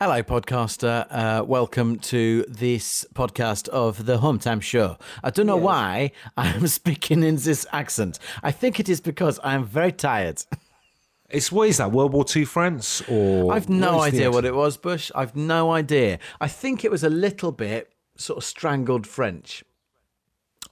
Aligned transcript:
Hello, 0.00 0.22
podcaster. 0.22 1.08
Uh, 1.10 1.42
welcome 1.44 1.98
to 1.98 2.44
this 2.46 3.04
podcast 3.14 3.66
of 3.70 4.06
the 4.06 4.18
Hometime 4.18 4.62
Show. 4.62 4.96
I 5.24 5.30
don't 5.30 5.46
know 5.46 5.56
why 5.56 6.12
I 6.36 6.50
am 6.50 6.68
speaking 6.68 7.24
in 7.24 7.34
this 7.34 7.66
accent. 7.72 8.20
I 8.40 8.52
think 8.52 8.78
it 8.78 8.88
is 8.88 9.00
because 9.00 9.40
I 9.40 9.54
am 9.54 9.64
very 9.64 9.90
tired. 9.90 10.44
It's 11.30 11.52
what 11.52 11.68
is 11.68 11.76
that 11.76 11.92
World 11.92 12.14
War 12.14 12.24
II 12.34 12.46
France 12.46 13.02
or 13.06 13.52
I've 13.52 13.68
no 13.68 13.96
what 13.96 14.14
idea 14.14 14.30
what 14.30 14.46
it 14.46 14.54
was, 14.54 14.78
Bush. 14.78 15.10
I've 15.14 15.36
no 15.36 15.72
idea. 15.72 16.20
I 16.40 16.48
think 16.48 16.86
it 16.86 16.90
was 16.90 17.04
a 17.04 17.10
little 17.10 17.52
bit 17.52 17.92
sort 18.16 18.38
of 18.38 18.44
strangled 18.44 19.06
French. 19.06 19.62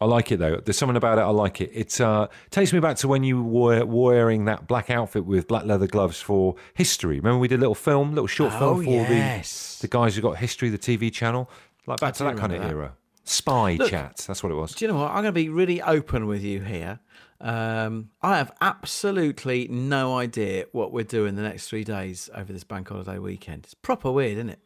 I 0.01 0.05
like 0.05 0.31
it 0.31 0.39
though. 0.39 0.57
There's 0.65 0.77
something 0.77 0.97
about 0.97 1.19
it. 1.19 1.23
I 1.23 1.29
like 1.31 1.61
it. 1.61 1.71
It 1.73 2.01
uh, 2.01 2.29
takes 2.51 2.73
me 2.73 2.81
back 2.81 2.97
to 2.99 3.09
when 3.09 3.25
you 3.25 3.43
were 3.43 3.85
wearing 3.85 4.45
that 4.45 4.67
black 4.67 4.91
outfit 4.91 5.25
with 5.25 5.49
black 5.49 5.65
leather 5.65 5.87
gloves 5.87 6.21
for 6.21 6.55
History. 6.75 7.17
Remember 7.19 7.39
we 7.39 7.49
did 7.49 7.59
a 7.59 7.61
little 7.61 7.75
film, 7.75 8.11
little 8.11 8.27
short 8.27 8.53
Oh, 8.57 8.59
film 8.59 8.85
for 8.85 8.91
yes. 8.91 9.79
the 9.79 9.87
the 9.87 9.91
guys 9.91 10.15
who 10.17 10.23
got 10.23 10.37
History, 10.39 10.69
the 10.69 10.79
TV 10.79 11.13
channel, 11.13 11.49
like 11.87 12.01
back 12.01 12.15
to 12.15 12.25
that 12.25 12.37
kind 12.37 12.53
of 12.53 12.59
remember 12.61 12.83
era. 12.83 12.97
Spy 13.25 13.75
Look- 13.75 13.91
chat. 13.91 14.25
That's 14.29 14.43
what 14.43 14.53
it 14.53 14.57
was. 14.57 14.75
Do 14.75 14.85
you 14.85 14.91
know 14.93 14.99
what? 14.99 15.09
I'm 15.11 15.23
going 15.23 15.25
to 15.27 15.33
be 15.33 15.49
really 15.49 15.81
open 15.83 16.27
with 16.27 16.43
you 16.45 16.61
here. 16.61 17.01
Um, 17.41 18.11
I 18.23 18.39
have 18.39 18.53
absolutely 18.61 19.67
no 19.69 20.17
idea 20.17 20.67
what 20.73 20.93
we're 20.93 21.05
doing 21.05 21.35
the 21.35 21.43
next 21.43 21.69
three 21.69 21.85
days 21.85 22.31
over 22.35 22.53
this 22.53 22.65
bank 22.65 22.89
holiday 22.89 23.19
weekend. 23.19 23.65
It's 23.65 23.75
proper 23.75 24.11
weird, 24.13 24.35
isn't 24.39 24.51
it? 24.51 24.61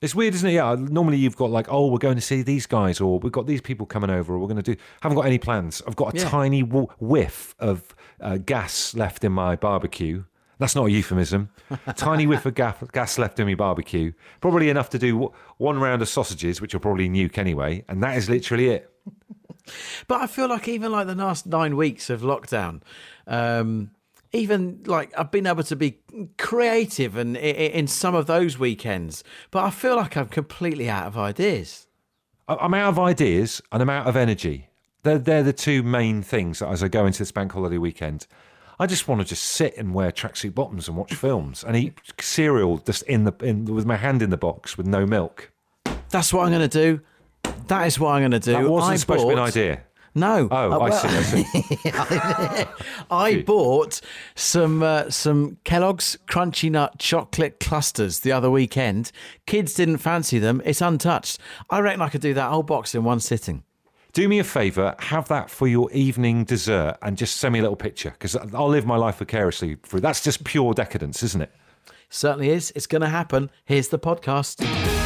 It's 0.00 0.14
weird, 0.14 0.34
isn't 0.34 0.48
it? 0.48 0.52
Yeah. 0.52 0.76
Normally 0.78 1.16
you've 1.16 1.36
got 1.36 1.50
like, 1.50 1.66
oh, 1.70 1.88
we're 1.88 1.98
going 1.98 2.14
to 2.16 2.20
see 2.22 2.42
these 2.42 2.66
guys, 2.66 3.00
or 3.00 3.18
we've 3.18 3.32
got 3.32 3.46
these 3.46 3.60
people 3.60 3.84
coming 3.86 4.10
over, 4.10 4.34
or 4.34 4.38
we're 4.38 4.46
going 4.46 4.62
to 4.62 4.74
do. 4.74 4.80
Haven't 5.00 5.16
got 5.16 5.26
any 5.26 5.38
plans. 5.38 5.82
I've 5.86 5.96
got 5.96 6.14
a 6.14 6.18
Yeah. 6.18 6.28
tiny 6.28 6.62
w- 6.62 6.86
whiff 7.00 7.54
of 7.58 7.94
uh, 8.20 8.36
gas 8.38 8.94
left 8.94 9.24
in 9.24 9.32
my 9.32 9.56
barbecue. 9.56 10.24
That's 10.60 10.74
not 10.76 10.86
a 10.86 10.90
euphemism. 10.90 11.50
tiny 11.96 12.26
whiff 12.26 12.46
of 12.46 12.54
gas, 12.54 12.76
gas 12.92 13.18
left 13.18 13.38
in 13.40 13.46
my 13.46 13.54
barbecue. 13.54 14.12
Probably 14.40 14.70
enough 14.70 14.90
to 14.90 14.98
do 14.98 15.12
w- 15.12 15.32
one 15.56 15.78
round 15.80 16.00
of 16.02 16.08
sausages, 16.08 16.60
which 16.60 16.74
will 16.74 16.80
probably 16.80 17.08
nuke 17.08 17.36
anyway, 17.38 17.84
and 17.88 18.02
that 18.02 18.16
is 18.16 18.28
literally 18.30 18.68
it. 18.68 18.92
But 20.06 20.22
I 20.22 20.26
feel 20.26 20.48
like 20.48 20.66
even 20.68 20.90
like 20.92 21.06
the 21.08 21.14
last 21.14 21.46
nine 21.46 21.76
weeks 21.76 22.08
of 22.08 22.22
lockdown, 22.22 22.80
um, 23.26 23.90
even 24.32 24.82
like 24.86 25.16
I've 25.18 25.30
been 25.30 25.46
able 25.46 25.62
to 25.64 25.76
be 25.76 25.98
creative 26.36 27.16
and 27.16 27.36
in 27.36 27.86
some 27.86 28.14
of 28.14 28.26
those 28.26 28.58
weekends, 28.58 29.24
but 29.50 29.64
I 29.64 29.70
feel 29.70 29.96
like 29.96 30.16
I'm 30.16 30.28
completely 30.28 30.90
out 30.90 31.06
of 31.06 31.16
ideas. 31.16 31.86
I'm 32.48 32.74
out 32.74 32.88
of 32.90 32.98
ideas 32.98 33.60
and 33.72 33.82
I'm 33.82 33.90
out 33.90 34.06
of 34.06 34.16
energy. 34.16 34.68
They're, 35.02 35.18
they're 35.18 35.42
the 35.42 35.52
two 35.52 35.82
main 35.82 36.22
things 36.22 36.62
as 36.62 36.82
I 36.82 36.88
go 36.88 37.06
into 37.06 37.20
this 37.20 37.32
bank 37.32 37.52
holiday 37.52 37.78
weekend. 37.78 38.26
I 38.80 38.86
just 38.86 39.08
want 39.08 39.20
to 39.20 39.26
just 39.26 39.42
sit 39.42 39.76
and 39.76 39.92
wear 39.92 40.12
tracksuit 40.12 40.54
bottoms 40.54 40.88
and 40.88 40.96
watch 40.96 41.12
films 41.14 41.64
and 41.64 41.76
eat 41.76 41.98
cereal 42.20 42.78
just 42.78 43.02
in 43.04 43.24
the 43.24 43.34
in, 43.42 43.64
with 43.64 43.86
my 43.86 43.96
hand 43.96 44.22
in 44.22 44.30
the 44.30 44.36
box 44.36 44.78
with 44.78 44.86
no 44.86 45.04
milk. 45.04 45.50
That's 46.10 46.32
what 46.32 46.44
I'm 46.44 46.52
going 46.52 46.68
to 46.68 46.68
do. 46.68 47.00
That 47.66 47.86
is 47.86 47.98
what 47.98 48.10
I'm 48.10 48.22
going 48.22 48.30
to 48.30 48.40
do. 48.40 48.52
That 48.52 48.68
wasn't 48.68 48.92
I 48.92 48.96
supposed 48.96 49.22
to 49.22 49.26
be 49.26 49.32
an 49.32 49.38
idea. 49.40 49.82
No. 50.18 50.48
Oh, 50.50 50.72
Uh, 50.72 50.78
I 50.80 50.90
see. 50.90 51.08
I 51.08 51.22
see. 51.22 52.64
I 53.10 53.42
bought 53.42 54.00
some 54.34 54.82
uh, 54.82 55.10
some 55.10 55.58
Kellogg's 55.64 56.18
Crunchy 56.26 56.70
Nut 56.70 56.98
chocolate 56.98 57.60
clusters 57.60 58.20
the 58.20 58.32
other 58.32 58.50
weekend. 58.50 59.12
Kids 59.46 59.74
didn't 59.74 59.98
fancy 59.98 60.38
them. 60.38 60.60
It's 60.64 60.80
untouched. 60.80 61.38
I 61.70 61.80
reckon 61.80 62.02
I 62.02 62.08
could 62.08 62.20
do 62.20 62.34
that 62.34 62.50
whole 62.50 62.62
box 62.62 62.94
in 62.94 63.04
one 63.04 63.20
sitting. 63.20 63.62
Do 64.14 64.26
me 64.28 64.38
a 64.38 64.44
favour, 64.44 64.94
have 64.98 65.28
that 65.28 65.50
for 65.50 65.68
your 65.68 65.90
evening 65.92 66.44
dessert, 66.44 66.96
and 67.02 67.16
just 67.16 67.36
send 67.36 67.52
me 67.52 67.58
a 67.58 67.62
little 67.62 67.76
picture 67.76 68.10
because 68.10 68.34
I'll 68.36 68.68
live 68.68 68.86
my 68.86 68.96
life 68.96 69.18
vicariously 69.18 69.76
through. 69.84 70.00
That's 70.00 70.22
just 70.24 70.44
pure 70.44 70.72
decadence, 70.74 71.22
isn't 71.22 71.42
it? 71.42 71.52
Certainly 72.08 72.48
is. 72.50 72.72
It's 72.74 72.86
going 72.86 73.02
to 73.02 73.08
happen. 73.08 73.50
Here's 73.66 73.88
the 73.88 73.98
podcast. 73.98 74.97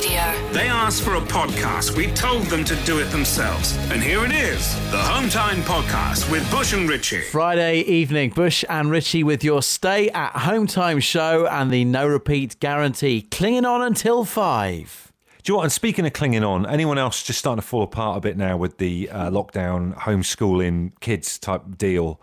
Absolute 0.00 0.34
Radio. 0.36 0.52
They 0.52 0.68
asked 0.68 1.02
for 1.02 1.14
a 1.14 1.20
podcast. 1.20 1.96
We 1.96 2.08
told 2.12 2.44
them 2.44 2.64
to 2.64 2.76
do 2.84 2.98
it 3.00 3.06
themselves. 3.06 3.76
And 3.90 4.02
here 4.02 4.24
it 4.24 4.32
is 4.32 4.74
the 4.90 4.98
Hometime 4.98 5.62
Podcast 5.62 6.30
with 6.30 6.48
Bush 6.50 6.72
and 6.72 6.88
Ritchie. 6.88 7.22
Friday 7.22 7.80
evening, 7.80 8.30
Bush 8.30 8.64
and 8.68 8.90
Richie 8.90 9.22
with 9.22 9.44
your 9.44 9.62
stay 9.62 10.10
at 10.10 10.32
home 10.36 10.66
time 10.66 11.00
show 11.00 11.46
and 11.46 11.70
the 11.70 11.84
no 11.84 12.06
repeat 12.06 12.58
guarantee. 12.60 13.22
Clinging 13.22 13.64
on 13.64 13.82
until 13.82 14.24
five. 14.24 15.12
Do 15.42 15.52
you 15.52 15.54
know 15.54 15.58
what? 15.58 15.62
And 15.64 15.72
speaking 15.72 16.06
of 16.06 16.12
clinging 16.12 16.44
on, 16.44 16.66
anyone 16.66 16.98
else 16.98 17.22
just 17.22 17.38
starting 17.38 17.62
to 17.62 17.66
fall 17.66 17.82
apart 17.82 18.18
a 18.18 18.20
bit 18.20 18.36
now 18.36 18.56
with 18.56 18.78
the 18.78 19.08
uh, 19.10 19.30
lockdown, 19.30 19.94
homeschooling, 19.96 20.92
kids 21.00 21.38
type 21.38 21.62
deal? 21.78 22.20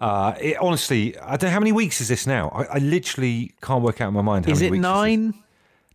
Uh, 0.00 0.34
it, 0.40 0.56
honestly, 0.58 1.16
I 1.18 1.36
don't 1.36 1.48
know 1.48 1.54
how 1.54 1.60
many 1.60 1.72
weeks 1.72 2.00
is 2.00 2.08
this 2.08 2.26
now. 2.26 2.48
I, 2.50 2.64
I 2.64 2.78
literally 2.78 3.52
can't 3.62 3.82
work 3.82 4.00
out 4.00 4.08
in 4.08 4.14
my 4.14 4.22
mind 4.22 4.46
how 4.46 4.52
Is 4.52 4.58
many 4.58 4.66
it 4.68 4.70
weeks 4.72 4.82
this 4.82 4.90
nine? 4.92 5.34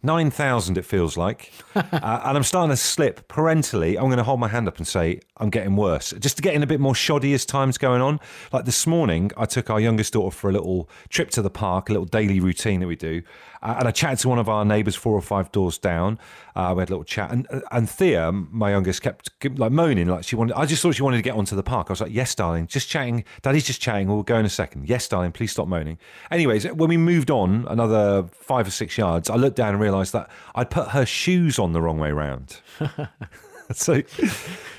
9,000 0.03 0.77
it 0.77 0.85
feels 0.85 1.17
like. 1.17 1.51
uh, 1.75 1.81
and 1.91 2.37
I'm 2.37 2.43
starting 2.43 2.71
to 2.71 2.77
slip 2.77 3.27
parentally. 3.27 3.97
I'm 3.97 4.05
going 4.05 4.17
to 4.17 4.23
hold 4.23 4.39
my 4.39 4.47
hand 4.47 4.67
up 4.67 4.77
and 4.77 4.87
say 4.87 5.19
I'm 5.37 5.49
getting 5.49 5.75
worse. 5.75 6.13
Just 6.19 6.37
to 6.37 6.41
getting 6.41 6.63
a 6.63 6.67
bit 6.67 6.79
more 6.79 6.95
shoddy 6.95 7.33
as 7.33 7.45
time's 7.45 7.77
going 7.77 8.01
on. 8.01 8.19
Like 8.51 8.65
this 8.65 8.87
morning, 8.87 9.31
I 9.37 9.45
took 9.45 9.69
our 9.69 9.79
youngest 9.79 10.13
daughter 10.13 10.35
for 10.35 10.49
a 10.49 10.53
little 10.53 10.89
trip 11.09 11.29
to 11.31 11.41
the 11.41 11.49
park, 11.49 11.89
a 11.89 11.93
little 11.93 12.05
daily 12.05 12.39
routine 12.39 12.79
that 12.79 12.87
we 12.87 12.95
do. 12.95 13.21
Uh, 13.61 13.75
and 13.79 13.87
I 13.87 13.91
chatted 13.91 14.19
to 14.19 14.29
one 14.29 14.39
of 14.39 14.49
our 14.49 14.65
neighbours 14.65 14.95
four 14.95 15.13
or 15.13 15.21
five 15.21 15.51
doors 15.51 15.77
down. 15.77 16.19
Uh, 16.55 16.73
we 16.75 16.81
had 16.81 16.89
a 16.89 16.93
little 16.93 17.03
chat. 17.03 17.31
And, 17.31 17.47
and 17.71 17.89
Thea, 17.89 18.31
my 18.31 18.71
youngest, 18.71 19.01
kept 19.01 19.29
like 19.43 19.71
moaning. 19.71 20.07
Like 20.07 20.23
she 20.23 20.35
wanted, 20.35 20.55
I 20.55 20.65
just 20.65 20.81
thought 20.81 20.95
she 20.95 21.03
wanted 21.03 21.17
to 21.17 21.23
get 21.23 21.35
onto 21.35 21.55
the 21.55 21.63
park. 21.63 21.87
I 21.89 21.93
was 21.93 22.01
like, 22.01 22.13
yes, 22.13 22.33
darling, 22.35 22.67
just 22.67 22.89
chatting. 22.89 23.23
Daddy's 23.41 23.65
just 23.65 23.81
chatting. 23.81 24.07
We'll 24.07 24.23
go 24.23 24.37
in 24.37 24.45
a 24.45 24.49
second. 24.49 24.89
Yes, 24.89 25.07
darling, 25.07 25.31
please 25.31 25.51
stop 25.51 25.67
moaning. 25.67 25.97
Anyways, 26.31 26.65
when 26.65 26.89
we 26.89 26.97
moved 26.97 27.29
on 27.29 27.65
another 27.69 28.25
five 28.31 28.67
or 28.67 28.71
six 28.71 28.97
yards, 28.97 29.29
I 29.29 29.35
looked 29.35 29.57
down 29.57 29.69
and 29.73 29.79
realised 29.79 30.13
that 30.13 30.29
I'd 30.55 30.69
put 30.69 30.89
her 30.89 31.05
shoes 31.05 31.59
on 31.59 31.73
the 31.73 31.81
wrong 31.81 31.99
way 31.99 32.11
round. 32.11 32.61
so 33.75 34.01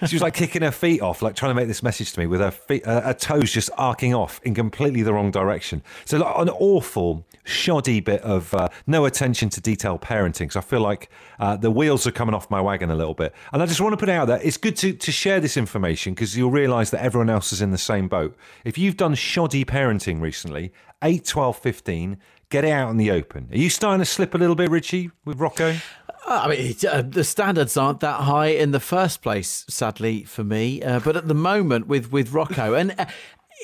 she 0.07 0.15
was 0.15 0.23
like 0.23 0.35
kicking 0.35 0.63
her 0.63 0.71
feet 0.71 1.01
off, 1.01 1.23
like 1.23 1.35
trying 1.35 1.51
to 1.51 1.55
make 1.55 1.69
this 1.69 1.83
message 1.83 2.13
to 2.13 2.21
me 2.21 2.27
with 2.27 2.41
her 2.41 2.51
feet, 2.51 2.87
uh, 2.87 3.03
her 3.03 3.15
toes 3.15 3.53
just 3.53 3.71
arcing 3.77 4.15
off 4.15 4.41
in 4.45 4.55
completely 4.55 5.03
the 5.03 5.13
wrong 5.13 5.31
direction. 5.31 5.83
So 6.05 6.19
like 6.19 6.35
an 6.39 6.49
awful, 6.51 7.25
shoddy 7.45 8.01
bit 8.01 8.21
of 8.23 8.53
uh, 8.55 8.69
no 8.87 9.05
attention 9.05 9.49
to 9.51 9.61
detail 9.61 9.99
parenting. 9.99 10.53
So 10.53 10.61
I 10.61 10.63
feel 10.63 10.81
like 10.81 11.11
uh, 11.41 11.57
the 11.57 11.71
wheels 11.71 12.07
are 12.07 12.13
coming 12.13 12.35
off 12.35 12.51
my 12.51 12.61
wagon 12.61 12.91
a 12.91 12.97
little 12.97 13.15
bit. 13.15 13.35
And 13.53 13.63
I 13.63 13.67
just 13.67 13.81
want 13.81 13.93
to 13.93 13.97
put 13.97 14.09
out 14.09 14.27
there, 14.27 14.41
it's 14.43 14.57
good 14.57 14.77
to, 14.77 14.93
to 14.93 15.13
share 15.13 15.41
this 15.41 15.57
information 15.57 16.15
because 16.15 16.37
you'll 16.37 16.51
realise 16.51 16.91
that 16.91 17.03
everyone 17.03 17.31
else 17.31 17.53
is 17.53 17.63
in 17.63 17.71
the 17.71 17.79
same 17.79 18.09
boat. 18.09 18.37
If 18.65 18.79
you've 18.79 18.97
done 18.97 19.15
shoddy 19.15 19.65
parenting 19.65 20.21
recently, 20.21 20.73
8, 21.03 21.25
12, 21.25 21.59
15, 21.59 22.17
get 22.49 22.65
it 22.65 22.71
out 22.71 22.91
in 22.91 22.97
the 22.97 23.11
open. 23.11 23.49
Are 23.51 23.57
you 23.57 23.71
starting 23.71 24.01
to 24.01 24.05
slip 24.05 24.35
a 24.35 24.39
little 24.39 24.55
bit, 24.55 24.71
Richie, 24.71 25.11
with 25.25 25.41
Rocco? 25.41 25.77
I 26.27 26.49
mean, 26.49 26.75
uh, 26.91 27.03
the 27.03 27.25
standards 27.25 27.77
aren't 27.77 28.01
that 28.01 28.21
high 28.23 28.49
in 28.49 28.71
the 28.71 28.81
first 28.81 29.23
place, 29.23 29.65
sadly 29.69 30.25
for 30.25 30.45
me. 30.45 30.83
Uh, 30.83 31.01
but 31.01 31.17
at 31.17 31.29
the 31.29 31.35
moment, 31.35 31.87
with 31.89 32.13
with 32.13 32.33
Rocco, 32.33 32.75
and 32.75 32.95
uh, 32.99 33.07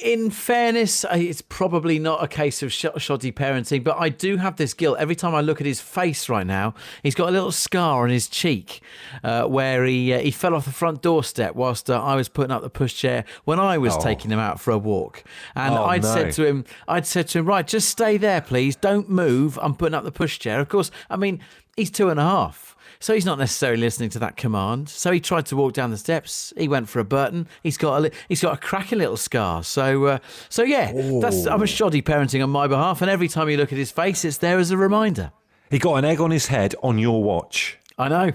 in 0.05 0.31
fairness, 0.31 1.05
uh, 1.05 1.09
it's 1.13 1.41
probably 1.43 1.99
not 1.99 2.23
a 2.23 2.29
case 2.29 2.63
of 2.63 2.73
sh- 2.73 2.87
shoddy 2.99 3.33
parenting. 3.33 3.83
But 3.83 3.97
I 3.99 4.09
do 4.09 4.37
have 4.37 4.57
this 4.57 4.75
guilt 4.75 4.99
every 4.99 5.15
time 5.17 5.35
I 5.35 5.41
look 5.41 5.61
at 5.61 5.67
his 5.67 5.81
face 5.81 6.29
right 6.29 6.47
now. 6.47 6.75
He's 7.03 7.15
got 7.15 7.29
a 7.29 7.33
little 7.33 7.53
scar 7.53 8.03
on 8.05 8.11
his 8.11 8.29
cheek 8.29 8.81
uh, 9.25 9.45
where 9.45 9.85
he 9.85 10.13
uh, 10.13 10.19
he 10.21 10.31
fell 10.31 10.55
off 10.55 10.65
the 10.65 10.73
front 10.73 11.01
doorstep 11.03 11.55
whilst 11.55 11.89
uh, 11.89 12.01
I 12.03 12.17
was 12.17 12.29
putting 12.29 12.51
up 12.51 12.63
the 12.63 12.71
pushchair 12.71 13.25
when 13.45 13.59
I 13.61 13.79
was 13.79 13.95
Oh. 13.97 14.01
taking 14.01 14.31
him 14.33 14.39
out 14.41 14.61
for 14.61 14.73
a 14.73 14.79
walk. 14.79 15.23
And 15.55 15.75
Oh, 15.75 15.85
I'd 15.85 16.03
no. 16.03 16.13
said 16.15 16.33
to 16.35 16.45
him, 16.47 16.65
I'd 16.89 17.07
said 17.07 17.29
to 17.29 17.39
him, 17.39 17.47
right, 17.47 17.67
just 17.67 17.89
stay 17.89 18.17
there, 18.19 18.41
please. 18.41 18.75
Don't 18.77 19.09
move. 19.09 19.59
I'm 19.63 19.75
putting 19.75 19.95
up 19.95 20.05
the 20.05 20.13
pushchair. 20.13 20.61
Of 20.61 20.69
course, 20.69 20.91
I 21.09 21.17
mean, 21.17 21.41
he's 21.79 21.91
two 21.91 22.11
and 22.11 22.21
a 22.21 22.25
half. 22.25 22.77
So 23.01 23.15
he's 23.15 23.25
not 23.25 23.39
necessarily 23.39 23.81
listening 23.81 24.11
to 24.11 24.19
that 24.19 24.37
command. 24.37 24.89
So 24.89 25.13
he 25.13 25.21
tried 25.21 25.47
to 25.47 25.57
walk 25.57 25.73
down 25.73 25.91
the 25.91 25.97
steps. 25.97 26.53
He 26.57 26.67
went 26.67 26.89
for 26.89 26.99
a 26.99 27.05
Burton. 27.05 27.47
He's 27.63 27.77
got 27.77 27.97
a 27.97 28.01
li- 28.01 28.11
he's 28.29 28.43
got 28.43 28.55
a 28.55 28.57
cracking 28.57 28.99
little 28.99 29.17
scar. 29.17 29.63
So 29.63 30.07
uh, 30.07 30.19
so 30.49 30.65
yeah, 30.65 30.93
that's 31.21 31.47
I'm 31.47 31.63
a 31.63 31.67
shoddy 31.67 32.03
parenting 32.03 32.43
on 32.43 32.51
my 32.51 32.67
behalf. 32.67 33.01
And 33.01 33.11
every 33.11 33.29
time 33.29 33.49
you 33.49 33.57
look 33.57 33.73
at 33.73 33.79
his 33.79 33.93
face, 33.93 34.25
it's 34.25 34.39
there 34.39 34.59
as 34.59 34.71
a 34.73 34.77
reminder. 34.77 35.31
He 35.71 35.79
got 35.79 35.95
an 35.95 36.05
egg 36.05 36.21
on 36.21 36.31
his 36.33 36.47
head 36.47 36.75
on 36.83 36.99
your 36.99 37.23
watch. 37.23 37.79
I 37.99 38.09
know. 38.09 38.33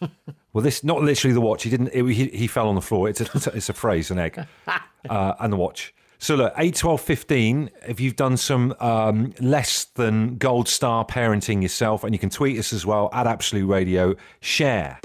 Well, 0.52 0.62
this 0.62 0.82
not 0.82 1.02
literally 1.02 1.34
the 1.34 1.42
watch. 1.42 1.64
He 1.64 1.68
didn't. 1.68 1.88
It, 1.92 2.02
he, 2.06 2.28
he 2.28 2.46
fell 2.46 2.70
on 2.70 2.76
the 2.76 2.80
floor. 2.80 3.10
It's 3.10 3.20
a 3.20 3.50
it's 3.54 3.68
a 3.68 3.74
phrase, 3.74 4.10
an 4.10 4.18
egg, 4.18 4.42
uh, 5.10 5.34
and 5.38 5.52
the 5.52 5.56
watch. 5.58 5.92
So 6.18 6.34
look, 6.34 6.52
8, 6.56 6.74
12, 6.74 7.00
15, 7.00 7.70
if 7.88 8.00
you've 8.00 8.16
done 8.16 8.36
some 8.36 8.74
um, 8.80 9.34
less 9.40 9.84
than 9.84 10.36
gold 10.36 10.68
star 10.68 11.04
parenting 11.04 11.62
yourself, 11.62 12.04
and 12.04 12.14
you 12.14 12.18
can 12.18 12.30
tweet 12.30 12.58
us 12.58 12.72
as 12.72 12.86
well 12.86 13.10
at 13.12 13.26
Absolute 13.26 13.66
Radio, 13.66 14.14
share. 14.40 14.98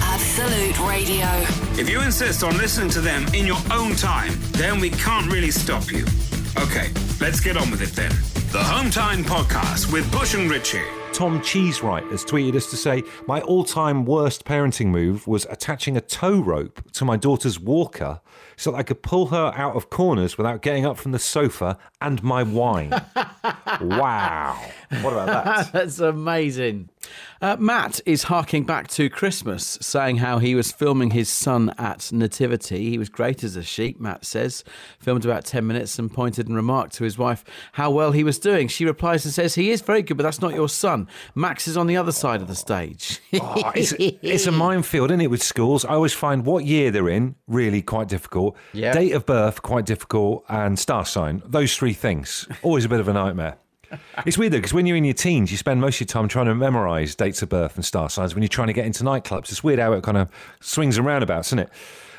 Absolute 0.00 0.78
Radio. 0.80 1.26
If 1.80 1.88
you 1.88 2.00
insist 2.00 2.42
on 2.42 2.56
listening 2.58 2.90
to 2.90 3.00
them 3.00 3.26
in 3.34 3.46
your 3.46 3.58
own 3.70 3.94
time, 3.94 4.32
then 4.52 4.80
we 4.80 4.90
can't 4.90 5.30
really 5.32 5.50
stop 5.50 5.90
you. 5.92 6.04
Okay, 6.58 6.90
let's 7.20 7.40
get 7.40 7.56
on 7.56 7.70
with 7.70 7.82
it 7.82 7.92
then. 7.92 8.10
The 8.52 8.62
Home 8.62 8.90
Time 8.90 9.24
Podcast 9.24 9.92
with 9.92 10.10
Bush 10.12 10.34
and 10.34 10.50
Ritchie. 10.50 11.01
Tom 11.12 11.40
Cheesewright 11.40 12.10
has 12.10 12.24
tweeted 12.24 12.54
us 12.54 12.70
to 12.70 12.76
say, 12.76 13.02
My 13.26 13.42
all 13.42 13.64
time 13.64 14.06
worst 14.06 14.46
parenting 14.46 14.86
move 14.86 15.26
was 15.26 15.46
attaching 15.50 15.94
a 15.94 16.00
tow 16.00 16.40
rope 16.40 16.90
to 16.92 17.04
my 17.04 17.18
daughter's 17.18 17.60
walker 17.60 18.20
so 18.56 18.70
that 18.70 18.78
I 18.78 18.82
could 18.82 19.02
pull 19.02 19.26
her 19.26 19.52
out 19.54 19.76
of 19.76 19.90
corners 19.90 20.38
without 20.38 20.62
getting 20.62 20.86
up 20.86 20.96
from 20.96 21.12
the 21.12 21.18
sofa 21.18 21.76
and 22.00 22.22
my 22.22 22.42
wine. 22.42 22.90
wow. 23.80 24.58
What 25.02 25.12
about 25.12 25.26
that? 25.26 25.72
That's 25.72 25.98
amazing. 25.98 26.88
Uh, 27.40 27.56
Matt 27.58 28.00
is 28.06 28.24
harking 28.24 28.64
back 28.64 28.86
to 28.88 29.10
Christmas, 29.10 29.78
saying 29.80 30.18
how 30.18 30.38
he 30.38 30.54
was 30.54 30.70
filming 30.70 31.10
his 31.10 31.28
son 31.28 31.74
at 31.76 32.12
Nativity. 32.12 32.90
He 32.90 32.98
was 32.98 33.08
great 33.08 33.42
as 33.42 33.56
a 33.56 33.62
sheep, 33.62 34.00
Matt 34.00 34.24
says. 34.24 34.62
Filmed 35.00 35.24
about 35.24 35.44
10 35.44 35.66
minutes 35.66 35.98
and 35.98 36.12
pointed 36.12 36.46
and 36.46 36.54
remarked 36.54 36.94
to 36.94 37.04
his 37.04 37.18
wife 37.18 37.44
how 37.72 37.90
well 37.90 38.12
he 38.12 38.22
was 38.22 38.38
doing. 38.38 38.68
She 38.68 38.84
replies 38.84 39.24
and 39.24 39.34
says, 39.34 39.56
He 39.56 39.70
is 39.70 39.80
very 39.80 40.02
good, 40.02 40.16
but 40.16 40.22
that's 40.22 40.40
not 40.40 40.54
your 40.54 40.68
son. 40.68 41.01
Max 41.34 41.68
is 41.68 41.76
on 41.76 41.86
the 41.86 41.96
other 41.96 42.12
side 42.12 42.40
of 42.42 42.48
the 42.48 42.54
stage. 42.54 43.20
Oh, 43.44 43.72
it's, 43.74 43.92
it's 43.98 44.46
a 44.46 44.52
minefield, 44.66 45.10
isn't 45.10 45.20
it, 45.20 45.30
with 45.30 45.42
schools? 45.42 45.84
I 45.84 45.94
always 45.94 46.12
find 46.12 46.44
what 46.46 46.64
year 46.64 46.90
they're 46.90 47.08
in 47.08 47.34
really 47.48 47.82
quite 47.82 48.08
difficult. 48.08 48.56
Yeah. 48.72 48.92
Date 48.92 49.12
of 49.12 49.26
birth, 49.26 49.62
quite 49.62 49.84
difficult. 49.84 50.44
And 50.48 50.78
star 50.78 51.04
sign. 51.04 51.42
Those 51.46 51.76
three 51.76 51.92
things, 51.92 52.46
always 52.62 52.84
a 52.84 52.88
bit 52.88 53.00
of 53.00 53.08
a 53.08 53.12
nightmare. 53.12 53.56
It's 54.24 54.38
weird 54.38 54.52
though, 54.54 54.58
because 54.58 54.72
when 54.72 54.86
you're 54.86 54.96
in 54.96 55.04
your 55.04 55.12
teens, 55.14 55.50
you 55.50 55.58
spend 55.58 55.80
most 55.80 55.96
of 55.96 56.00
your 56.02 56.06
time 56.06 56.26
trying 56.26 56.46
to 56.46 56.54
memorize 56.54 57.14
dates 57.14 57.42
of 57.42 57.50
birth 57.50 57.76
and 57.76 57.84
star 57.84 58.08
signs. 58.08 58.34
When 58.34 58.42
you're 58.42 58.48
trying 58.48 58.68
to 58.68 58.72
get 58.72 58.86
into 58.86 59.04
nightclubs, 59.04 59.50
it's 59.50 59.62
weird 59.62 59.78
how 59.78 59.92
it 59.92 60.02
kind 60.02 60.16
of 60.16 60.30
swings 60.60 60.96
and 60.96 61.06
roundabouts, 61.06 61.48
isn't 61.48 61.58
it? 61.58 61.68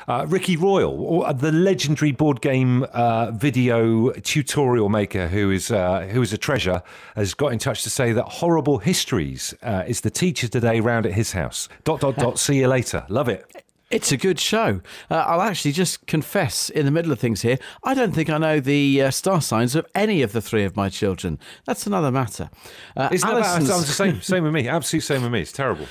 Uh, 0.06 0.26
Ricky 0.28 0.56
Royal, 0.56 1.32
the 1.34 1.50
legendary 1.52 2.12
board 2.12 2.40
game 2.40 2.82
uh, 2.92 3.30
video 3.30 4.10
tutorial 4.12 4.88
maker, 4.88 5.28
who 5.28 5.50
is 5.50 5.70
uh, 5.70 6.02
who 6.10 6.20
is 6.20 6.32
a 6.32 6.38
treasure, 6.38 6.82
has 7.16 7.32
got 7.34 7.52
in 7.52 7.58
touch 7.58 7.82
to 7.84 7.90
say 7.90 8.12
that 8.12 8.24
horrible 8.24 8.78
histories 8.78 9.54
uh, 9.62 9.84
is 9.86 10.02
the 10.02 10.10
teacher 10.10 10.46
today 10.48 10.80
round 10.80 11.06
at 11.06 11.12
his 11.12 11.32
house. 11.32 11.68
Dot 11.84 12.00
dot 12.00 12.16
dot. 12.16 12.38
see 12.38 12.58
you 12.58 12.68
later. 12.68 13.06
Love 13.08 13.28
it. 13.28 13.50
It's 13.90 14.10
a 14.10 14.16
good 14.16 14.40
show. 14.40 14.80
Uh, 15.10 15.14
I'll 15.14 15.42
actually 15.42 15.70
just 15.72 16.06
confess 16.06 16.68
in 16.68 16.84
the 16.84 16.90
middle 16.90 17.12
of 17.12 17.20
things 17.20 17.42
here. 17.42 17.58
I 17.84 17.94
don't 17.94 18.12
think 18.12 18.28
I 18.28 18.38
know 18.38 18.58
the 18.58 19.02
uh, 19.02 19.10
star 19.12 19.40
signs 19.40 19.76
of 19.76 19.86
any 19.94 20.20
of 20.22 20.32
the 20.32 20.40
three 20.40 20.64
of 20.64 20.74
my 20.74 20.88
children. 20.88 21.38
That's 21.64 21.86
another 21.86 22.10
matter. 22.10 22.50
Uh, 22.96 23.10
It's 23.12 23.22
not. 23.22 23.34
Alison's- 23.42 23.68
It's 23.70 23.86
the 23.86 23.92
same. 23.92 24.20
Same 24.20 24.42
with 24.44 24.52
me. 24.52 24.68
Absolute 24.68 25.02
same 25.02 25.22
with 25.22 25.30
me. 25.30 25.42
It's 25.42 25.52
terrible. 25.52 25.86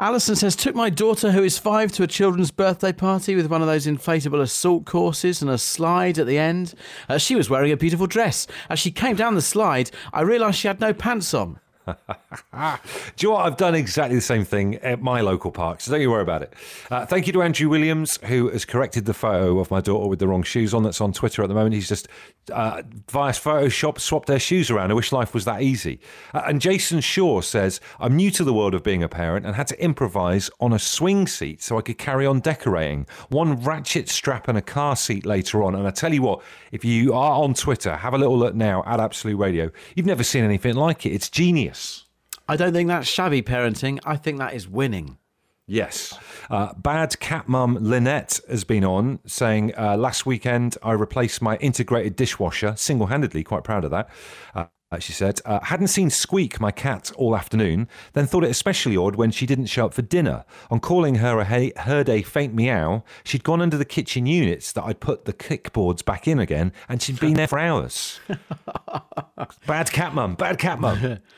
Alison 0.00 0.36
says, 0.36 0.54
took 0.54 0.76
my 0.76 0.90
daughter, 0.90 1.32
who 1.32 1.42
is 1.42 1.58
five, 1.58 1.90
to 1.90 2.04
a 2.04 2.06
children's 2.06 2.52
birthday 2.52 2.92
party 2.92 3.34
with 3.34 3.50
one 3.50 3.62
of 3.62 3.66
those 3.66 3.84
inflatable 3.84 4.40
assault 4.40 4.84
courses 4.84 5.42
and 5.42 5.50
a 5.50 5.58
slide 5.58 6.20
at 6.20 6.26
the 6.28 6.38
end. 6.38 6.72
Uh, 7.08 7.18
she 7.18 7.34
was 7.34 7.50
wearing 7.50 7.72
a 7.72 7.76
beautiful 7.76 8.06
dress. 8.06 8.46
As 8.70 8.78
she 8.78 8.92
came 8.92 9.16
down 9.16 9.34
the 9.34 9.42
slide, 9.42 9.90
I 10.12 10.20
realised 10.20 10.58
she 10.58 10.68
had 10.68 10.78
no 10.80 10.94
pants 10.94 11.34
on. 11.34 11.58
Do 13.16 13.26
you 13.26 13.28
know 13.28 13.34
what? 13.34 13.46
I've 13.46 13.56
done 13.56 13.74
exactly 13.74 14.16
the 14.16 14.22
same 14.22 14.44
thing 14.44 14.76
at 14.76 15.00
my 15.00 15.20
local 15.20 15.50
park, 15.50 15.80
so 15.80 15.90
don't 15.90 16.00
you 16.00 16.10
worry 16.10 16.22
about 16.22 16.42
it. 16.42 16.54
Uh, 16.90 17.06
thank 17.06 17.26
you 17.26 17.32
to 17.34 17.42
Andrew 17.42 17.68
Williams, 17.68 18.18
who 18.24 18.50
has 18.50 18.64
corrected 18.64 19.04
the 19.04 19.14
photo 19.14 19.58
of 19.58 19.70
my 19.70 19.80
daughter 19.80 20.08
with 20.08 20.18
the 20.18 20.28
wrong 20.28 20.42
shoes 20.42 20.74
on. 20.74 20.82
That's 20.82 21.00
on 21.00 21.12
Twitter 21.12 21.42
at 21.42 21.48
the 21.48 21.54
moment. 21.54 21.74
He's 21.74 21.88
just, 21.88 22.08
uh, 22.52 22.82
via 23.10 23.32
Photoshop, 23.32 24.00
swapped 24.00 24.26
their 24.26 24.38
shoes 24.38 24.70
around. 24.70 24.90
I 24.90 24.94
wish 24.94 25.12
life 25.12 25.34
was 25.34 25.44
that 25.44 25.62
easy. 25.62 26.00
Uh, 26.34 26.42
and 26.46 26.60
Jason 26.60 27.00
Shaw 27.00 27.40
says, 27.40 27.80
I'm 27.98 28.16
new 28.16 28.30
to 28.32 28.44
the 28.44 28.52
world 28.52 28.74
of 28.74 28.82
being 28.82 29.02
a 29.02 29.08
parent 29.08 29.46
and 29.46 29.54
had 29.54 29.68
to 29.68 29.82
improvise 29.82 30.50
on 30.60 30.72
a 30.72 30.78
swing 30.78 31.26
seat 31.26 31.62
so 31.62 31.78
I 31.78 31.82
could 31.82 31.98
carry 31.98 32.26
on 32.26 32.40
decorating. 32.40 33.06
One 33.28 33.62
ratchet 33.62 34.08
strap 34.08 34.48
and 34.48 34.58
a 34.58 34.62
car 34.62 34.96
seat 34.96 35.26
later 35.26 35.62
on. 35.62 35.74
And 35.74 35.86
I 35.86 35.90
tell 35.90 36.12
you 36.12 36.22
what, 36.22 36.42
if 36.72 36.84
you 36.84 37.14
are 37.14 37.42
on 37.42 37.54
Twitter, 37.54 37.96
have 37.96 38.14
a 38.14 38.18
little 38.18 38.38
look 38.38 38.54
now 38.54 38.82
at 38.86 39.00
Absolute 39.00 39.36
Radio. 39.36 39.70
You've 39.94 40.06
never 40.06 40.24
seen 40.24 40.44
anything 40.44 40.74
like 40.74 41.06
it. 41.06 41.10
It's 41.10 41.28
genius. 41.28 41.77
I 42.48 42.56
don't 42.56 42.72
think 42.72 42.88
that's 42.88 43.08
shabby 43.08 43.42
parenting. 43.42 43.98
I 44.04 44.16
think 44.16 44.38
that 44.38 44.54
is 44.54 44.68
winning. 44.68 45.18
Yes. 45.66 46.18
Uh, 46.48 46.72
bad 46.72 47.20
cat 47.20 47.46
mum 47.46 47.76
Lynette 47.78 48.40
has 48.48 48.64
been 48.64 48.84
on 48.84 49.18
saying 49.26 49.74
uh, 49.76 49.98
last 49.98 50.24
weekend 50.24 50.78
I 50.82 50.92
replaced 50.92 51.42
my 51.42 51.56
integrated 51.58 52.16
dishwasher 52.16 52.74
single 52.76 53.08
handedly, 53.08 53.44
quite 53.44 53.64
proud 53.64 53.84
of 53.84 53.90
that. 53.90 54.08
Uh, 54.54 54.64
she 54.98 55.12
said, 55.12 55.40
uh, 55.44 55.60
hadn't 55.64 55.88
seen 55.88 56.08
Squeak, 56.08 56.60
my 56.60 56.70
cat, 56.70 57.12
all 57.16 57.36
afternoon, 57.36 57.88
then 58.14 58.26
thought 58.26 58.42
it 58.42 58.50
especially 58.50 58.96
odd 58.96 59.16
when 59.16 59.30
she 59.30 59.44
didn't 59.44 59.66
show 59.66 59.84
up 59.84 59.92
for 59.92 60.00
dinner. 60.00 60.46
On 60.70 60.80
calling 60.80 61.16
her 61.16 61.38
a 61.40 61.44
he- 61.44 61.74
heard 61.76 62.08
a 62.08 62.22
faint 62.22 62.54
meow, 62.54 63.04
she'd 63.22 63.44
gone 63.44 63.60
under 63.60 63.76
the 63.76 63.84
kitchen 63.84 64.24
units 64.24 64.72
that 64.72 64.84
I'd 64.84 65.00
put 65.00 65.26
the 65.26 65.34
kickboards 65.34 66.02
back 66.02 66.26
in 66.26 66.38
again, 66.38 66.72
and 66.88 67.02
she'd 67.02 67.20
been 67.20 67.34
there 67.34 67.46
for 67.46 67.58
hours. 67.58 68.18
bad 69.66 69.92
cat 69.92 70.14
mum, 70.14 70.36
bad 70.36 70.58
cat 70.58 70.80
mum. 70.80 71.18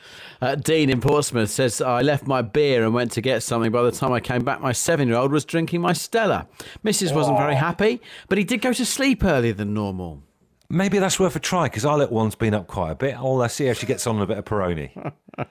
Uh, 0.43 0.55
Dean 0.55 0.89
in 0.89 0.99
Portsmouth 0.99 1.51
says, 1.51 1.81
I 1.81 2.01
left 2.01 2.25
my 2.25 2.41
beer 2.41 2.83
and 2.83 2.95
went 2.95 3.11
to 3.11 3.21
get 3.21 3.43
something. 3.43 3.71
By 3.71 3.83
the 3.83 3.91
time 3.91 4.11
I 4.11 4.19
came 4.19 4.43
back, 4.43 4.59
my 4.59 4.71
seven 4.71 5.07
year 5.07 5.17
old 5.17 5.31
was 5.31 5.45
drinking 5.45 5.81
my 5.81 5.93
Stella. 5.93 6.47
Mrs. 6.83 7.13
wasn't 7.13 7.37
very 7.37 7.53
happy, 7.53 8.01
but 8.27 8.39
he 8.39 8.43
did 8.43 8.59
go 8.59 8.73
to 8.73 8.83
sleep 8.83 9.23
earlier 9.23 9.53
than 9.53 9.75
normal. 9.75 10.23
Maybe 10.71 10.99
that's 10.99 11.19
worth 11.19 11.35
a 11.35 11.39
try 11.39 11.63
because 11.65 11.85
our 11.85 11.97
little 11.97 12.15
one's 12.15 12.35
been 12.35 12.53
up 12.53 12.67
quite 12.67 12.91
a 12.91 12.95
bit. 12.95 13.15
I'll 13.15 13.41
uh, 13.41 13.49
see 13.49 13.65
how 13.65 13.73
she 13.73 13.85
gets 13.85 14.07
on 14.07 14.17
with 14.17 14.23
a 14.23 14.33
bit 14.33 14.37
of 14.37 14.45
Peroni. 14.45 15.13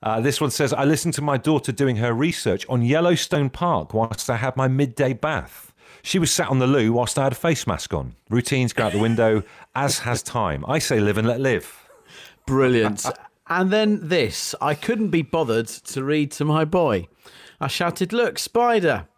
Uh, 0.00 0.20
this 0.20 0.40
one 0.40 0.48
says, 0.48 0.72
I 0.72 0.84
listened 0.84 1.14
to 1.14 1.22
my 1.22 1.36
daughter 1.36 1.72
doing 1.72 1.96
her 1.96 2.12
research 2.12 2.64
on 2.68 2.82
Yellowstone 2.82 3.50
Park 3.50 3.92
whilst 3.92 4.30
I 4.30 4.36
had 4.36 4.56
my 4.56 4.68
midday 4.68 5.12
bath. 5.12 5.74
She 6.02 6.20
was 6.20 6.30
sat 6.30 6.48
on 6.48 6.60
the 6.60 6.68
loo 6.68 6.92
whilst 6.92 7.18
I 7.18 7.24
had 7.24 7.32
a 7.32 7.34
face 7.34 7.66
mask 7.66 7.92
on. 7.92 8.14
Routines 8.30 8.72
go 8.72 8.86
out 8.86 8.92
the 8.92 9.00
window, 9.00 9.42
as 9.74 9.98
has 9.98 10.22
time. 10.22 10.64
I 10.68 10.78
say 10.78 11.00
live 11.00 11.18
and 11.18 11.26
let 11.26 11.40
live. 11.40 11.88
Brilliant. 12.46 13.06
and 13.48 13.72
then 13.72 14.06
this 14.06 14.54
I 14.60 14.74
couldn't 14.74 15.08
be 15.08 15.22
bothered 15.22 15.66
to 15.66 16.04
read 16.04 16.30
to 16.32 16.44
my 16.44 16.64
boy. 16.64 17.08
I 17.60 17.66
shouted, 17.66 18.12
Look, 18.12 18.38
spider. 18.38 19.08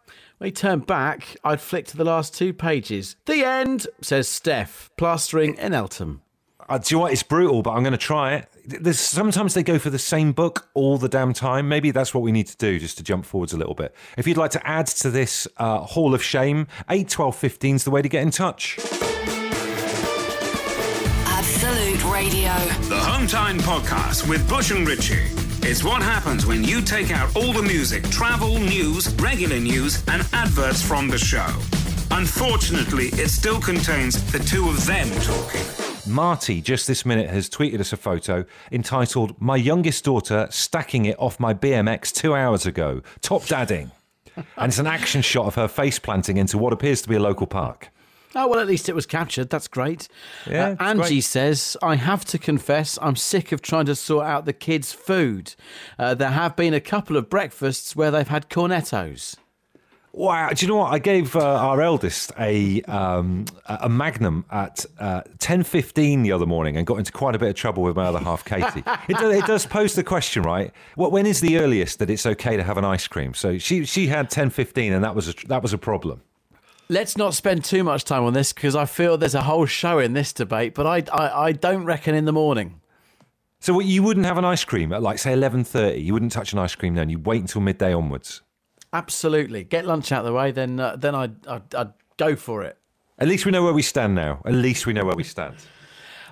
When 0.41 0.47
he 0.47 0.53
turned 0.53 0.87
back, 0.87 1.37
I'd 1.43 1.61
flicked 1.61 1.89
to 1.89 1.97
the 1.97 2.03
last 2.03 2.33
two 2.33 2.51
pages. 2.51 3.15
The 3.27 3.45
end, 3.45 3.85
says 4.01 4.27
Steph, 4.27 4.89
plastering 4.97 5.53
in 5.53 5.75
Eltham. 5.75 6.23
Uh, 6.67 6.79
do 6.79 6.83
you 6.89 6.97
know 6.97 7.01
what? 7.03 7.13
It's 7.13 7.21
brutal, 7.21 7.61
but 7.61 7.73
I'm 7.73 7.83
going 7.83 7.91
to 7.91 7.97
try 7.99 8.33
it. 8.33 8.49
There's, 8.65 8.99
sometimes 8.99 9.53
they 9.53 9.61
go 9.61 9.77
for 9.77 9.91
the 9.91 9.99
same 9.99 10.31
book 10.31 10.67
all 10.73 10.97
the 10.97 11.07
damn 11.07 11.33
time. 11.33 11.69
Maybe 11.69 11.91
that's 11.91 12.15
what 12.15 12.23
we 12.23 12.31
need 12.31 12.47
to 12.47 12.57
do 12.57 12.79
just 12.79 12.97
to 12.97 13.03
jump 13.03 13.27
forwards 13.27 13.53
a 13.53 13.57
little 13.57 13.75
bit. 13.75 13.93
If 14.17 14.25
you'd 14.25 14.35
like 14.35 14.49
to 14.51 14.67
add 14.67 14.87
to 14.87 15.11
this 15.11 15.47
uh, 15.57 15.81
Hall 15.81 16.15
of 16.15 16.23
Shame, 16.23 16.65
8, 16.89 17.07
12, 17.07 17.35
15 17.35 17.75
is 17.75 17.83
the 17.83 17.91
way 17.91 18.01
to 18.01 18.09
get 18.09 18.23
in 18.23 18.31
touch. 18.31 18.79
Absolute 21.27 22.03
Radio. 22.05 22.51
The 22.89 22.99
Home 22.99 23.27
Time 23.27 23.59
Podcast 23.59 24.27
with 24.27 24.49
Bush 24.49 24.71
and 24.71 24.87
Ritchie. 24.87 25.40
It's 25.63 25.83
what 25.83 26.01
happens 26.01 26.45
when 26.45 26.63
you 26.63 26.81
take 26.81 27.11
out 27.11 27.33
all 27.35 27.53
the 27.53 27.61
music, 27.61 28.03
travel, 28.09 28.57
news, 28.57 29.13
regular 29.15 29.59
news, 29.59 30.03
and 30.07 30.27
adverts 30.33 30.81
from 30.81 31.07
the 31.07 31.19
show. 31.19 31.47
Unfortunately, 32.09 33.05
it 33.13 33.29
still 33.29 33.61
contains 33.61 34.21
the 34.31 34.39
two 34.39 34.67
of 34.67 34.85
them 34.85 35.07
talking. 35.21 35.61
Marty, 36.11 36.61
just 36.61 36.87
this 36.87 37.05
minute, 37.05 37.29
has 37.29 37.47
tweeted 37.49 37.79
us 37.79 37.93
a 37.93 37.97
photo 37.97 38.43
entitled 38.71 39.39
My 39.39 39.55
Youngest 39.55 40.03
Daughter 40.03 40.47
Stacking 40.49 41.05
It 41.05 41.15
Off 41.19 41.39
My 41.39 41.53
BMX 41.53 42.11
Two 42.11 42.33
Hours 42.33 42.65
Ago. 42.65 43.01
Top 43.21 43.45
dadding. 43.45 43.91
and 44.35 44.45
it's 44.69 44.79
an 44.79 44.87
action 44.87 45.21
shot 45.21 45.45
of 45.45 45.55
her 45.55 45.67
face 45.67 45.99
planting 45.99 46.37
into 46.37 46.57
what 46.57 46.73
appears 46.73 47.01
to 47.03 47.07
be 47.09 47.15
a 47.15 47.19
local 47.19 47.45
park. 47.47 47.89
Oh, 48.35 48.47
well, 48.47 48.59
at 48.59 48.67
least 48.67 48.87
it 48.87 48.95
was 48.95 49.05
captured. 49.05 49.49
That's 49.49 49.67
great. 49.67 50.07
Yeah, 50.49 50.75
Uh, 50.79 50.83
Angie 50.83 51.01
great. 51.01 51.23
says, 51.23 51.75
I 51.81 51.95
have 51.95 52.23
to 52.25 52.37
confess, 52.37 52.97
I'm 53.01 53.15
sick 53.15 53.51
of 53.51 53.61
trying 53.61 53.85
to 53.87 53.95
sort 53.95 54.25
out 54.25 54.45
the 54.45 54.53
kids' 54.53 54.93
food. 54.93 55.55
Uh, 55.99 56.13
there 56.13 56.31
have 56.31 56.55
been 56.55 56.73
a 56.73 56.79
couple 56.79 57.17
of 57.17 57.29
breakfasts 57.29 57.95
where 57.95 58.09
they've 58.09 58.27
had 58.27 58.49
cornettos. 58.49 59.35
Wow, 60.13 60.49
do 60.49 60.65
you 60.65 60.69
know 60.69 60.75
what? 60.77 60.91
I 60.91 60.99
gave 60.99 61.37
uh, 61.37 61.39
our 61.39 61.81
eldest 61.81 62.33
a 62.37 62.81
um, 62.81 63.45
a 63.65 63.87
Magnum 63.87 64.43
at 64.51 64.85
uh, 64.99 65.21
ten 65.39 65.63
fifteen 65.63 66.21
the 66.21 66.33
other 66.33 66.45
morning 66.45 66.75
and 66.75 66.85
got 66.85 66.97
into 66.99 67.13
quite 67.13 67.33
a 67.33 67.39
bit 67.39 67.47
of 67.47 67.55
trouble 67.55 67.81
with 67.83 67.95
my 67.95 68.03
other 68.07 68.19
half, 68.19 68.43
Katie. 68.43 68.83
it, 69.07 69.15
does, 69.15 69.33
it 69.33 69.45
does 69.45 69.65
pose 69.65 69.95
the 69.95 70.03
question, 70.03 70.43
right? 70.43 70.73
What 70.95 71.13
when 71.13 71.25
is 71.25 71.39
the 71.39 71.59
earliest 71.59 71.99
that 71.99 72.09
it's 72.09 72.25
okay 72.25 72.57
to 72.57 72.63
have 72.63 72.77
an 72.77 72.83
ice 72.83 73.07
cream? 73.07 73.33
So 73.33 73.57
she 73.57 73.85
she 73.85 74.07
had 74.07 74.29
ten 74.29 74.49
fifteen, 74.49 74.91
and 74.91 75.01
that 75.05 75.15
was 75.15 75.29
a, 75.29 75.33
that 75.47 75.63
was 75.63 75.71
a 75.71 75.77
problem. 75.77 76.21
Let's 76.91 77.15
not 77.15 77.33
spend 77.33 77.63
too 77.63 77.85
much 77.85 78.03
time 78.03 78.25
on 78.25 78.33
this 78.33 78.51
because 78.51 78.75
I 78.75 78.83
feel 78.83 79.17
there's 79.17 79.33
a 79.33 79.43
whole 79.43 79.65
show 79.65 79.97
in 79.97 80.11
this 80.11 80.33
debate, 80.33 80.73
but 80.75 80.85
I, 80.85 81.03
I, 81.17 81.45
I 81.45 81.51
don't 81.53 81.85
reckon 81.85 82.15
in 82.15 82.25
the 82.25 82.33
morning. 82.33 82.81
So 83.61 83.73
what, 83.73 83.85
you 83.85 84.03
wouldn't 84.03 84.25
have 84.25 84.37
an 84.37 84.43
ice 84.43 84.65
cream 84.65 84.91
at 84.91 85.01
like 85.01 85.17
say 85.17 85.31
eleven 85.31 85.63
thirty. 85.63 86.01
You 86.01 86.11
wouldn't 86.11 86.33
touch 86.33 86.51
an 86.51 86.59
ice 86.59 86.75
cream 86.75 86.95
then. 86.95 87.09
You'd 87.09 87.25
wait 87.25 87.39
until 87.39 87.61
midday 87.61 87.93
onwards. 87.93 88.41
Absolutely. 88.91 89.63
Get 89.63 89.85
lunch 89.85 90.11
out 90.11 90.19
of 90.19 90.25
the 90.25 90.33
way, 90.33 90.51
then 90.51 90.81
uh, 90.81 90.97
then 90.97 91.15
I'd, 91.15 91.47
I'd, 91.47 91.75
I'd 91.75 91.93
go 92.17 92.35
for 92.35 92.61
it. 92.61 92.77
At 93.17 93.29
least 93.29 93.45
we 93.45 93.53
know 93.53 93.63
where 93.63 93.71
we 93.71 93.83
stand 93.83 94.13
now. 94.13 94.41
At 94.43 94.53
least 94.53 94.85
we 94.85 94.91
know 94.91 95.05
where 95.05 95.15
we 95.15 95.23
stand. 95.23 95.55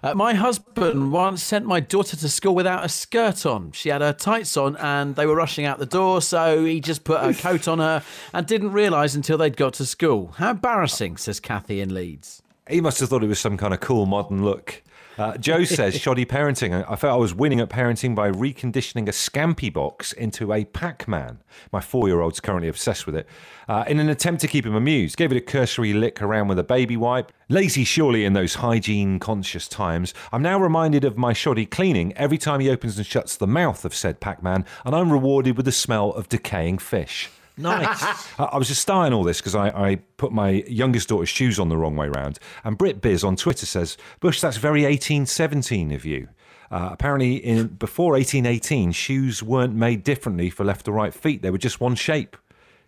Uh, 0.01 0.13
my 0.13 0.33
husband 0.33 1.11
once 1.11 1.43
sent 1.43 1.65
my 1.65 1.79
daughter 1.79 2.15
to 2.15 2.29
school 2.29 2.55
without 2.55 2.85
a 2.85 2.89
skirt 2.89 3.45
on. 3.45 3.71
She 3.73 3.89
had 3.89 4.01
her 4.01 4.13
tights 4.13 4.55
on 4.55 4.77
and 4.77 5.15
they 5.15 5.25
were 5.25 5.35
rushing 5.35 5.65
out 5.65 5.77
the 5.77 5.85
door, 5.85 6.21
so 6.21 6.63
he 6.63 6.79
just 6.79 7.03
put 7.03 7.21
a 7.21 7.33
coat 7.33 7.67
on 7.67 7.79
her 7.79 8.03
and 8.33 8.47
didn't 8.47 8.71
realise 8.71 9.13
until 9.15 9.37
they'd 9.37 9.57
got 9.57 9.73
to 9.75 9.85
school. 9.85 10.33
How 10.37 10.51
embarrassing, 10.51 11.17
says 11.17 11.39
Kathy 11.39 11.81
in 11.81 11.93
Leeds. 11.93 12.41
He 12.69 12.81
must 12.81 12.99
have 12.99 13.09
thought 13.09 13.23
it 13.23 13.27
was 13.27 13.39
some 13.39 13.57
kind 13.57 13.73
of 13.73 13.79
cool 13.79 14.05
modern 14.05 14.45
look. 14.45 14.81
Uh, 15.19 15.35
Joe 15.35 15.65
says, 15.65 15.99
shoddy 15.99 16.25
parenting. 16.25 16.85
I 16.89 16.95
felt 16.95 17.13
I 17.13 17.17
was 17.17 17.33
winning 17.33 17.59
at 17.59 17.67
parenting 17.69 18.15
by 18.15 18.31
reconditioning 18.31 19.09
a 19.09 19.11
Scampy 19.11 19.71
box 19.71 20.13
into 20.13 20.53
a 20.53 20.63
Pac 20.63 21.09
Man. 21.09 21.39
My 21.73 21.81
four 21.81 22.07
year 22.07 22.21
old's 22.21 22.39
currently 22.39 22.69
obsessed 22.69 23.05
with 23.05 23.17
it. 23.17 23.27
Uh, 23.67 23.83
in 23.85 23.99
an 23.99 24.07
attempt 24.07 24.39
to 24.41 24.47
keep 24.47 24.65
him 24.65 24.75
amused, 24.75 25.17
gave 25.17 25.33
it 25.33 25.37
a 25.37 25.41
cursory 25.41 25.91
lick 25.91 26.21
around 26.21 26.47
with 26.47 26.57
a 26.57 26.63
baby 26.63 26.95
wipe. 26.95 27.33
Lazy, 27.49 27.83
surely, 27.83 28.23
in 28.23 28.31
those 28.31 28.55
hygiene 28.55 29.19
conscious 29.19 29.67
times. 29.67 30.13
I'm 30.31 30.41
now 30.41 30.57
reminded 30.57 31.03
of 31.03 31.17
my 31.17 31.33
shoddy 31.33 31.65
cleaning 31.65 32.15
every 32.15 32.37
time 32.37 32.61
he 32.61 32.69
opens 32.69 32.97
and 32.97 33.05
shuts 33.05 33.35
the 33.35 33.45
mouth 33.45 33.83
of 33.83 33.93
said 33.93 34.21
Pac 34.21 34.41
Man, 34.41 34.63
and 34.85 34.95
I'm 34.95 35.11
rewarded 35.11 35.57
with 35.57 35.65
the 35.65 35.73
smell 35.73 36.13
of 36.13 36.29
decaying 36.29 36.77
fish. 36.77 37.29
Nice. 37.59 38.03
I 38.39 38.43
I 38.45 38.57
was 38.57 38.67
just 38.67 38.81
starting 38.81 39.13
all 39.13 39.23
this 39.23 39.37
because 39.39 39.53
I, 39.55 39.67
I 39.69 39.95
put 40.17 40.31
my 40.31 40.63
youngest 40.67 41.09
daughter's 41.09 41.29
shoes 41.29 41.59
on 41.59 41.69
the 41.69 41.77
wrong 41.77 41.95
way 41.95 42.07
round. 42.07 42.39
And 42.63 42.77
Brit 42.77 43.01
Biz 43.01 43.23
on 43.23 43.35
Twitter 43.35 43.65
says, 43.65 43.97
Bush, 44.19 44.41
that's 44.41 44.57
very 44.57 44.83
1817 44.83 45.91
of 45.91 46.05
you. 46.05 46.29
Uh, 46.71 46.89
apparently, 46.91 47.35
in 47.35 47.67
before 47.67 48.13
1818, 48.13 48.91
shoes 48.91 49.41
weren't 49.41 49.73
made 49.73 50.03
differently 50.03 50.49
for 50.49 50.63
left 50.63 50.87
or 50.87 50.91
right 50.91 51.13
feet. 51.13 51.41
They 51.41 51.49
were 51.51 51.57
just 51.57 51.81
one 51.81 51.95
shape. 51.95 52.37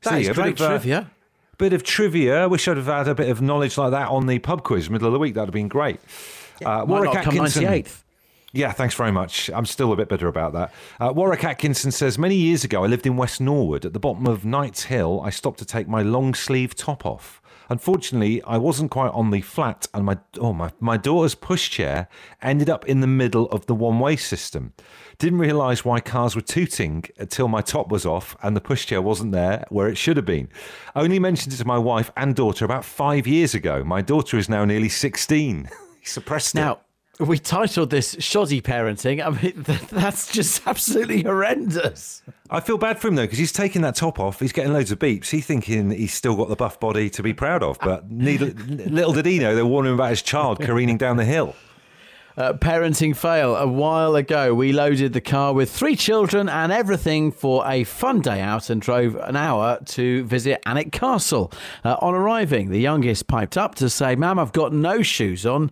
That 0.03 0.11
See, 0.13 0.21
is 0.21 0.27
a 0.29 0.31
bit 0.33 0.35
great 0.35 0.53
of, 0.53 0.61
uh, 0.61 0.67
trivia. 0.69 1.11
bit 1.57 1.73
of 1.73 1.83
trivia. 1.83 2.43
I 2.43 2.47
wish 2.47 2.67
I'd 2.67 2.77
have 2.77 2.85
had 2.85 3.07
a 3.07 3.15
bit 3.15 3.29
of 3.29 3.41
knowledge 3.41 3.77
like 3.77 3.91
that 3.91 4.07
on 4.09 4.27
the 4.27 4.39
pub 4.39 4.63
quiz 4.63 4.89
middle 4.89 5.07
of 5.07 5.13
the 5.13 5.19
week. 5.19 5.33
That'd 5.33 5.47
have 5.49 5.53
been 5.53 5.67
great. 5.67 5.99
Uh, 6.63 6.69
Might 6.69 6.87
Warwick 6.87 7.13
not 7.15 7.27
Atkinson- 7.27 7.63
98th. 7.63 8.03
Yeah, 8.53 8.71
thanks 8.71 8.95
very 8.95 9.11
much. 9.11 9.49
I'm 9.53 9.65
still 9.65 9.93
a 9.93 9.95
bit 9.95 10.09
bitter 10.09 10.27
about 10.27 10.53
that. 10.53 10.73
Uh, 10.99 11.13
Warwick 11.15 11.43
Atkinson 11.43 11.91
says 11.91 12.17
Many 12.17 12.35
years 12.35 12.63
ago, 12.63 12.83
I 12.83 12.87
lived 12.87 13.05
in 13.05 13.15
West 13.15 13.39
Norwood. 13.39 13.85
At 13.85 13.93
the 13.93 13.99
bottom 13.99 14.27
of 14.27 14.43
Knights 14.43 14.83
Hill, 14.83 15.21
I 15.23 15.29
stopped 15.29 15.59
to 15.59 15.65
take 15.65 15.87
my 15.87 16.01
long 16.01 16.33
sleeve 16.33 16.75
top 16.75 17.05
off. 17.05 17.41
Unfortunately, 17.69 18.43
I 18.43 18.57
wasn't 18.57 18.91
quite 18.91 19.13
on 19.13 19.31
the 19.31 19.39
flat, 19.39 19.87
and 19.93 20.03
my 20.03 20.17
oh 20.37 20.51
my 20.51 20.71
my 20.81 20.97
daughter's 20.97 21.35
pushchair 21.35 22.07
ended 22.41 22.69
up 22.69 22.85
in 22.85 22.99
the 22.99 23.07
middle 23.07 23.45
of 23.45 23.67
the 23.67 23.73
one 23.73 23.97
way 23.97 24.17
system. 24.17 24.73
Didn't 25.19 25.39
realise 25.39 25.85
why 25.85 26.01
cars 26.01 26.35
were 26.35 26.41
tooting 26.41 27.05
until 27.17 27.47
my 27.47 27.61
top 27.61 27.87
was 27.89 28.05
off 28.05 28.35
and 28.43 28.57
the 28.57 28.61
pushchair 28.61 29.01
wasn't 29.01 29.31
there 29.31 29.65
where 29.69 29.87
it 29.87 29.97
should 29.97 30.17
have 30.17 30.25
been. 30.25 30.49
Only 30.97 31.19
mentioned 31.19 31.53
it 31.53 31.57
to 31.57 31.65
my 31.65 31.77
wife 31.77 32.11
and 32.17 32.35
daughter 32.35 32.65
about 32.65 32.83
five 32.83 33.25
years 33.25 33.53
ago. 33.53 33.85
My 33.85 34.01
daughter 34.01 34.37
is 34.37 34.49
now 34.49 34.65
nearly 34.65 34.89
sixteen. 34.89 35.69
he 36.01 36.05
suppressed 36.05 36.55
it. 36.55 36.90
We 37.21 37.37
titled 37.37 37.91
this 37.91 38.15
Shoddy 38.17 38.61
Parenting. 38.61 39.23
I 39.23 39.29
mean, 39.29 39.63
th- 39.63 39.87
that's 39.89 40.31
just 40.31 40.65
absolutely 40.65 41.21
horrendous. 41.21 42.23
I 42.49 42.59
feel 42.61 42.79
bad 42.79 42.99
for 42.99 43.09
him 43.09 43.15
though 43.15 43.23
because 43.23 43.37
he's 43.37 43.51
taking 43.51 43.83
that 43.83 43.93
top 43.95 44.19
off. 44.19 44.39
He's 44.39 44.51
getting 44.51 44.73
loads 44.73 44.91
of 44.91 44.97
beeps. 44.97 45.29
He's 45.29 45.45
thinking 45.45 45.91
he's 45.91 46.13
still 46.15 46.35
got 46.35 46.49
the 46.49 46.55
buff 46.55 46.79
body 46.79 47.11
to 47.11 47.21
be 47.21 47.33
proud 47.33 47.61
of. 47.61 47.77
But 47.79 48.11
little 48.11 49.13
did 49.13 49.25
he 49.27 49.37
know 49.37 49.53
they're 49.53 49.65
warning 49.65 49.93
about 49.93 50.09
his 50.09 50.23
child 50.23 50.59
careening 50.61 50.97
down 50.97 51.17
the 51.17 51.25
hill. 51.25 51.55
Uh, 52.37 52.53
parenting 52.53 53.15
fail. 53.15 53.55
A 53.55 53.67
while 53.67 54.15
ago, 54.15 54.53
we 54.53 54.71
loaded 54.71 55.13
the 55.13 55.21
car 55.21 55.53
with 55.53 55.69
three 55.69 55.95
children 55.95 56.47
and 56.47 56.71
everything 56.71 57.31
for 57.31 57.67
a 57.67 57.83
fun 57.83 58.21
day 58.21 58.39
out 58.39 58.69
and 58.69 58.81
drove 58.81 59.15
an 59.15 59.35
hour 59.35 59.79
to 59.85 60.23
visit 60.23 60.61
Alnwick 60.65 60.91
Castle. 60.91 61.51
Uh, 61.83 61.97
on 62.01 62.13
arriving, 62.13 62.69
the 62.69 62.79
youngest 62.79 63.27
piped 63.27 63.57
up 63.57 63.75
to 63.75 63.89
say, 63.89 64.15
Ma'am, 64.15 64.39
I've 64.39 64.53
got 64.53 64.71
no 64.71 65.01
shoes 65.01 65.45
on. 65.45 65.71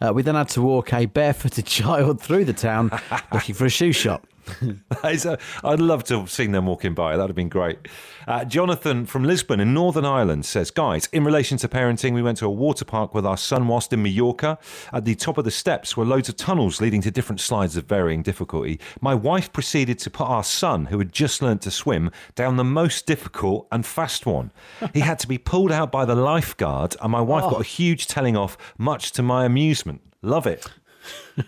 Uh, 0.00 0.12
we 0.12 0.22
then 0.22 0.34
had 0.34 0.48
to 0.50 0.62
walk 0.62 0.92
a 0.92 1.06
barefooted 1.06 1.66
child 1.66 2.20
through 2.20 2.44
the 2.44 2.52
town 2.52 2.90
looking 3.32 3.54
for 3.54 3.64
a 3.64 3.70
shoe 3.70 3.92
shop. 3.92 4.26
A- 5.04 5.38
I'd 5.62 5.80
love 5.80 6.04
to 6.04 6.20
have 6.20 6.30
seen 6.30 6.52
them 6.52 6.66
walking 6.66 6.94
by. 6.94 7.16
That 7.16 7.22
would 7.22 7.30
have 7.30 7.36
been 7.36 7.48
great. 7.48 7.78
Uh, 8.26 8.44
Jonathan 8.44 9.06
from 9.06 9.24
Lisburn 9.24 9.60
in 9.60 9.74
Northern 9.74 10.04
Ireland 10.04 10.46
says, 10.46 10.70
Guys, 10.70 11.08
in 11.12 11.24
relation 11.24 11.58
to 11.58 11.68
parenting, 11.68 12.14
we 12.14 12.22
went 12.22 12.38
to 12.38 12.46
a 12.46 12.50
water 12.50 12.84
park 12.84 13.14
with 13.14 13.26
our 13.26 13.36
son 13.36 13.68
whilst 13.68 13.92
in 13.92 14.02
Mallorca. 14.02 14.58
At 14.92 15.04
the 15.04 15.14
top 15.14 15.38
of 15.38 15.44
the 15.44 15.50
steps 15.50 15.96
were 15.96 16.04
loads 16.04 16.28
of 16.28 16.36
tunnels 16.36 16.80
leading 16.80 17.00
to 17.02 17.10
different 17.10 17.40
slides 17.40 17.76
of 17.76 17.86
varying 17.86 18.22
difficulty. 18.22 18.80
My 19.00 19.14
wife 19.14 19.52
proceeded 19.52 19.98
to 20.00 20.10
put 20.10 20.24
our 20.28 20.44
son, 20.44 20.86
who 20.86 20.98
had 20.98 21.12
just 21.12 21.42
learnt 21.42 21.62
to 21.62 21.70
swim, 21.70 22.10
down 22.34 22.56
the 22.56 22.64
most 22.64 23.06
difficult 23.06 23.66
and 23.70 23.84
fast 23.84 24.26
one. 24.26 24.50
He 24.92 25.00
had 25.00 25.18
to 25.20 25.28
be 25.28 25.38
pulled 25.38 25.72
out 25.72 25.92
by 25.92 26.04
the 26.04 26.14
lifeguard, 26.14 26.96
and 27.02 27.12
my 27.12 27.20
wife 27.20 27.44
got 27.44 27.60
a 27.60 27.64
huge 27.64 28.06
telling 28.06 28.36
off, 28.36 28.56
much 28.78 29.12
to 29.12 29.22
my 29.22 29.44
amusement. 29.44 30.00
Love 30.22 30.46
it. 30.46 30.66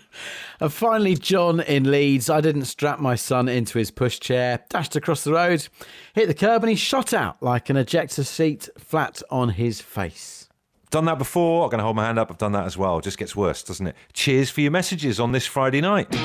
And 0.59 0.73
finally, 0.73 1.15
John 1.15 1.59
in 1.59 1.91
Leeds. 1.91 2.29
I 2.29 2.41
didn't 2.41 2.65
strap 2.65 2.99
my 2.99 3.15
son 3.15 3.47
into 3.47 3.77
his 3.77 3.91
pushchair, 3.91 4.59
dashed 4.69 4.95
across 4.95 5.23
the 5.23 5.33
road, 5.33 5.67
hit 6.13 6.27
the 6.27 6.33
curb, 6.33 6.63
and 6.63 6.69
he 6.71 6.75
shot 6.75 7.13
out 7.13 7.41
like 7.43 7.69
an 7.69 7.77
ejector 7.77 8.23
seat 8.23 8.67
flat 8.77 9.21
on 9.29 9.49
his 9.49 9.81
face. 9.81 10.49
Done 10.89 11.05
that 11.05 11.19
before. 11.19 11.65
I'm 11.65 11.69
going 11.69 11.79
to 11.79 11.83
hold 11.83 11.97
my 11.97 12.05
hand 12.05 12.17
up. 12.17 12.31
I've 12.31 12.37
done 12.37 12.53
that 12.53 12.65
as 12.65 12.77
well. 12.77 12.97
It 12.97 13.03
just 13.03 13.17
gets 13.17 13.35
worse, 13.35 13.61
doesn't 13.61 13.85
it? 13.87 13.95
Cheers 14.13 14.49
for 14.49 14.61
your 14.61 14.71
messages 14.71 15.19
on 15.19 15.31
this 15.31 15.45
Friday 15.45 15.81
night. 15.81 16.09
The 16.09 16.17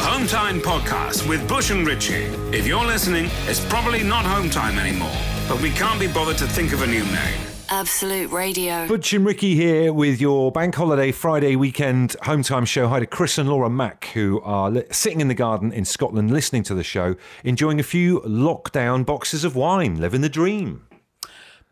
Home 0.00 0.26
Time 0.26 0.60
Podcast 0.60 1.28
with 1.28 1.46
Bush 1.48 1.70
and 1.70 1.86
Ritchie. 1.86 2.24
If 2.56 2.66
you're 2.66 2.86
listening, 2.86 3.28
it's 3.46 3.64
probably 3.66 4.02
not 4.02 4.24
home 4.24 4.48
time 4.48 4.78
anymore, 4.78 5.16
but 5.48 5.60
we 5.60 5.70
can't 5.72 5.98
be 6.00 6.06
bothered 6.06 6.38
to 6.38 6.46
think 6.46 6.72
of 6.72 6.82
a 6.82 6.86
new 6.86 7.04
name. 7.04 7.47
Absolute 7.70 8.30
Radio. 8.30 8.86
Butch 8.88 9.12
and 9.12 9.26
Ricky 9.26 9.54
here 9.54 9.92
with 9.92 10.20
your 10.22 10.50
bank 10.50 10.74
holiday 10.74 11.12
Friday 11.12 11.54
weekend 11.54 12.16
home 12.22 12.42
time 12.42 12.64
show. 12.64 12.88
Hi 12.88 13.00
to 13.00 13.06
Chris 13.06 13.36
and 13.36 13.48
Laura 13.48 13.68
Mack, 13.68 14.06
who 14.14 14.40
are 14.40 14.70
li- 14.70 14.84
sitting 14.90 15.20
in 15.20 15.28
the 15.28 15.34
garden 15.34 15.70
in 15.72 15.84
Scotland 15.84 16.30
listening 16.30 16.62
to 16.64 16.74
the 16.74 16.82
show, 16.82 17.14
enjoying 17.44 17.78
a 17.78 17.82
few 17.82 18.20
lockdown 18.20 19.04
boxes 19.04 19.44
of 19.44 19.54
wine, 19.54 20.00
living 20.00 20.22
the 20.22 20.30
dream. 20.30 20.87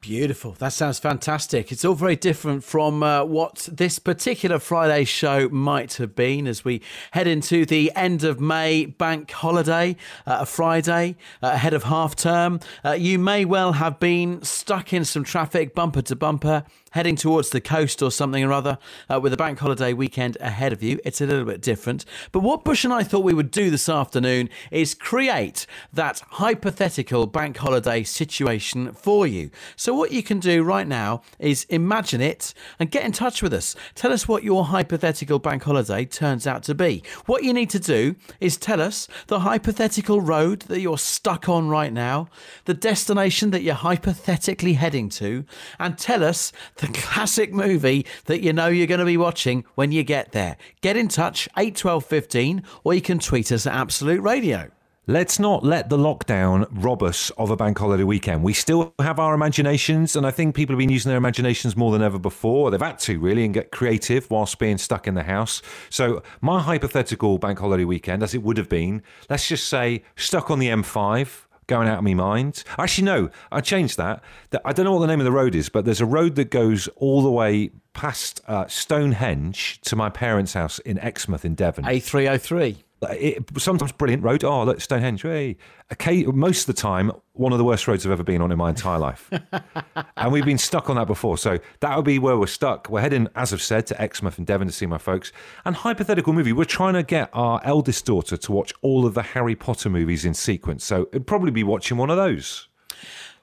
Beautiful. 0.06 0.52
That 0.60 0.72
sounds 0.72 1.00
fantastic. 1.00 1.72
It's 1.72 1.84
all 1.84 1.96
very 1.96 2.14
different 2.14 2.62
from 2.62 3.02
uh, 3.02 3.25
what 3.25 3.68
this 3.72 3.98
particular 3.98 4.60
Friday 4.60 5.02
show 5.02 5.48
might 5.48 5.94
have 5.94 6.14
been 6.14 6.46
as 6.46 6.64
we 6.64 6.80
head 7.10 7.26
into 7.26 7.66
the 7.66 7.90
end 7.96 8.22
of 8.22 8.38
May 8.38 8.86
bank 8.86 9.32
holiday, 9.32 9.96
uh, 10.25 10.38
a 10.42 10.46
Friday 10.46 11.16
uh, 11.42 11.48
ahead 11.54 11.75
of 11.75 11.82
half 11.82 12.14
term. 12.14 12.60
Uh, 12.84 12.92
you 12.92 13.18
may 13.18 13.44
well 13.44 13.72
have 13.72 13.98
been 13.98 14.40
stuck 14.44 14.92
in 14.92 15.04
some 15.04 15.25
traffic, 15.25 15.75
bumper 15.75 16.02
to 16.02 16.14
bumper, 16.14 16.62
heading 16.96 17.14
towards 17.14 17.50
the 17.50 17.60
coast 17.60 18.00
or 18.00 18.10
something 18.10 18.42
or 18.42 18.54
other 18.54 18.78
uh, 19.10 19.20
with 19.20 19.30
a 19.30 19.36
bank 19.36 19.58
holiday 19.58 19.92
weekend 19.92 20.34
ahead 20.40 20.72
of 20.72 20.82
you. 20.82 20.98
It's 21.04 21.20
a 21.20 21.26
little 21.26 21.44
bit 21.44 21.60
different. 21.60 22.06
But 22.32 22.40
what 22.40 22.64
Bush 22.64 22.84
and 22.84 22.92
I 22.92 23.02
thought 23.02 23.22
we 23.22 23.34
would 23.34 23.50
do 23.50 23.68
this 23.68 23.86
afternoon 23.86 24.48
is 24.70 24.94
create 24.94 25.66
that 25.92 26.22
hypothetical 26.26 27.26
bank 27.26 27.58
holiday 27.58 28.02
situation 28.02 28.94
for 28.94 29.26
you. 29.26 29.50
So, 29.76 29.94
what 29.94 30.10
you 30.10 30.22
can 30.22 30.40
do 30.40 30.62
right 30.62 30.88
now 30.88 31.20
is 31.38 31.64
imagine 31.64 32.22
it 32.22 32.54
and 32.78 32.90
get 32.90 33.04
in 33.04 33.12
touch 33.12 33.42
with 33.42 33.52
us. 33.52 33.76
Tell 33.94 34.10
us 34.10 34.26
what 34.26 34.42
your 34.42 34.64
hypothetical 34.64 35.38
bank 35.38 35.64
holiday 35.64 36.06
turns 36.06 36.46
out 36.46 36.62
to 36.62 36.74
be. 36.74 37.02
What 37.26 37.44
you 37.44 37.52
need 37.52 37.68
to 37.70 37.78
do 37.78 38.16
is 38.40 38.56
tell 38.56 38.80
us 38.80 39.06
the 39.26 39.40
hypothetical 39.40 40.22
road 40.22 40.62
that 40.62 40.80
you're 40.80 40.96
stuck 40.96 41.46
on 41.46 41.68
right 41.68 41.92
now, 41.92 42.28
the 42.64 42.72
destination 42.72 43.50
that 43.50 43.60
you're 43.60 43.74
hypothetically 43.74 44.72
heading 44.72 45.10
to, 45.10 45.44
and 45.78 45.98
tell 45.98 46.24
us 46.24 46.52
the 46.76 46.85
classic 46.88 47.52
movie 47.52 48.06
that 48.26 48.42
you 48.42 48.52
know 48.52 48.68
you're 48.68 48.86
going 48.86 49.00
to 49.00 49.06
be 49.06 49.16
watching 49.16 49.64
when 49.74 49.92
you 49.92 50.02
get 50.02 50.32
there. 50.32 50.56
Get 50.80 50.96
in 50.96 51.08
touch, 51.08 51.48
81215, 51.56 52.62
or 52.84 52.94
you 52.94 53.00
can 53.00 53.18
tweet 53.18 53.52
us 53.52 53.66
at 53.66 53.74
Absolute 53.74 54.20
Radio. 54.20 54.70
Let's 55.08 55.38
not 55.38 55.62
let 55.62 55.88
the 55.88 55.96
lockdown 55.96 56.66
rob 56.68 57.00
us 57.04 57.30
of 57.38 57.52
a 57.52 57.56
bank 57.56 57.78
holiday 57.78 58.02
weekend. 58.02 58.42
We 58.42 58.52
still 58.52 58.92
have 58.98 59.20
our 59.20 59.34
imaginations, 59.34 60.16
and 60.16 60.26
I 60.26 60.32
think 60.32 60.56
people 60.56 60.74
have 60.74 60.80
been 60.80 60.90
using 60.90 61.10
their 61.10 61.16
imaginations 61.16 61.76
more 61.76 61.92
than 61.92 62.02
ever 62.02 62.18
before. 62.18 62.72
They've 62.72 62.80
had 62.80 62.98
to 63.00 63.20
really 63.20 63.44
and 63.44 63.54
get 63.54 63.70
creative 63.70 64.28
whilst 64.32 64.58
being 64.58 64.78
stuck 64.78 65.06
in 65.06 65.14
the 65.14 65.22
house. 65.22 65.62
So, 65.90 66.24
my 66.40 66.60
hypothetical 66.60 67.38
bank 67.38 67.60
holiday 67.60 67.84
weekend, 67.84 68.24
as 68.24 68.34
it 68.34 68.42
would 68.42 68.56
have 68.56 68.68
been, 68.68 69.00
let's 69.30 69.46
just 69.46 69.68
say 69.68 70.02
stuck 70.16 70.50
on 70.50 70.58
the 70.58 70.70
M5. 70.70 71.45
Going 71.66 71.88
out 71.88 71.99
of 71.99 72.04
my 72.04 72.14
mind. 72.14 72.62
Actually, 72.78 73.04
no, 73.04 73.30
I 73.50 73.61
changed 73.61 73.96
that. 73.96 74.23
I 74.64 74.73
don't 74.73 74.85
know 74.85 74.92
what 74.92 75.00
the 75.00 75.08
name 75.08 75.20
of 75.20 75.25
the 75.25 75.32
road 75.32 75.54
is, 75.54 75.68
but 75.68 75.85
there's 75.85 76.00
a 76.00 76.06
road 76.06 76.37
that 76.37 76.50
goes 76.50 76.88
all 76.96 77.23
the 77.23 77.30
way 77.30 77.70
past 77.92 78.40
uh, 78.46 78.66
Stonehenge 78.68 79.80
to 79.82 79.96
my 79.96 80.08
parents' 80.08 80.52
house 80.52 80.78
in 80.80 80.99
Exmouth 80.99 81.44
in 81.44 81.54
Devon. 81.54 81.85
A303. 81.85 82.76
It, 83.02 83.44
sometimes 83.58 83.92
brilliant 83.92 84.22
road. 84.22 84.42
Oh, 84.42 84.64
look, 84.64 84.80
Stonehenge. 84.80 85.22
Hey. 85.22 85.56
Okay, 85.92 86.24
most 86.24 86.68
of 86.68 86.74
the 86.74 86.80
time, 86.80 87.12
one 87.34 87.52
of 87.52 87.58
the 87.58 87.64
worst 87.64 87.86
roads 87.86 88.04
I've 88.04 88.12
ever 88.12 88.24
been 88.24 88.40
on 88.40 88.50
in 88.50 88.58
my 88.58 88.70
entire 88.70 88.98
life. 88.98 89.30
and 90.16 90.32
we've 90.32 90.44
been 90.44 90.58
stuck 90.58 90.88
on 90.88 90.96
that 90.96 91.06
before. 91.06 91.38
So 91.38 91.58
that 91.80 91.94
would 91.94 92.04
be 92.04 92.18
where 92.18 92.36
we're 92.36 92.46
stuck. 92.46 92.88
We're 92.88 93.02
heading, 93.02 93.28
as 93.36 93.52
I've 93.52 93.62
said, 93.62 93.86
to 93.88 94.00
Exmouth 94.00 94.38
and 94.38 94.46
Devon 94.46 94.66
to 94.66 94.72
see 94.72 94.86
my 94.86 94.98
folks. 94.98 95.30
And 95.64 95.76
hypothetical 95.76 96.32
movie, 96.32 96.52
we're 96.52 96.64
trying 96.64 96.94
to 96.94 97.02
get 97.02 97.30
our 97.32 97.60
eldest 97.64 98.06
daughter 98.06 98.36
to 98.36 98.52
watch 98.52 98.72
all 98.82 99.06
of 99.06 99.14
the 99.14 99.22
Harry 99.22 99.54
Potter 99.54 99.90
movies 99.90 100.24
in 100.24 100.34
sequence. 100.34 100.84
So 100.84 101.08
it'd 101.12 101.26
probably 101.26 101.50
be 101.52 101.62
watching 101.62 101.98
one 101.98 102.10
of 102.10 102.16
those. 102.16 102.68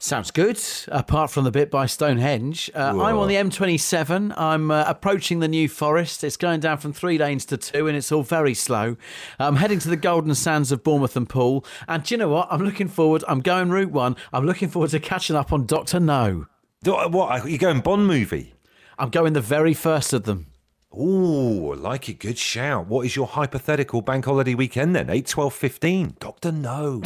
Sounds 0.03 0.31
good. 0.31 0.62
Apart 0.89 1.31
from 1.31 1.45
the 1.45 1.51
bit 1.51 1.72
by 1.72 1.86
Stonehenge, 1.86 2.69
uh, 2.75 2.89
I'm 3.01 3.17
on 3.17 3.29
the 3.29 3.36
M27. 3.36 4.38
I'm 4.38 4.69
uh, 4.69 4.83
approaching 4.86 5.39
the 5.39 5.48
New 5.48 5.69
Forest. 5.69 6.25
It's 6.25 6.36
going 6.36 6.60
down 6.60 6.79
from 6.79 6.91
three 6.91 7.17
lanes 7.17 7.45
to 7.45 7.55
two, 7.55 7.88
and 7.88 7.95
it's 7.95 8.12
all 8.12 8.22
very 8.24 8.53
slow. 8.53 8.98
I'm 9.39 9.55
heading 9.55 9.79
to 9.79 9.88
the 9.88 9.95
Golden 9.95 10.36
Sands 10.36 10.74
of 10.74 10.83
Bournemouth 10.83 11.15
and 11.15 11.29
Poole. 11.29 11.63
And 11.88 12.03
do 12.03 12.13
you 12.15 12.17
know 12.19 12.27
what? 12.27 12.50
I'm 12.51 12.65
looking 12.65 12.89
forward. 12.89 13.24
I'm 13.29 13.39
going 13.39 13.69
Route 13.69 13.91
One. 13.91 14.17
I'm 14.33 14.45
looking 14.45 14.67
forward 14.67 14.89
to 14.89 15.00
catching 15.00 15.38
up 15.38 15.53
on 15.53 15.65
Doctor 15.65 16.01
No. 16.01 16.48
Do- 16.83 16.95
What? 16.95 17.50
You 17.50 17.57
going 17.57 17.79
Bond 17.79 18.05
movie? 18.05 18.55
I'm 19.00 19.10
going 19.10 19.31
the 19.31 19.39
very 19.39 19.74
first 19.74 20.12
of 20.12 20.24
them. 20.25 20.48
Ooh, 20.93 21.74
like 21.75 22.10
it. 22.10 22.19
Good 22.19 22.38
shout. 22.38 22.88
What 22.88 23.05
is 23.05 23.15
your 23.15 23.27
hypothetical 23.27 24.01
bank 24.01 24.25
holiday 24.25 24.53
weekend 24.53 24.98
then? 24.98 25.10
8, 25.10 25.25
12, 25.27 25.53
15. 25.53 26.15
Doctor 26.19 26.51
No. 26.51 27.01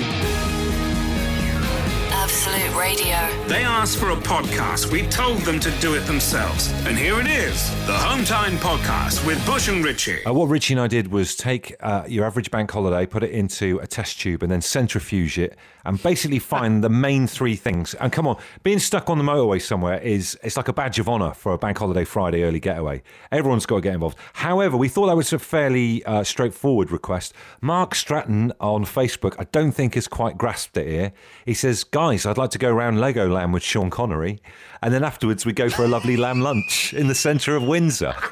Absolute 2.87 3.05
Radio. 3.05 3.47
They 3.47 3.63
asked 3.63 3.97
for 3.97 4.11
a 4.11 4.15
podcast. 4.15 4.91
We 4.91 5.07
told 5.07 5.39
them 5.39 5.59
to 5.59 5.71
do 5.79 5.95
it 5.95 6.01
themselves. 6.01 6.71
And 6.85 6.97
here 6.97 7.19
it 7.19 7.27
is 7.27 7.69
the 7.85 7.93
Hometime 7.93 8.57
Podcast 8.57 9.25
with 9.25 9.43
Bush 9.45 9.67
and 9.67 9.83
Richie. 9.83 10.23
Uh, 10.25 10.33
what 10.33 10.45
Richie 10.47 10.73
and 10.73 10.81
I 10.81 10.87
did 10.87 11.11
was 11.11 11.35
take 11.35 11.75
uh, 11.79 12.03
your 12.07 12.25
average 12.25 12.51
bank 12.51 12.71
holiday, 12.71 13.05
put 13.05 13.23
it 13.23 13.31
into 13.31 13.79
a 13.79 13.87
test 13.87 14.19
tube, 14.19 14.43
and 14.43 14.51
then 14.51 14.61
centrifuge 14.61 15.37
it, 15.37 15.57
and 15.85 16.01
basically 16.01 16.39
find 16.39 16.83
the 16.83 16.89
main 16.89 17.27
three 17.27 17.55
things. 17.55 17.93
And 17.95 18.11
come 18.11 18.27
on, 18.27 18.37
being 18.63 18.79
stuck 18.79 19.09
on 19.09 19.17
the 19.17 19.23
motorway 19.23 19.61
somewhere 19.61 19.99
is 19.99 20.37
it's 20.43 20.57
like 20.57 20.67
a 20.67 20.73
badge 20.73 20.99
of 20.99 21.07
honour 21.07 21.33
for 21.33 21.53
a 21.53 21.57
bank 21.57 21.77
holiday 21.77 22.03
Friday 22.03 22.43
early 22.43 22.59
getaway. 22.59 23.01
Everyone's 23.31 23.65
got 23.65 23.75
to 23.77 23.81
get 23.81 23.93
involved. 23.93 24.17
However, 24.33 24.75
we 24.77 24.89
thought 24.89 25.07
that 25.07 25.15
was 25.15 25.31
a 25.33 25.39
fairly 25.39 26.03
uh, 26.05 26.23
straightforward 26.23 26.91
request. 26.91 27.33
Mark 27.61 27.95
Stratton 27.95 28.51
on 28.59 28.85
Facebook, 28.85 29.35
I 29.39 29.45
don't 29.45 29.71
think 29.71 29.95
has 29.95 30.07
quite 30.07 30.37
grasped 30.37 30.77
it 30.77 30.87
here. 30.87 31.13
He 31.45 31.53
says, 31.53 31.83
"Guys, 31.83 32.25
I'd 32.25 32.37
like 32.37 32.51
to 32.51 32.57
go 32.59 32.76
around 32.77 32.97
Legoland 32.97 33.53
with 33.53 33.63
Sean 33.63 33.89
Connery, 33.89 34.41
and 34.81 34.93
then 34.93 35.03
afterwards 35.03 35.45
we 35.45 35.53
go 35.53 35.69
for 35.69 35.83
a 35.83 35.87
lovely 35.87 36.17
lamb 36.17 36.41
lunch 36.41 36.93
in 36.93 37.07
the 37.07 37.15
centre 37.15 37.55
of 37.55 37.63
Windsor." 37.63 38.13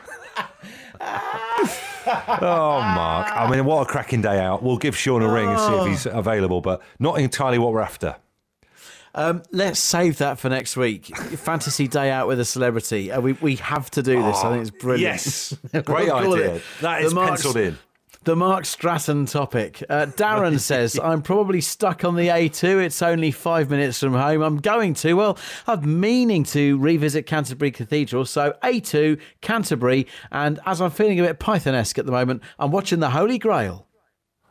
Oh, 2.07 2.79
Mark. 2.81 3.31
I 3.35 3.49
mean, 3.49 3.65
what 3.65 3.81
a 3.81 3.85
cracking 3.91 4.21
day 4.21 4.39
out. 4.39 4.61
We'll 4.61 4.77
give 4.77 4.95
Sean 4.95 5.23
a 5.23 5.31
ring 5.31 5.49
and 5.49 5.59
see 5.59 5.73
if 5.73 5.87
he's 5.87 6.05
available, 6.05 6.61
but 6.61 6.81
not 6.99 7.19
entirely 7.19 7.57
what 7.57 7.73
we're 7.73 7.81
after. 7.81 8.15
Um, 9.15 9.43
let's 9.51 9.79
save 9.79 10.17
that 10.17 10.37
for 10.39 10.49
next 10.49 10.75
week. 10.75 11.15
Fantasy 11.17 11.87
day 11.87 12.11
out 12.11 12.27
with 12.27 12.39
a 12.39 12.45
celebrity. 12.45 13.11
Uh, 13.11 13.21
we 13.21 13.33
we 13.33 13.55
have 13.55 13.89
to 13.91 14.03
do 14.03 14.21
this. 14.21 14.37
I 14.43 14.51
think 14.51 14.67
it's 14.67 14.77
brilliant. 14.77 15.01
Yes. 15.13 15.57
Great 15.71 16.07
We'll 16.07 16.33
idea. 16.33 16.61
That 16.81 17.01
is 17.01 17.13
the 17.13 17.21
is 17.21 17.27
penciled 17.29 17.57
in. 17.57 17.77
The 18.25 18.35
Mark 18.35 18.65
Stratton 18.65 19.27
topic. 19.27 19.83
Uh, 19.87 20.07
Darren 20.07 20.59
says, 20.59 20.99
I'm 20.99 21.21
probably 21.21 21.61
stuck 21.61 22.03
on 22.03 22.15
the 22.15 22.29
A2. 22.29 22.83
It's 22.83 23.03
only 23.03 23.29
five 23.29 23.69
minutes 23.69 23.99
from 23.99 24.15
home. 24.15 24.41
I'm 24.41 24.57
going 24.57 24.95
to. 24.95 25.13
Well, 25.13 25.37
I'm 25.67 25.99
meaning 25.99 26.43
to 26.45 26.79
revisit 26.79 27.27
Canterbury 27.27 27.69
Cathedral. 27.69 28.25
So 28.25 28.55
A2, 28.63 29.21
Canterbury. 29.41 30.07
And 30.31 30.59
as 30.65 30.81
I'm 30.81 30.89
feeling 30.89 31.19
a 31.19 31.23
bit 31.23 31.37
Python 31.37 31.75
esque 31.75 31.99
at 31.99 32.07
the 32.07 32.11
moment, 32.11 32.41
I'm 32.57 32.71
watching 32.71 32.99
the 32.99 33.11
Holy 33.11 33.37
Grail. 33.37 33.85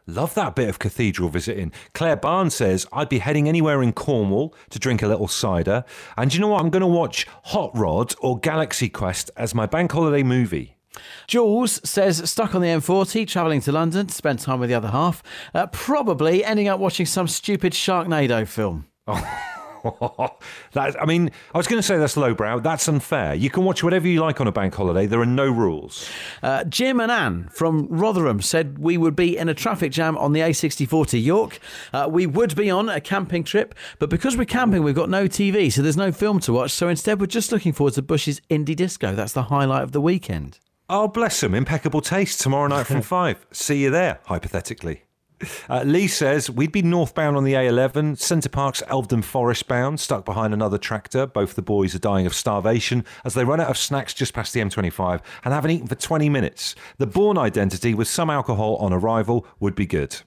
Love 0.07 0.35
that 0.35 0.55
bit 0.55 0.69
of 0.69 0.79
cathedral 0.79 1.29
visiting. 1.29 1.73
Claire 1.95 2.15
Barnes 2.15 2.55
says, 2.55 2.87
I'd 2.93 3.09
be 3.09 3.19
heading 3.19 3.49
anywhere 3.49 3.83
in 3.83 3.93
Cornwall 3.93 4.55
to 4.71 4.79
drink 4.79 5.03
a 5.03 5.09
little 5.09 5.27
cider. 5.27 5.85
And 6.17 6.33
you 6.33 6.39
know 6.39 6.49
what? 6.49 6.61
I'm 6.61 6.71
going 6.71 6.83
to 6.83 6.87
watch 6.87 7.27
Hot 7.47 7.73
Rod 7.77 8.15
or 8.21 8.39
Galaxy 8.39 8.89
Quest 8.89 9.33
as 9.37 9.53
my 9.53 9.67
bank 9.67 9.91
holiday 9.91 10.23
movie. 10.23 10.74
Jules 11.27 11.81
says, 11.89 12.29
stuck 12.29 12.55
on 12.55 12.61
the 12.61 12.69
M40, 12.69 13.27
travelling 13.27 13.61
to 13.63 13.73
London 13.73 14.07
to 14.07 14.15
spend 14.15 14.39
time 14.39 14.61
with 14.61 14.69
the 14.69 14.75
other 14.75 14.89
half. 14.89 15.23
Uh, 15.55 15.67
probably 15.67 16.45
ending 16.45 16.69
up 16.69 16.81
watching 16.81 17.07
some 17.07 17.29
stupid 17.29 17.73
Sharknado 17.73 18.47
film. 18.47 18.87
that, 20.73 20.97
I 21.01 21.05
mean, 21.05 21.31
I 21.55 21.59
was 21.59 21.67
going 21.67 21.79
to 21.79 21.83
say 21.83 21.99
that's 21.99 22.17
lowbrow. 22.17 22.61
That's 22.61 22.89
unfair. 22.89 23.35
You 23.35 23.51
can 23.51 23.65
watch 23.65 23.85
whatever 23.85 24.09
you 24.09 24.21
like 24.21 24.41
on 24.41 24.47
a 24.47 24.53
bank 24.53 24.75
holiday. 24.75 25.07
There 25.07 25.21
are 25.21 25.27
no 25.27 25.47
rules. 25.47 26.09
Uh, 26.43 26.65
Jim 26.65 27.01
and 27.01 27.13
Anne 27.13 27.49
from 27.51 27.87
Rotherham 27.89 28.41
said 28.41 28.79
we 28.79 28.97
would 28.97 29.15
be 29.15 29.37
in 29.37 29.49
a 29.49 29.55
traffic 29.55 29.93
jam 29.93 30.17
on 30.17 30.33
the 30.33 30.41
A64 30.41 31.09
to 31.09 31.19
York. 31.19 31.59
Uh, 31.93 32.09
we 32.11 32.27
would 32.27 32.57
be 32.57 32.71
on 32.71 32.89
a 32.89 33.01
camping 33.01 33.45
trip, 33.45 33.75
but 33.99 34.09
because 34.09 34.37
we're 34.37 34.45
camping, 34.47 34.83
we've 34.83 34.95
got 34.95 35.11
no 35.11 35.27
TV, 35.27 35.71
so 35.71 35.83
there's 35.83 35.97
no 35.97 36.13
film 36.13 36.41
to 36.41 36.53
watch. 36.53 36.71
So 36.71 36.89
instead, 36.89 37.21
we're 37.21 37.27
just 37.27 37.53
looking 37.53 37.73
forward 37.73 37.95
to 37.95 38.03
Bush's 38.03 38.41
indie 38.49 38.77
disco. 38.77 39.15
That's 39.15 39.33
the 39.33 39.45
highlight 39.45 39.83
of 39.83 39.93
the 39.93 40.01
weekend. 40.01 40.59
Oh, 40.89 41.09
bless 41.09 41.41
them. 41.41 41.55
Impeccable 41.55 42.01
taste 42.01 42.41
tomorrow 42.41 42.67
night 42.69 42.87
from 42.87 43.03
five. 43.17 43.47
See 43.51 43.83
you 43.83 43.91
there, 43.91 44.21
hypothetically. 44.27 45.03
Uh, 45.69 45.83
Lee 45.85 46.07
says 46.07 46.49
we'd 46.49 46.73
be 46.73 46.83
northbound 46.83 47.37
on 47.37 47.45
the 47.45 47.55
A11, 47.55 48.19
Center 48.19 48.49
Parcs 48.49 48.83
Elveden 48.83 49.23
Forest 49.25 49.67
bound, 49.67 49.99
stuck 50.01 50.25
behind 50.25 50.55
another 50.55 50.79
tractor. 50.79 51.27
Both 51.27 51.55
the 51.55 51.63
boys 51.63 51.95
are 51.95 51.99
dying 51.99 52.25
of 52.27 52.35
starvation 52.35 53.05
as 53.25 53.35
they 53.35 53.45
run 53.45 53.61
out 53.61 53.69
of 53.69 53.77
snacks 53.77 54.15
just 54.15 54.33
past 54.33 54.53
the 54.55 54.61
M25 54.61 55.21
and 55.45 55.53
haven't 55.53 55.71
eaten 55.73 55.87
for 55.87 55.97
20 55.97 56.29
minutes. 56.29 56.75
The 56.99 57.07
Bourne 57.07 57.37
identity 57.37 57.95
with 57.95 58.09
some 58.09 58.31
alcohol 58.31 58.77
on 58.77 58.93
arrival 58.93 59.47
would 59.61 59.75
be 59.75 59.87
good. 59.87 60.23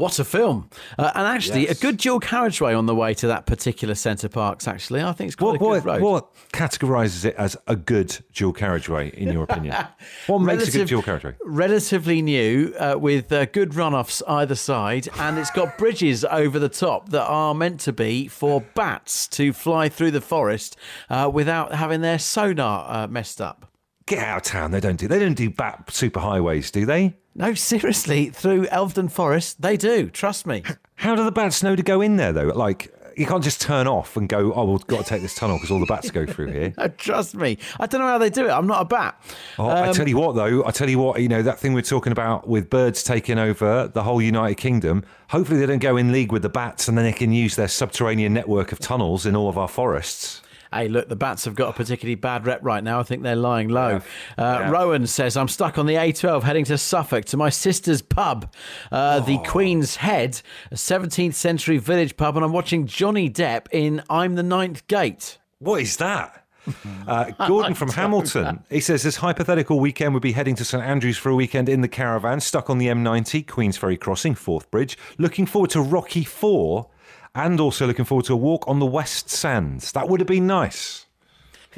What 0.00 0.18
a 0.18 0.24
film! 0.24 0.70
Uh, 0.98 1.10
and 1.14 1.26
actually, 1.26 1.66
Yes. 1.66 1.76
a 1.78 1.82
good 1.82 1.98
dual 1.98 2.20
carriageway 2.20 2.72
on 2.72 2.86
the 2.86 2.94
way 2.94 3.12
to 3.12 3.26
that 3.26 3.44
particular 3.44 3.94
Center 3.94 4.30
Parcs. 4.30 4.66
Actually, 4.66 5.02
I 5.02 5.12
think 5.12 5.28
it's 5.28 5.36
quite 5.36 5.60
What, 5.60 5.76
a 5.76 5.80
good 5.80 5.84
what, 5.84 5.84
road. 5.84 6.02
what 6.02 6.34
categorises 6.54 7.26
it 7.26 7.34
as 7.36 7.54
a 7.66 7.76
good 7.76 8.16
dual 8.32 8.54
carriageway, 8.54 9.10
in 9.10 9.30
your 9.30 9.44
opinion? 9.44 9.76
what 10.26 10.38
makes 10.38 10.68
a 10.68 10.78
good 10.78 10.88
dual 10.88 11.02
carriageway? 11.02 11.34
Relatively 11.44 12.22
new, 12.22 12.72
uh, 12.78 12.94
with 12.98 13.30
uh, 13.30 13.44
good 13.44 13.72
runoffs 13.72 14.22
either 14.26 14.54
side, 14.54 15.06
and 15.18 15.38
it's 15.38 15.50
got 15.50 15.76
bridges 15.76 16.24
over 16.24 16.58
the 16.58 16.70
top 16.70 17.10
that 17.10 17.26
are 17.26 17.54
meant 17.54 17.78
to 17.80 17.92
be 17.92 18.26
for 18.26 18.62
bats 18.74 19.28
to 19.28 19.52
fly 19.52 19.90
through 19.90 20.12
the 20.12 20.22
forest 20.22 20.78
uh, 21.10 21.30
without 21.30 21.74
having 21.74 22.00
their 22.00 22.18
sonar 22.18 22.86
uh, 22.88 23.06
messed 23.06 23.38
up. 23.42 23.66
Get 24.06 24.18
out 24.26 24.38
of 24.38 24.42
town. 24.44 24.70
They 24.70 24.80
don't 24.80 24.96
do. 24.96 25.06
They 25.08 25.18
don't 25.18 25.34
do 25.34 25.50
bat 25.50 25.88
superhighways, 25.88 26.72
do 26.72 26.86
they? 26.86 27.16
No, 27.34 27.54
seriously, 27.54 28.30
through 28.30 28.66
Elveden 28.66 29.10
Forest, 29.10 29.62
they 29.62 29.76
do. 29.76 30.10
Trust 30.10 30.46
me. 30.46 30.62
How 30.96 31.14
do 31.14 31.24
the 31.24 31.32
bats 31.32 31.62
know 31.62 31.76
to 31.76 31.82
go 31.82 32.00
in 32.00 32.16
there 32.16 32.32
though? 32.32 32.48
Like 32.48 32.92
you 33.16 33.26
can't 33.26 33.44
just 33.44 33.60
turn 33.60 33.86
off 33.86 34.16
and 34.16 34.28
go. 34.28 34.52
Oh, 34.54 34.72
we've 34.72 34.86
got 34.86 35.04
to 35.04 35.08
take 35.08 35.22
this 35.22 35.34
tunnel 35.34 35.56
because 35.56 35.70
all 35.70 35.78
the 35.80 35.86
bats 35.86 36.10
go 36.10 36.26
through 36.26 36.52
here. 36.52 36.74
Uh, 36.80 36.88
Trust 36.96 37.34
me. 37.34 37.58
I 37.78 37.86
don't 37.86 38.00
know 38.00 38.06
how 38.06 38.16
they 38.16 38.30
do 38.30 38.46
it. 38.46 38.50
I'm 38.50 38.66
not 38.66 38.80
a 38.80 38.84
bat. 38.84 39.20
Oh, 39.58 39.68
I 39.68 39.92
tell 39.92 40.08
you 40.08 40.16
what, 40.16 40.34
though, 40.34 40.64
I 40.64 40.70
tell 40.70 40.88
you 40.88 40.98
what, 40.98 41.20
you 41.20 41.28
know 41.28 41.42
that 41.42 41.58
thing 41.58 41.74
we're 41.74 41.82
talking 41.82 42.12
about 42.12 42.48
with 42.48 42.70
birds 42.70 43.02
taking 43.02 43.38
over 43.38 43.88
the 43.88 44.02
whole 44.02 44.22
United 44.22 44.54
Kingdom. 44.54 45.04
Hopefully, 45.28 45.60
they 45.60 45.66
don't 45.66 45.78
go 45.80 45.96
in 45.98 46.10
league 46.12 46.32
with 46.32 46.42
the 46.42 46.48
bats, 46.48 46.88
and 46.88 46.96
then 46.96 47.04
they 47.04 47.12
can 47.12 47.32
use 47.32 47.56
their 47.56 47.68
subterranean 47.68 48.32
network 48.32 48.72
of 48.72 48.78
tunnels 48.78 49.26
in 49.26 49.36
all 49.36 49.48
of 49.48 49.58
our 49.58 49.68
forests. 49.68 50.39
Hey, 50.72 50.88
look, 50.88 51.08
the 51.08 51.16
Bats 51.16 51.44
have 51.46 51.54
got 51.54 51.70
a 51.70 51.72
particularly 51.72 52.14
bad 52.14 52.46
rep 52.46 52.60
right 52.62 52.82
now. 52.84 53.00
I 53.00 53.02
think 53.02 53.22
they're 53.22 53.34
lying 53.36 53.68
low. 53.68 53.96
Uh, 53.96 54.00
Yeah. 54.38 54.70
Rowan 54.70 55.06
says, 55.06 55.36
I'm 55.36 55.48
stuck 55.48 55.78
on 55.78 55.86
the 55.86 55.94
A12 55.94 56.42
heading 56.44 56.64
to 56.66 56.78
Suffolk 56.78 57.24
to 57.26 57.36
my 57.36 57.48
sister's 57.50 58.02
pub, 58.02 58.52
uh, 58.92 59.20
the 59.20 59.38
Oh. 59.38 59.42
Queen's 59.42 59.96
Head, 59.96 60.40
a 60.70 60.76
17th 60.76 61.34
century 61.34 61.78
village 61.78 62.16
pub, 62.16 62.36
and 62.36 62.44
I'm 62.44 62.52
watching 62.52 62.86
Johnny 62.86 63.28
Depp 63.28 63.66
in 63.72 64.02
I'm 64.08 64.36
the 64.36 64.42
Ninth 64.44 64.86
Gate. 64.86 65.38
What 65.58 65.80
is 65.82 65.96
that? 65.96 66.36
Uh, 67.08 67.30
Gordon 67.48 67.74
from 67.74 67.88
Hamilton. 67.88 68.62
He 68.70 68.80
says 68.80 69.02
this 69.02 69.16
hypothetical 69.16 69.80
weekend 69.80 70.12
would 70.14 70.22
be 70.22 70.32
heading 70.32 70.54
to 70.56 70.64
St 70.64 70.80
Andrews 70.82 71.16
for 71.16 71.30
a 71.30 71.34
weekend 71.34 71.68
in 71.68 71.80
the 71.80 71.88
caravan, 71.88 72.38
stuck 72.38 72.70
on 72.70 72.78
the 72.78 72.86
M90, 72.86 73.44
Queensferry 73.46 73.98
Crossing, 73.98 74.34
Forth 74.36 74.70
Bridge. 74.70 74.96
Looking 75.18 75.46
forward 75.46 75.70
to 75.70 75.80
Rocky 75.80 76.22
Four, 76.22 76.88
and 77.34 77.60
also 77.60 77.86
looking 77.86 78.04
forward 78.04 78.26
to 78.26 78.32
a 78.32 78.36
walk 78.36 78.66
on 78.66 78.78
the 78.78 78.86
West 78.86 79.30
Sands. 79.30 79.92
That 79.92 80.08
would 80.08 80.20
have 80.20 80.26
been 80.26 80.46
nice. 80.46 81.06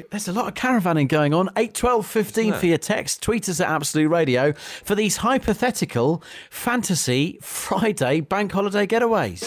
There's 0.09 0.27
a 0.27 0.33
lot 0.33 0.47
of 0.47 0.55
caravanning 0.55 1.07
going 1.07 1.35
on. 1.35 1.49
8, 1.55 1.73
12, 1.73 2.05
15 2.05 2.53
for 2.53 2.65
your 2.65 2.79
text. 2.79 3.21
Tweet 3.21 3.47
us 3.47 3.59
at 3.59 3.69
Absolute 3.69 4.09
Radio 4.09 4.53
for 4.53 4.95
these 4.95 5.17
hypothetical 5.17 6.23
fantasy 6.49 7.37
Friday 7.41 8.21
bank 8.21 8.51
holiday 8.51 8.87
getaways. 8.87 9.43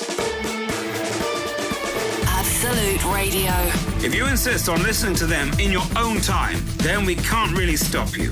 Absolute 2.26 3.04
Radio. 3.12 3.52
If 4.06 4.14
you 4.14 4.26
insist 4.26 4.68
on 4.68 4.82
listening 4.84 5.16
to 5.16 5.26
them 5.26 5.50
in 5.58 5.72
your 5.72 5.82
own 5.96 6.20
time, 6.20 6.58
then 6.76 7.04
we 7.04 7.16
can't 7.16 7.56
really 7.58 7.76
stop 7.76 8.16
you. 8.16 8.30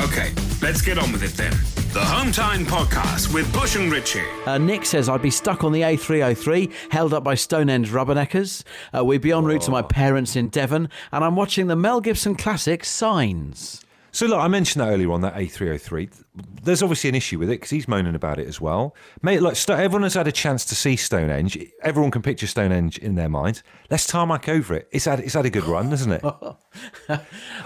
Okay, 0.00 0.32
let's 0.60 0.82
get 0.82 0.98
on 0.98 1.12
with 1.12 1.22
it 1.22 1.34
then. 1.34 1.52
The 1.92 2.00
Hometime 2.00 2.64
Podcast 2.64 3.34
with 3.34 3.52
Bush 3.52 3.76
and 3.76 3.92
Richie. 3.92 4.24
Uh, 4.46 4.56
Nick 4.56 4.86
says 4.86 5.10
I'd 5.10 5.20
be 5.20 5.30
stuck 5.30 5.62
on 5.62 5.72
the 5.72 5.82
A303, 5.82 6.72
held 6.90 7.12
up 7.12 7.22
by 7.22 7.34
Stonehenge 7.34 7.90
rubberneckers. 7.90 8.64
Uh, 8.96 9.04
we'd 9.04 9.20
be 9.20 9.30
en 9.30 9.44
route 9.44 9.60
to 9.62 9.70
my 9.70 9.82
parents 9.82 10.34
in 10.34 10.48
Devon, 10.48 10.88
and 11.12 11.22
I'm 11.22 11.36
watching 11.36 11.66
the 11.66 11.76
Mel 11.76 12.00
Gibson 12.00 12.34
classic 12.34 12.86
Signs. 12.86 13.82
So 14.14 14.26
look, 14.26 14.38
I 14.38 14.46
mentioned 14.46 14.84
that 14.84 14.90
earlier 14.90 15.10
on 15.10 15.22
that 15.22 15.34
A303. 15.34 16.22
There's 16.62 16.82
obviously 16.82 17.08
an 17.08 17.14
issue 17.14 17.38
with 17.38 17.48
it 17.48 17.54
because 17.54 17.70
he's 17.70 17.88
moaning 17.88 18.14
about 18.14 18.38
it 18.38 18.46
as 18.46 18.60
well. 18.60 18.94
Mate, 19.22 19.40
like 19.40 19.56
everyone 19.70 20.02
has 20.02 20.12
had 20.12 20.28
a 20.28 20.32
chance 20.32 20.66
to 20.66 20.74
see 20.74 20.96
Stonehenge. 20.96 21.58
Everyone 21.82 22.10
can 22.10 22.20
picture 22.20 22.46
Stonehenge 22.46 22.98
in 22.98 23.14
their 23.14 23.30
mind. 23.30 23.62
Let's 23.90 24.06
tarmac 24.06 24.50
over 24.50 24.74
it. 24.74 24.88
It's 24.92 25.06
had 25.06 25.20
it's 25.20 25.32
had 25.32 25.46
a 25.46 25.50
good 25.50 25.64
run, 25.64 25.88
hasn't 25.88 26.12
it? 26.12 26.24
or, 26.24 26.56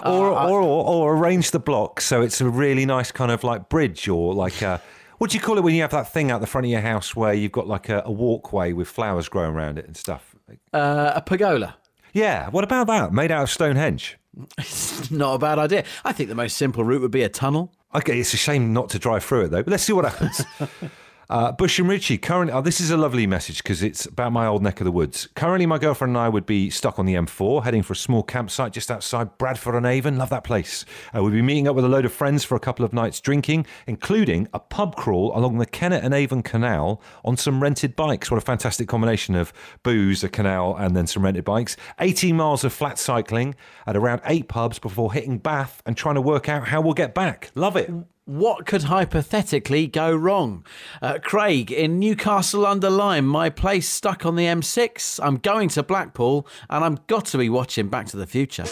or, 0.05 0.31
or 0.31 0.61
or 0.61 1.17
arrange 1.17 1.51
the 1.51 1.59
block 1.59 1.99
so 1.99 2.21
it's 2.21 2.39
a 2.39 2.49
really 2.49 2.85
nice 2.85 3.11
kind 3.11 3.31
of 3.31 3.43
like 3.43 3.67
bridge 3.67 4.07
or 4.07 4.33
like 4.33 4.61
a. 4.61 4.81
What 5.17 5.31
do 5.31 5.37
you 5.37 5.41
call 5.41 5.57
it 5.57 5.63
when 5.63 5.75
you 5.75 5.81
have 5.81 5.91
that 5.91 6.13
thing 6.13 6.31
out 6.31 6.41
the 6.41 6.47
front 6.47 6.65
of 6.65 6.71
your 6.71 6.81
house 6.81 7.15
where 7.15 7.33
you've 7.33 7.51
got 7.51 7.67
like 7.67 7.89
a, 7.89 8.03
a 8.05 8.11
walkway 8.11 8.71
with 8.71 8.87
flowers 8.87 9.27
growing 9.27 9.53
around 9.53 9.79
it 9.79 9.85
and 9.85 9.97
stuff? 9.97 10.35
Uh, 10.71 11.11
a 11.15 11.21
pergola. 11.21 11.75
Yeah, 12.13 12.49
what 12.49 12.63
about 12.63 12.87
that? 12.87 13.11
Made 13.11 13.31
out 13.31 13.43
of 13.43 13.49
Stonehenge. 13.49 14.17
It's 14.57 15.11
not 15.11 15.35
a 15.35 15.39
bad 15.39 15.59
idea. 15.59 15.83
I 16.03 16.13
think 16.13 16.29
the 16.29 16.35
most 16.35 16.57
simple 16.57 16.83
route 16.83 17.01
would 17.01 17.11
be 17.11 17.23
a 17.23 17.29
tunnel. 17.29 17.73
Okay, 17.95 18.19
it's 18.19 18.33
a 18.33 18.37
shame 18.37 18.73
not 18.73 18.89
to 18.89 18.99
drive 18.99 19.23
through 19.23 19.45
it 19.45 19.51
though, 19.51 19.63
but 19.63 19.71
let's 19.71 19.83
see 19.83 19.93
what 19.93 20.05
happens. 20.05 20.43
Uh, 21.29 21.51
Bush 21.51 21.77
and 21.77 21.89
Richie, 21.89 22.17
currently, 22.17 22.53
oh, 22.53 22.61
this 22.61 22.79
is 22.79 22.89
a 22.89 22.95
lovely 22.95 23.27
message 23.27 23.57
because 23.57 23.83
it's 23.83 24.05
about 24.05 24.31
my 24.31 24.47
old 24.47 24.63
neck 24.63 24.79
of 24.79 24.85
the 24.85 24.91
woods. 24.91 25.27
Currently, 25.35 25.65
my 25.65 25.77
girlfriend 25.77 26.11
and 26.11 26.17
I 26.17 26.29
would 26.29 26.45
be 26.45 26.69
stuck 26.69 26.99
on 26.99 27.05
the 27.05 27.15
M4, 27.15 27.65
heading 27.65 27.83
for 27.83 27.91
a 27.91 27.97
small 27.97 28.23
campsite 28.23 28.71
just 28.71 28.89
outside 28.89 29.37
Bradford 29.37 29.75
on 29.75 29.85
Avon. 29.85 30.17
Love 30.17 30.29
that 30.29 30.45
place. 30.45 30.85
Uh, 31.13 31.21
we'd 31.21 31.31
be 31.31 31.41
meeting 31.41 31.67
up 31.67 31.75
with 31.75 31.83
a 31.83 31.89
load 31.89 32.05
of 32.05 32.13
friends 32.13 32.45
for 32.45 32.55
a 32.55 32.61
couple 32.61 32.85
of 32.85 32.93
nights 32.93 33.19
drinking, 33.19 33.65
including 33.87 34.47
a 34.53 34.59
pub 34.59 34.95
crawl 34.95 35.37
along 35.37 35.57
the 35.57 35.65
Kennet 35.65 36.01
and 36.01 36.13
Avon 36.13 36.43
Canal 36.43 37.01
on 37.25 37.35
some 37.35 37.61
rented 37.61 37.97
bikes. 37.97 38.31
What 38.31 38.37
a 38.37 38.41
fantastic 38.41 38.87
combination 38.87 39.35
of 39.35 39.51
booze, 39.83 40.23
a 40.23 40.29
canal, 40.29 40.77
and 40.77 40.95
then 40.95 41.07
some 41.07 41.25
rented 41.25 41.43
bikes. 41.43 41.75
18 41.99 42.37
miles 42.37 42.63
of 42.63 42.71
flat 42.71 42.97
cycling 42.97 43.53
at 43.85 43.97
around 43.97 44.21
eight 44.25 44.47
pubs 44.47 44.79
before 44.79 45.11
hitting 45.11 45.39
Bath 45.39 45.83
and 45.85 45.97
trying 45.97 46.15
to 46.15 46.21
work 46.21 46.47
out 46.47 46.69
how 46.69 46.79
we'll 46.79 46.93
get 46.93 47.13
back. 47.13 47.51
Love 47.53 47.75
it. 47.75 47.91
What 48.27 48.65
could 48.65 48.83
hypothetically 48.83 49.87
go 49.87 50.13
wrong? 50.13 50.65
Uh, 51.01 51.17
Craig, 51.23 51.71
in 51.71 51.97
Newcastle 51.97 52.65
under 52.65 52.89
Lyme, 52.89 53.25
my 53.25 53.49
place 53.49 53.87
stuck 53.87 54.25
on 54.25 54.35
the 54.35 54.43
M6. 54.43 55.21
I'm 55.23 55.37
going 55.37 55.69
to 55.69 55.81
Blackpool 55.81 56.45
and 56.69 56.83
I'm 56.83 56.99
got 57.07 57.23
to 57.27 57.37
be 57.37 57.47
watching 57.47 57.87
Back 57.87 58.07
to 58.07 58.17
the 58.17 58.27
Future. 58.27 58.65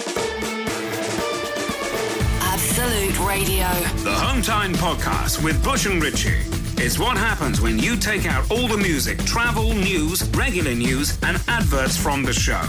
Absolute 2.42 3.18
Radio. 3.26 3.70
The 4.04 4.14
Hometime 4.14 4.74
Podcast 4.74 5.42
with 5.42 5.64
Bush 5.64 5.86
and 5.86 6.04
Ritchie. 6.04 6.42
It's 6.84 7.00
what 7.00 7.16
happens 7.16 7.62
when 7.62 7.80
you 7.80 7.96
take 7.96 8.26
out 8.26 8.52
all 8.52 8.68
the 8.68 8.76
music, 8.76 9.24
travel, 9.24 9.74
news, 9.74 10.28
regular 10.32 10.76
news, 10.76 11.18
and 11.24 11.42
adverts 11.48 11.96
from 11.96 12.24
the 12.24 12.34
show. 12.34 12.62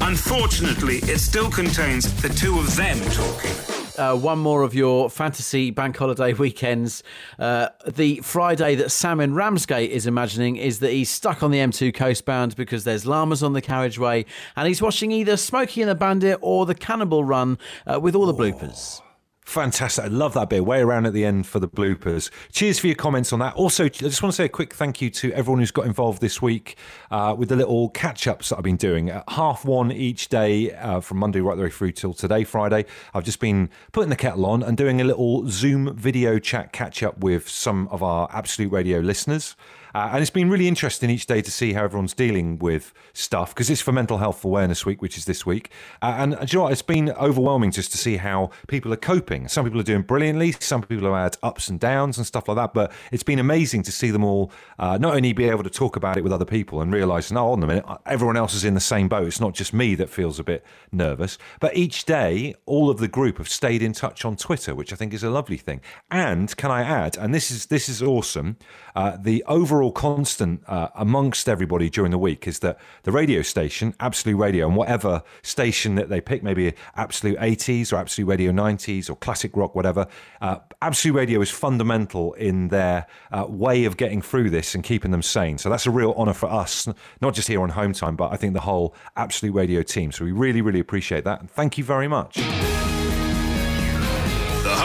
Unfortunately, 0.00 0.98
it 0.98 1.18
still 1.18 1.50
contains 1.50 2.22
the 2.22 2.28
two 2.28 2.56
of 2.60 2.76
them 2.76 3.00
talking. 3.10 3.79
Uh, 4.00 4.16
one 4.16 4.38
more 4.38 4.62
of 4.62 4.74
your 4.74 5.10
fantasy 5.10 5.70
bank 5.70 5.94
holiday 5.94 6.32
weekends. 6.44 7.02
Uh, 7.38 7.68
the 7.86 8.16
Friday 8.22 8.74
that 8.74 8.90
Sam 8.90 9.20
in 9.20 9.34
Ramsgate 9.34 9.90
is 9.90 10.06
imagining 10.06 10.56
is 10.56 10.78
that 10.78 10.90
he's 10.90 11.10
stuck 11.10 11.42
on 11.42 11.50
the 11.50 11.58
M2 11.58 11.92
coastbound 11.92 12.56
because 12.56 12.84
there's 12.84 13.04
llamas 13.04 13.42
on 13.42 13.52
the 13.52 13.60
carriageway 13.60 14.24
and 14.56 14.66
he's 14.66 14.80
watching 14.80 15.12
either 15.12 15.36
Smokey 15.36 15.82
and 15.82 15.90
the 15.90 15.94
Bandit 15.94 16.38
or 16.40 16.64
the 16.64 16.74
Cannonball 16.74 17.24
Run 17.24 17.58
uh, 17.86 18.00
with 18.00 18.14
all 18.14 18.24
the 18.24 18.32
bloopers. 18.32 19.02
Fantastic. 19.50 20.04
I 20.04 20.06
love 20.06 20.34
that 20.34 20.48
bit. 20.48 20.64
Way 20.64 20.78
around 20.78 21.06
at 21.06 21.12
the 21.12 21.24
end 21.24 21.44
for 21.44 21.58
the 21.58 21.66
bloopers. 21.66 22.30
Cheers 22.52 22.78
for 22.78 22.86
your 22.86 22.94
comments 22.94 23.32
on 23.32 23.40
that. 23.40 23.54
Also, 23.54 23.86
I 23.86 23.88
just 23.88 24.22
want 24.22 24.32
to 24.32 24.36
say 24.36 24.44
a 24.44 24.48
quick 24.48 24.72
thank 24.72 25.02
you 25.02 25.10
to 25.10 25.32
everyone 25.32 25.58
who's 25.58 25.72
got 25.72 25.86
involved 25.86 26.20
this 26.20 26.40
week 26.40 26.76
uh, 27.10 27.34
with 27.36 27.48
the 27.48 27.56
little 27.56 27.88
catch 27.88 28.28
ups 28.28 28.50
that 28.50 28.58
I've 28.58 28.62
been 28.62 28.76
doing. 28.76 29.10
At 29.10 29.24
half 29.28 29.64
one 29.64 29.90
each 29.90 30.28
day 30.28 30.72
uh, 30.74 31.00
from 31.00 31.18
Monday 31.18 31.40
right 31.40 31.56
the 31.56 31.64
way 31.64 31.68
through 31.68 31.90
till 31.90 32.14
today, 32.14 32.44
Friday. 32.44 32.84
I've 33.12 33.24
just 33.24 33.40
been 33.40 33.70
putting 33.90 34.10
the 34.10 34.14
kettle 34.14 34.46
on 34.46 34.62
and 34.62 34.76
doing 34.76 35.00
a 35.00 35.04
little 35.04 35.48
Zoom 35.48 35.96
video 35.96 36.38
chat 36.38 36.72
catch 36.72 37.02
up 37.02 37.18
with 37.18 37.48
some 37.48 37.88
of 37.88 38.04
our 38.04 38.28
Absolute 38.32 38.70
Radio 38.70 39.00
listeners. 39.00 39.56
Uh, 39.94 40.10
and 40.12 40.22
it's 40.22 40.30
been 40.30 40.50
really 40.50 40.68
interesting 40.68 41.10
each 41.10 41.26
day 41.26 41.42
to 41.42 41.50
see 41.50 41.72
how 41.72 41.84
everyone's 41.84 42.14
dealing 42.14 42.58
with 42.58 42.92
stuff 43.12 43.54
because 43.54 43.70
it's 43.70 43.80
for 43.80 43.92
Mental 43.92 44.18
Health 44.18 44.44
Awareness 44.44 44.86
Week, 44.86 45.02
which 45.02 45.16
is 45.16 45.24
this 45.24 45.44
week. 45.44 45.70
Uh, 46.02 46.14
and 46.18 46.34
uh, 46.34 46.46
you 46.48 46.58
know 46.58 46.64
what? 46.64 46.72
It's 46.72 46.82
been 46.82 47.10
overwhelming 47.12 47.70
just 47.70 47.92
to 47.92 47.98
see 47.98 48.16
how 48.16 48.50
people 48.68 48.92
are 48.92 48.96
coping. 48.96 49.48
Some 49.48 49.64
people 49.64 49.80
are 49.80 49.84
doing 49.84 50.02
brilliantly, 50.02 50.52
some 50.52 50.82
people 50.82 51.12
have 51.12 51.32
had 51.32 51.36
ups 51.42 51.68
and 51.68 51.80
downs 51.80 52.18
and 52.18 52.26
stuff 52.26 52.48
like 52.48 52.56
that. 52.56 52.74
But 52.74 52.92
it's 53.12 53.22
been 53.22 53.38
amazing 53.38 53.82
to 53.84 53.92
see 53.92 54.10
them 54.10 54.24
all 54.24 54.52
uh, 54.78 54.98
not 54.98 55.14
only 55.14 55.32
be 55.32 55.48
able 55.48 55.64
to 55.64 55.70
talk 55.70 55.96
about 55.96 56.16
it 56.16 56.22
with 56.22 56.32
other 56.32 56.44
people 56.44 56.80
and 56.80 56.92
realize, 56.92 57.32
no, 57.32 57.52
on 57.52 57.62
a 57.62 57.66
minute, 57.66 57.84
everyone 58.06 58.36
else 58.36 58.54
is 58.54 58.64
in 58.64 58.74
the 58.74 58.80
same 58.80 59.08
boat. 59.08 59.26
It's 59.26 59.40
not 59.40 59.54
just 59.54 59.72
me 59.72 59.94
that 59.96 60.10
feels 60.10 60.38
a 60.38 60.44
bit 60.44 60.64
nervous. 60.92 61.38
But 61.60 61.76
each 61.76 62.04
day, 62.04 62.54
all 62.66 62.90
of 62.90 62.98
the 62.98 63.08
group 63.08 63.38
have 63.38 63.48
stayed 63.48 63.82
in 63.82 63.92
touch 63.92 64.24
on 64.24 64.36
Twitter, 64.36 64.74
which 64.74 64.92
I 64.92 64.96
think 64.96 65.14
is 65.14 65.24
a 65.24 65.30
lovely 65.30 65.56
thing. 65.56 65.80
And 66.10 66.54
can 66.56 66.70
I 66.70 66.82
add, 66.82 67.16
and 67.16 67.34
this 67.34 67.50
is 67.50 67.66
this 67.66 67.88
is 67.88 68.02
awesome, 68.02 68.56
uh, 68.94 69.16
the 69.20 69.42
overall 69.46 69.79
constant 69.88 70.62
uh, 70.66 70.88
amongst 70.94 71.48
everybody 71.48 71.88
during 71.88 72.10
the 72.10 72.18
week 72.18 72.46
is 72.46 72.58
that 72.58 72.78
the 73.04 73.12
radio 73.12 73.40
station, 73.40 73.94
Absolute 74.00 74.36
Radio, 74.36 74.66
and 74.66 74.76
whatever 74.76 75.22
station 75.42 75.94
that 75.94 76.08
they 76.08 76.20
pick, 76.20 76.42
maybe 76.42 76.74
Absolute 76.96 77.38
80s 77.38 77.92
or 77.92 77.96
Absolute 77.96 78.28
Radio 78.28 78.52
90s 78.52 79.08
or 79.08 79.16
Classic 79.16 79.56
Rock, 79.56 79.74
whatever, 79.74 80.06
uh, 80.40 80.56
Absolute 80.82 81.16
Radio 81.16 81.40
is 81.40 81.50
fundamental 81.50 82.34
in 82.34 82.68
their 82.68 83.06
uh, 83.32 83.46
way 83.48 83.84
of 83.84 83.96
getting 83.96 84.20
through 84.20 84.50
this 84.50 84.74
and 84.74 84.84
keeping 84.84 85.12
them 85.12 85.22
sane. 85.22 85.56
So 85.56 85.70
that's 85.70 85.86
a 85.86 85.90
real 85.90 86.12
honour 86.16 86.34
for 86.34 86.50
us, 86.50 86.88
not 87.20 87.34
just 87.34 87.48
here 87.48 87.62
on 87.62 87.70
Home 87.70 87.92
Time, 87.92 88.16
but 88.16 88.32
I 88.32 88.36
think 88.36 88.54
the 88.54 88.60
whole 88.60 88.94
Absolute 89.16 89.54
Radio 89.54 89.82
team. 89.82 90.12
So 90.12 90.24
we 90.24 90.32
really, 90.32 90.60
really 90.60 90.80
appreciate 90.80 91.24
that. 91.24 91.40
And 91.40 91.50
thank 91.50 91.78
you 91.78 91.84
very 91.84 92.08
much. 92.08 92.38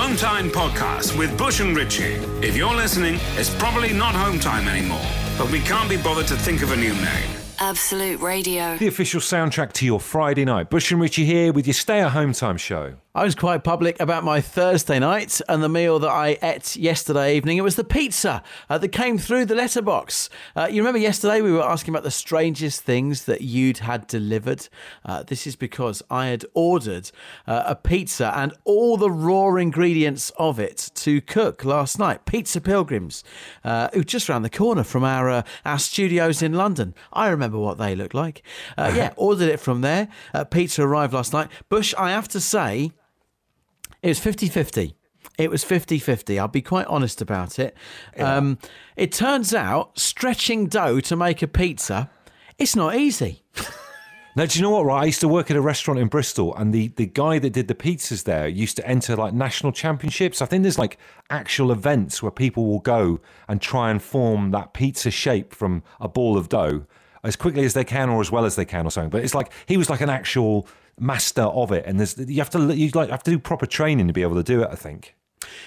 The 0.05 0.11
Hometime 0.11 0.51
Podcast 0.51 1.17
with 1.17 1.35
Bush 1.35 1.61
and 1.61 1.75
Richie. 1.75 2.13
If 2.43 2.55
you're 2.55 2.75
listening, 2.75 3.15
it's 3.37 3.49
probably 3.55 3.91
not 3.91 4.13
Home 4.13 4.39
Time 4.39 4.67
anymore, 4.67 5.01
but 5.35 5.51
we 5.51 5.59
can't 5.61 5.89
be 5.89 5.97
bothered 5.97 6.27
to 6.27 6.35
think 6.35 6.61
of 6.61 6.71
a 6.71 6.75
new 6.75 6.93
name. 6.93 7.29
Absolute 7.57 8.21
Radio. 8.21 8.77
The 8.77 8.85
official 8.85 9.19
soundtrack 9.19 9.73
to 9.73 9.85
your 9.85 9.99
Friday 9.99 10.45
night. 10.45 10.69
Bush 10.69 10.91
and 10.91 11.01
Richie 11.01 11.25
here 11.25 11.51
with 11.51 11.65
your 11.65 11.73
Stay 11.73 12.01
at 12.01 12.11
Home 12.11 12.33
Time 12.33 12.57
show. 12.57 12.93
I 13.15 13.23
was 13.23 13.33
quite 13.33 13.63
public 13.63 14.01
about 14.01 14.25
my 14.25 14.41
Thursday 14.41 14.99
night 14.99 15.39
and 15.47 15.63
the 15.63 15.69
meal 15.69 15.99
that 15.99 16.09
I 16.09 16.37
ate 16.43 16.75
yesterday 16.75 17.37
evening. 17.37 17.57
It 17.57 17.61
was 17.61 17.77
the 17.77 17.85
pizza 17.85 18.43
uh, 18.69 18.77
that 18.77 18.89
came 18.89 19.17
through 19.17 19.45
the 19.45 19.55
letterbox. 19.55 20.29
Uh, 20.53 20.67
you 20.69 20.81
remember 20.81 20.99
yesterday 20.99 21.39
we 21.39 21.53
were 21.53 21.63
asking 21.63 21.93
about 21.93 22.03
the 22.03 22.11
strangest 22.11 22.81
things 22.81 23.23
that 23.23 23.39
you'd 23.39 23.77
had 23.77 24.07
delivered? 24.07 24.67
Uh, 25.05 25.23
this 25.23 25.47
is 25.47 25.55
because 25.55 26.03
I 26.11 26.25
had 26.25 26.43
ordered 26.53 27.09
uh, 27.47 27.63
a 27.65 27.73
pizza 27.73 28.37
and 28.37 28.53
all 28.65 28.97
the 28.97 29.09
raw 29.09 29.55
ingredients 29.55 30.33
of 30.35 30.59
it 30.59 30.91
to 30.95 31.21
cook 31.21 31.63
last 31.63 31.97
night. 31.97 32.25
Pizza 32.25 32.59
Pilgrims, 32.59 33.23
uh, 33.63 33.87
who 33.93 34.03
just 34.03 34.27
round 34.27 34.43
the 34.43 34.49
corner 34.49 34.83
from 34.83 35.05
our 35.05 35.29
uh, 35.29 35.43
our 35.63 35.79
studios 35.79 36.41
in 36.41 36.51
London. 36.51 36.93
I 37.13 37.29
remember 37.29 37.59
what 37.59 37.77
they 37.77 37.95
look 37.95 38.13
like. 38.13 38.43
Uh, 38.77 38.91
yeah, 38.93 39.13
ordered 39.15 39.47
it 39.47 39.61
from 39.61 39.79
there. 39.79 40.09
Uh, 40.33 40.43
pizza 40.43 40.83
arrived 40.83 41.13
last 41.13 41.31
night. 41.31 41.47
Bush, 41.69 41.93
I 41.97 42.11
have 42.11 42.27
to 42.27 42.41
say, 42.41 42.91
it 44.05 44.09
was 44.09 44.19
50 44.19 44.49
50. 44.49 44.95
It 45.39 45.49
was 45.49 45.63
50 45.63 45.97
50. 45.97 46.39
I'll 46.39 46.47
be 46.47 46.61
quite 46.61 46.85
honest 46.85 47.21
about 47.21 47.57
it. 47.57 47.75
Um, 48.17 48.59
it 48.95 49.11
turns 49.11 49.53
out 49.53 49.97
stretching 49.97 50.67
dough 50.67 50.99
to 51.01 51.15
make 51.15 51.41
a 51.41 51.47
pizza, 51.47 52.11
it's 52.57 52.75
not 52.75 52.95
easy. 52.95 53.43
Now, 54.37 54.45
do 54.45 54.59
you 54.59 54.63
know 54.63 54.71
what, 54.71 54.83
right? 54.83 55.03
I 55.03 55.05
used 55.05 55.21
to 55.21 55.29
work 55.29 55.49
at 55.49 55.55
a 55.55 55.61
restaurant 55.61 55.97
in 55.97 56.09
Bristol, 56.09 56.53
and 56.55 56.73
the, 56.73 56.89
the 56.97 57.05
guy 57.05 57.39
that 57.39 57.51
did 57.51 57.69
the 57.69 57.73
pizzas 57.73 58.25
there 58.25 58.49
used 58.49 58.75
to 58.75 58.85
enter 58.85 59.15
like 59.15 59.33
national 59.33 59.71
championships. 59.71 60.41
I 60.41 60.45
think 60.45 60.63
there's 60.63 60.77
like 60.77 60.97
actual 61.29 61.71
events 61.71 62.21
where 62.21 62.33
people 62.33 62.65
will 62.65 62.81
go 62.81 63.21
and 63.47 63.61
try 63.61 63.89
and 63.89 64.03
form 64.03 64.51
that 64.51 64.73
pizza 64.73 65.09
shape 65.09 65.55
from 65.55 65.83
a 66.01 66.09
ball 66.09 66.37
of 66.37 66.49
dough 66.49 66.85
as 67.23 67.37
quickly 67.37 67.63
as 67.63 67.73
they 67.75 67.85
can 67.85 68.09
or 68.09 68.19
as 68.19 68.29
well 68.29 68.43
as 68.43 68.57
they 68.57 68.65
can 68.65 68.85
or 68.85 68.91
something. 68.91 69.09
But 69.09 69.23
it's 69.23 69.33
like 69.33 69.53
he 69.67 69.77
was 69.77 69.89
like 69.89 70.01
an 70.01 70.09
actual 70.09 70.67
master 70.99 71.43
of 71.43 71.71
it, 71.71 71.85
and 71.85 71.99
there's 71.99 72.17
you 72.17 72.37
have 72.37 72.49
to 72.51 72.75
you 72.75 72.89
like 72.93 73.09
have 73.09 73.23
to 73.23 73.31
do 73.31 73.39
proper 73.39 73.65
training 73.65 74.07
to 74.07 74.13
be 74.13 74.21
able 74.21 74.35
to 74.35 74.43
do 74.43 74.61
it. 74.61 74.69
I 74.71 74.75
think. 74.75 75.15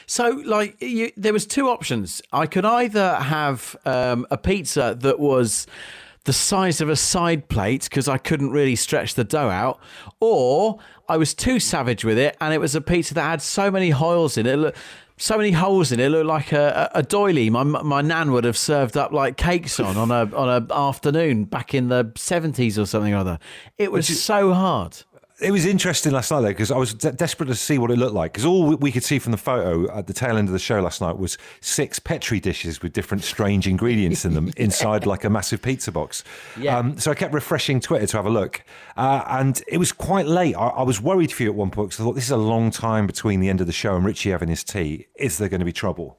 So, 0.06 0.42
like, 0.44 0.80
you, 0.80 1.12
there 1.16 1.32
was 1.32 1.46
two 1.46 1.68
options. 1.68 2.20
I 2.32 2.46
could 2.46 2.64
either 2.64 3.14
have 3.16 3.76
um, 3.84 4.26
a 4.30 4.36
pizza 4.36 4.96
that 5.00 5.20
was 5.20 5.66
the 6.24 6.32
size 6.32 6.80
of 6.80 6.88
a 6.88 6.96
side 6.96 7.48
plate 7.48 7.84
because 7.84 8.08
I 8.08 8.18
couldn't 8.18 8.50
really 8.50 8.76
stretch 8.76 9.14
the 9.14 9.24
dough 9.24 9.48
out, 9.48 9.80
or 10.20 10.78
I 11.08 11.16
was 11.16 11.34
too 11.34 11.58
savage 11.60 12.04
with 12.04 12.18
it, 12.18 12.36
and 12.40 12.52
it 12.52 12.58
was 12.58 12.74
a 12.74 12.80
pizza 12.80 13.14
that 13.14 13.22
had 13.22 13.42
so 13.42 13.70
many 13.70 13.90
holes 13.90 14.36
in 14.36 14.46
it. 14.46 14.76
So 15.20 15.36
many 15.36 15.50
holes 15.50 15.90
in 15.90 15.98
it, 15.98 16.06
it 16.06 16.10
looked 16.10 16.26
like 16.26 16.52
a, 16.52 16.90
a, 16.94 17.02
doily. 17.02 17.50
My 17.50 17.64
my 17.64 18.02
nan 18.02 18.30
would 18.32 18.44
have 18.44 18.56
served 18.56 18.96
up 18.96 19.10
like 19.10 19.36
cakes 19.36 19.80
on 19.80 19.96
on 19.96 20.10
a 20.12 20.36
on 20.36 20.48
a 20.48 20.72
afternoon 20.72 21.44
back 21.44 21.74
in 21.74 21.88
the 21.88 22.12
seventies 22.14 22.78
or 22.78 22.86
something 22.86 23.14
or 23.14 23.16
other. 23.16 23.38
It 23.78 23.90
was 23.90 24.06
so 24.06 24.52
hard. 24.52 24.98
It 25.40 25.53
was 25.53 25.66
interesting 25.66 26.11
last 26.12 26.33
night 26.33 26.40
though 26.40 26.48
because 26.48 26.72
I 26.72 26.79
was 26.79 26.94
de- 26.94 27.12
desperate 27.12 27.46
to 27.46 27.55
see 27.55 27.79
what 27.79 27.92
it 27.92 27.96
looked 27.96 28.14
like 28.14 28.33
because 28.33 28.44
all 28.44 28.74
we- 28.74 28.90
could 28.90 29.05
see 29.05 29.20
from 29.20 29.31
the 29.31 29.38
photo 29.38 29.88
at 29.96 30.09
the 30.09 30.12
tail 30.12 30.37
end 30.37 30.48
of 30.48 30.53
the 30.53 30.59
show 30.59 30.81
last 30.81 31.01
night 31.01 31.16
was 31.16 31.38
six 31.61 32.01
petri 32.01 32.40
dishes 32.40 32.83
with 32.83 32.92
different 32.92 33.22
strange 33.22 33.68
ingredients 33.68 34.24
in 34.24 34.35
them 34.35 34.51
inside 34.57 35.07
like 35.07 35.22
a 35.22 35.31
massive 35.31 35.62
pizza 35.62 35.92
box. 35.92 36.24
Yeah. 36.59 36.77
Um, 36.79 36.98
so 36.98 37.12
I 37.12 37.14
kept 37.14 37.33
refreshing 37.35 37.79
Twitter 37.79 38.07
to 38.09 38.16
have 38.16 38.27
a 38.27 38.31
look, 38.31 38.64
uh, 38.96 39.22
and 39.29 39.62
it 39.68 39.79
was 39.79 39.92
quite 39.92 40.27
late. 40.27 40.57
I, 40.57 40.68
I 40.68 40.83
was 40.83 41.01
worried 41.01 41.31
for 41.31 41.44
you 41.44 41.51
at 41.51 41.55
one 41.55 41.70
point 41.70 41.90
because 41.90 42.01
I 42.01 42.05
thought 42.05 42.14
this 42.14 42.24
is 42.24 42.31
a 42.33 42.37
long 42.37 42.72
time 42.72 43.07
between 43.07 43.38
the 43.38 43.48
end 43.48 43.61
of 43.61 43.68
the 43.68 43.72
show 43.72 43.94
and 43.94 44.05
Richie 44.05 44.31
having 44.31 44.48
his 44.48 44.64
tea. 44.64 45.07
Is 45.14 45.38
there 45.38 45.48
going 45.48 45.61
to 45.61 45.66
be 45.66 45.72
trouble? 45.72 46.18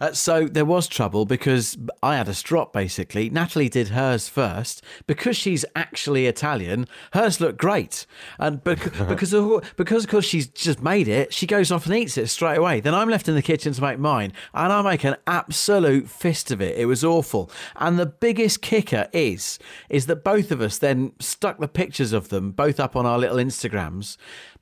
Uh, 0.00 0.12
so 0.12 0.46
there 0.46 0.64
was 0.64 0.88
trouble 0.88 1.24
because 1.24 1.76
I 2.02 2.16
had 2.16 2.28
a 2.28 2.34
strop 2.34 2.72
basically. 2.72 3.30
Natalie 3.30 3.68
did 3.68 3.88
hers 3.88 4.28
first 4.28 4.82
because 5.06 5.36
she's 5.36 5.64
actually 5.74 6.26
Italian. 6.26 6.86
Hers 7.12 7.40
looked 7.40 7.58
great, 7.58 8.06
and 8.38 8.62
bec- 8.62 8.92
because 9.08 9.32
of, 9.32 9.74
because 9.76 10.04
of 10.04 10.10
course 10.10 10.24
she's 10.24 10.46
just 10.46 10.82
made 10.82 11.08
it, 11.08 11.32
she 11.32 11.46
goes 11.46 11.70
off 11.70 11.86
and 11.86 11.94
eats 11.94 12.18
it 12.18 12.28
straight 12.28 12.58
away. 12.58 12.80
Then 12.80 12.94
I'm 12.94 13.08
left 13.08 13.28
in 13.28 13.34
the 13.34 13.42
kitchen 13.42 13.72
to 13.72 13.82
make 13.82 13.98
mine, 13.98 14.32
and 14.52 14.72
I 14.72 14.82
make 14.82 15.04
an 15.04 15.16
absolute 15.26 16.08
fist 16.08 16.50
of 16.50 16.60
it. 16.60 16.76
It 16.76 16.86
was 16.86 17.04
awful. 17.04 17.50
And 17.76 17.98
the 17.98 18.06
biggest 18.06 18.62
kicker 18.62 19.08
is 19.12 19.58
is 19.88 20.06
that 20.06 20.24
both 20.24 20.50
of 20.50 20.60
us 20.60 20.78
then 20.78 21.12
stuck 21.18 21.58
the 21.58 21.68
pictures 21.68 22.12
of 22.12 22.28
them 22.28 22.50
both 22.52 22.80
up 22.80 22.96
on 22.96 23.06
our 23.06 23.18
little 23.18 23.36
Instagrams 23.36 24.16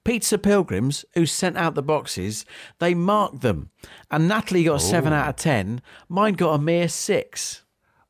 Pizza 0.05 0.39
Pilgrims, 0.39 1.05
who 1.15 1.27
sent 1.27 1.57
out 1.57 1.75
the 1.75 1.83
boxes, 1.83 2.45
they 2.79 2.95
marked 2.95 3.41
them. 3.41 3.71
And 4.11 4.29
Natalie 4.29 4.65
got 4.65 4.81
7 4.81 5.13
out 5.13 5.29
of 5.29 5.37
10. 5.37 5.81
Mine 6.09 6.35
got 6.35 6.55
a 6.55 6.59
mere 6.59 6.89
6. 6.89 7.63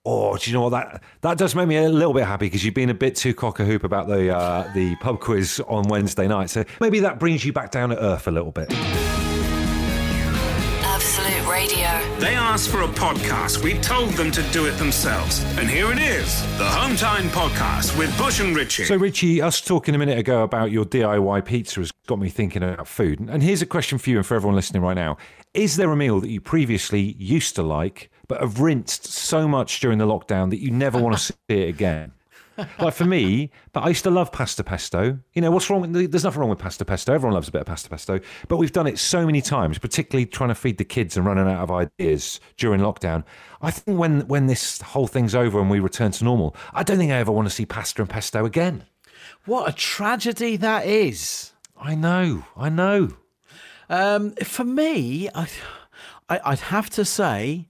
Oh, 0.05 0.37
do 0.37 0.51
you 0.51 0.55
know 0.57 0.63
what 0.63 0.71
that 0.71 1.01
that 1.21 1.39
does 1.39 1.55
make 1.55 1.69
me 1.69 1.77
a 1.77 1.89
little 1.89 2.13
bit 2.13 2.25
happy 2.25 2.47
because 2.47 2.65
you've 2.65 2.75
been 2.75 2.91
a 2.91 2.95
bit 2.95 3.15
too 3.15 3.33
cock 3.33 3.61
a 3.61 3.65
hoop 3.65 3.85
about 3.85 4.09
the 4.09 4.37
uh, 4.37 4.69
the 4.75 4.97
pub 4.97 5.21
quiz 5.21 5.61
on 5.69 5.85
Wednesday 5.85 6.27
night. 6.27 6.51
So 6.51 6.65
maybe 6.81 6.99
that 7.01 7.21
brings 7.21 7.45
you 7.45 7.53
back 7.53 7.71
down 7.71 7.91
to 7.91 8.03
earth 8.03 8.27
a 8.27 8.33
little 8.33 8.51
bit. 8.51 8.73
They 12.23 12.37
asked 12.37 12.69
for 12.69 12.83
a 12.83 12.87
podcast. 12.87 13.65
We 13.65 13.75
told 13.81 14.11
them 14.11 14.31
to 14.31 14.45
do 14.53 14.67
it 14.67 14.79
themselves. 14.79 15.43
And 15.59 15.69
here 15.69 15.91
it 15.91 15.99
is 15.99 16.41
the 16.57 16.65
Home 16.65 16.95
Time 16.95 17.25
Podcast 17.31 17.99
with 17.99 18.17
Bush 18.17 18.39
and 18.39 18.55
Richie. 18.55 18.85
So, 18.85 18.95
Richie, 18.95 19.43
us 19.43 19.61
talking 19.61 19.93
a 19.97 19.99
minute 19.99 20.21
ago 20.21 20.45
about 20.45 20.71
your 20.71 20.85
DIY 20.85 21.45
pizza 21.45 21.81
has 21.81 21.91
got 22.07 22.21
me 22.21 22.29
thinking 22.29 22.63
about 22.63 22.87
food. 22.87 23.19
And 23.19 23.43
here's 23.43 23.61
a 23.61 23.67
question 23.67 23.99
for 23.99 24.09
you 24.09 24.19
and 24.19 24.25
for 24.25 24.37
everyone 24.37 24.55
listening 24.55 24.83
right 24.83 24.95
now 24.95 25.17
Is 25.53 25.75
there 25.75 25.91
a 25.91 25.97
meal 25.97 26.21
that 26.21 26.31
you 26.31 26.41
previously 26.41 27.17
used 27.19 27.57
to 27.57 27.65
like, 27.65 28.09
but 28.29 28.41
have 28.41 28.61
rinsed 28.61 29.05
so 29.05 29.49
much 29.49 29.81
during 29.81 29.99
the 29.99 30.07
lockdown 30.07 30.51
that 30.51 30.61
you 30.61 30.71
never 30.71 31.03
want 31.03 31.19
to 31.19 31.23
see 31.25 31.35
it 31.49 31.71
again? 31.71 32.13
Like 32.79 32.95
for 32.95 33.05
me, 33.05 33.51
but 33.73 33.81
I 33.85 33.89
used 33.89 34.05
to 34.05 34.11
love 34.11 34.31
pasta 34.33 34.63
pesto. 34.65 35.19
You 35.33 35.43
know, 35.43 35.51
what's 35.51 35.69
wrong? 35.71 35.81
with- 35.93 36.11
There's 36.11 36.25
nothing 36.25 36.41
wrong 36.41 36.51
with 36.51 36.59
pasta 36.59 36.85
pesto. 36.85 37.15
Everyone 37.15 37.35
loves 37.35 37.49
a 37.49 37.53
bit 37.53 37.61
of 37.63 37.67
pasta 37.67 37.89
pesto. 37.89 38.21
But 38.49 38.57
we've 38.59 38.73
done 38.73 38.87
it 38.87 38.99
so 38.99 39.25
many 39.27 39.41
times, 39.41 39.79
particularly 39.79 40.27
trying 40.27 40.49
to 40.51 40.55
feed 40.55 40.79
the 40.79 40.85
kids 40.85 41.17
and 41.17 41.25
running 41.27 41.47
out 41.49 41.63
of 41.63 41.71
ideas 41.71 42.41
during 42.57 42.81
lockdown. 42.81 43.25
I 43.61 43.71
think 43.71 43.99
when 43.99 44.27
when 44.29 44.47
this 44.47 44.81
whole 44.83 45.07
thing's 45.07 45.35
over 45.35 45.61
and 45.61 45.71
we 45.71 45.81
return 45.81 46.11
to 46.13 46.25
normal, 46.25 46.55
I 46.73 46.83
don't 46.83 46.99
think 46.99 47.13
I 47.13 47.17
ever 47.17 47.33
want 47.33 47.49
to 47.49 47.55
see 47.55 47.65
pasta 47.67 48.03
and 48.03 48.11
pesto 48.11 48.45
again. 48.45 48.85
What 49.45 49.69
a 49.69 49.73
tragedy 49.73 50.57
that 50.57 50.87
is. 50.87 51.53
I 51.81 51.95
know, 51.95 52.45
I 52.57 52.69
know. 52.69 53.09
Um, 53.89 54.33
for 54.37 54.65
me, 54.65 55.29
I, 55.35 55.49
I, 56.29 56.41
I'd 56.45 56.59
have 56.61 56.89
to 56.91 57.05
say 57.05 57.69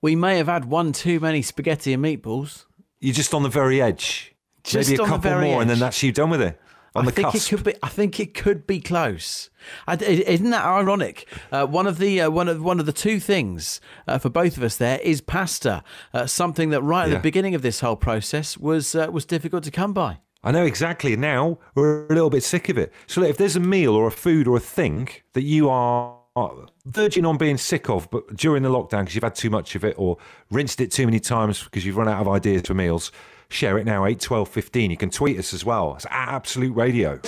we 0.00 0.16
may 0.16 0.36
have 0.38 0.48
had 0.48 0.64
one 0.64 0.92
too 0.92 1.20
many 1.20 1.42
spaghetti 1.42 1.92
and 1.92 2.04
meatballs. 2.04 2.64
You're 3.02 3.12
just 3.14 3.34
on 3.34 3.42
the 3.42 3.48
very 3.50 3.82
edge. 3.82 4.34
Just 4.64 4.90
Maybe 4.90 5.02
a 5.02 5.06
couple 5.06 5.40
more, 5.40 5.60
and 5.60 5.68
then 5.68 5.80
that's 5.80 6.02
you 6.02 6.12
done 6.12 6.30
with 6.30 6.40
it. 6.40 6.58
On 6.94 7.02
I 7.02 7.06
the 7.06 7.12
think 7.12 7.28
cusp. 7.32 7.52
it 7.52 7.56
could 7.56 7.64
be. 7.64 7.74
I 7.82 7.88
think 7.88 8.20
it 8.20 8.32
could 8.34 8.66
be 8.66 8.78
close. 8.80 9.50
I, 9.88 9.96
isn't 9.96 10.50
that 10.50 10.64
ironic? 10.64 11.26
Uh, 11.50 11.66
one 11.66 11.86
of 11.86 11.98
the 11.98 12.20
uh, 12.20 12.30
one 12.30 12.48
of 12.48 12.62
one 12.62 12.78
of 12.78 12.86
the 12.86 12.92
two 12.92 13.18
things 13.18 13.80
uh, 14.06 14.18
for 14.18 14.28
both 14.30 14.56
of 14.56 14.62
us 14.62 14.76
there 14.76 15.00
is 15.00 15.20
pasta. 15.20 15.82
Uh, 16.14 16.26
something 16.26 16.70
that 16.70 16.82
right 16.82 17.04
at 17.04 17.08
Yeah. 17.08 17.14
the 17.16 17.22
beginning 17.22 17.54
of 17.56 17.62
this 17.62 17.80
whole 17.80 17.96
process 17.96 18.56
was 18.56 18.94
uh, 18.94 19.08
was 19.10 19.24
difficult 19.24 19.64
to 19.64 19.70
come 19.72 19.92
by. 19.92 20.18
I 20.44 20.52
know 20.52 20.64
exactly. 20.64 21.16
Now 21.16 21.58
we're 21.74 22.06
a 22.06 22.14
little 22.14 22.30
bit 22.30 22.44
sick 22.44 22.68
of 22.68 22.76
it. 22.78 22.92
So 23.06 23.22
if 23.22 23.36
there's 23.36 23.56
a 23.56 23.60
meal 23.60 23.94
or 23.96 24.06
a 24.06 24.12
food 24.12 24.46
or 24.46 24.56
a 24.58 24.60
thing 24.60 25.08
that 25.32 25.42
you 25.42 25.70
are 25.70 26.18
Oh, 26.34 26.64
verging 26.86 27.26
on 27.26 27.36
being 27.36 27.58
sick 27.58 27.90
of, 27.90 28.10
but 28.10 28.36
during 28.36 28.62
the 28.62 28.70
lockdown 28.70 29.00
because 29.00 29.14
you've 29.14 29.24
had 29.24 29.34
too 29.34 29.50
much 29.50 29.74
of 29.74 29.84
it 29.84 29.94
or 29.98 30.16
rinsed 30.50 30.80
it 30.80 30.90
too 30.90 31.04
many 31.04 31.20
times 31.20 31.62
because 31.62 31.84
you've 31.84 31.98
run 31.98 32.08
out 32.08 32.22
of 32.22 32.28
ideas 32.28 32.62
for 32.62 32.72
meals, 32.72 33.12
share 33.50 33.76
it 33.76 33.84
now. 33.84 34.06
8, 34.06 34.18
12, 34.18 34.48
15. 34.48 34.90
You 34.90 34.96
can 34.96 35.10
tweet 35.10 35.38
us 35.38 35.52
as 35.52 35.62
well. 35.62 35.94
It's 35.94 36.06
at 36.06 36.28
Absolute 36.28 36.74
Radio. 36.74 37.20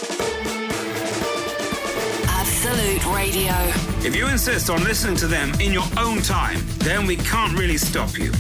Absolute 2.29 3.05
Radio. 3.15 3.53
If 4.07 4.17
you 4.17 4.27
insist 4.27 4.71
on 4.71 4.83
listening 4.85 5.17
to 5.17 5.27
them 5.27 5.53
in 5.61 5.71
your 5.71 5.85
own 5.99 6.23
time, 6.23 6.61
then 6.79 7.07
we 7.07 7.17
can't 7.17 7.59
really 7.59 7.77
stop 7.77 8.19
you. 8.19 8.33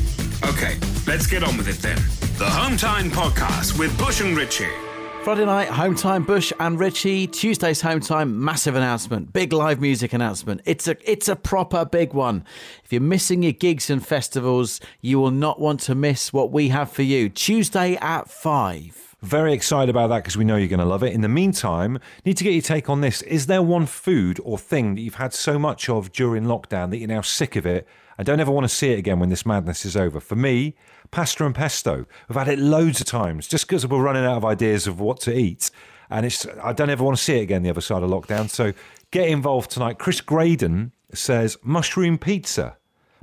Okay, 0.44 0.78
let's 1.06 1.26
get 1.26 1.44
on 1.44 1.58
with 1.58 1.68
it 1.68 1.76
then. 1.82 1.96
The 2.38 2.48
Home 2.48 2.78
Time 2.78 3.10
Podcast 3.10 3.78
with 3.78 3.96
Bush 3.98 4.22
and 4.22 4.34
Richie. 4.34 4.93
Friday 5.24 5.46
night, 5.46 5.68
home 5.68 5.94
time, 5.94 6.22
Bush 6.22 6.52
and 6.60 6.78
Richie. 6.78 7.26
Tuesday's 7.26 7.80
home 7.80 8.00
time, 8.00 8.44
massive 8.44 8.74
announcement, 8.74 9.32
big 9.32 9.54
live 9.54 9.80
music 9.80 10.12
announcement. 10.12 10.60
It's 10.66 10.86
a 10.86 10.96
it's 11.10 11.28
a 11.28 11.34
proper 11.34 11.86
big 11.86 12.12
one. 12.12 12.44
If 12.84 12.92
you're 12.92 13.00
missing 13.00 13.42
your 13.42 13.52
gigs 13.52 13.88
and 13.88 14.06
festivals, 14.06 14.82
you 15.00 15.18
will 15.18 15.30
not 15.30 15.58
want 15.58 15.80
to 15.80 15.94
miss 15.94 16.30
what 16.30 16.52
we 16.52 16.68
have 16.68 16.92
for 16.92 17.00
you. 17.00 17.30
Tuesday 17.30 17.96
at 18.02 18.28
five. 18.28 19.16
Very 19.22 19.54
excited 19.54 19.88
about 19.88 20.08
that 20.08 20.18
because 20.18 20.36
we 20.36 20.44
know 20.44 20.56
you're 20.56 20.68
going 20.68 20.78
to 20.78 20.84
love 20.84 21.02
it. 21.02 21.14
In 21.14 21.22
the 21.22 21.28
meantime, 21.30 21.98
need 22.26 22.36
to 22.36 22.44
get 22.44 22.52
your 22.52 22.60
take 22.60 22.90
on 22.90 23.00
this. 23.00 23.22
Is 23.22 23.46
there 23.46 23.62
one 23.62 23.86
food 23.86 24.38
or 24.44 24.58
thing 24.58 24.94
that 24.94 25.00
you've 25.00 25.14
had 25.14 25.32
so 25.32 25.58
much 25.58 25.88
of 25.88 26.12
during 26.12 26.44
lockdown 26.44 26.90
that 26.90 26.98
you're 26.98 27.08
now 27.08 27.22
sick 27.22 27.56
of 27.56 27.64
it 27.64 27.88
and 28.18 28.26
don't 28.26 28.40
ever 28.40 28.52
want 28.52 28.64
to 28.64 28.68
see 28.68 28.92
it 28.92 28.98
again 28.98 29.20
when 29.20 29.30
this 29.30 29.46
madness 29.46 29.86
is 29.86 29.96
over? 29.96 30.20
For 30.20 30.36
me, 30.36 30.74
pasta 31.14 31.46
and 31.46 31.54
pesto. 31.54 32.06
We've 32.28 32.36
had 32.36 32.48
it 32.48 32.58
loads 32.58 33.00
of 33.00 33.06
times 33.06 33.46
just 33.46 33.68
because 33.68 33.86
we're 33.86 34.02
running 34.02 34.24
out 34.24 34.36
of 34.36 34.44
ideas 34.44 34.88
of 34.88 34.98
what 34.98 35.20
to 35.20 35.32
eat. 35.32 35.70
And 36.10 36.26
it's 36.26 36.44
I 36.62 36.72
don't 36.72 36.90
ever 36.90 37.04
want 37.04 37.16
to 37.16 37.22
see 37.22 37.38
it 37.38 37.42
again 37.42 37.62
the 37.62 37.70
other 37.70 37.80
side 37.80 38.02
of 38.02 38.10
lockdown. 38.10 38.50
So 38.50 38.72
get 39.12 39.28
involved 39.28 39.70
tonight. 39.70 39.98
Chris 40.00 40.20
Graydon 40.20 40.92
says 41.12 41.56
mushroom 41.62 42.18
pizza. 42.18 42.76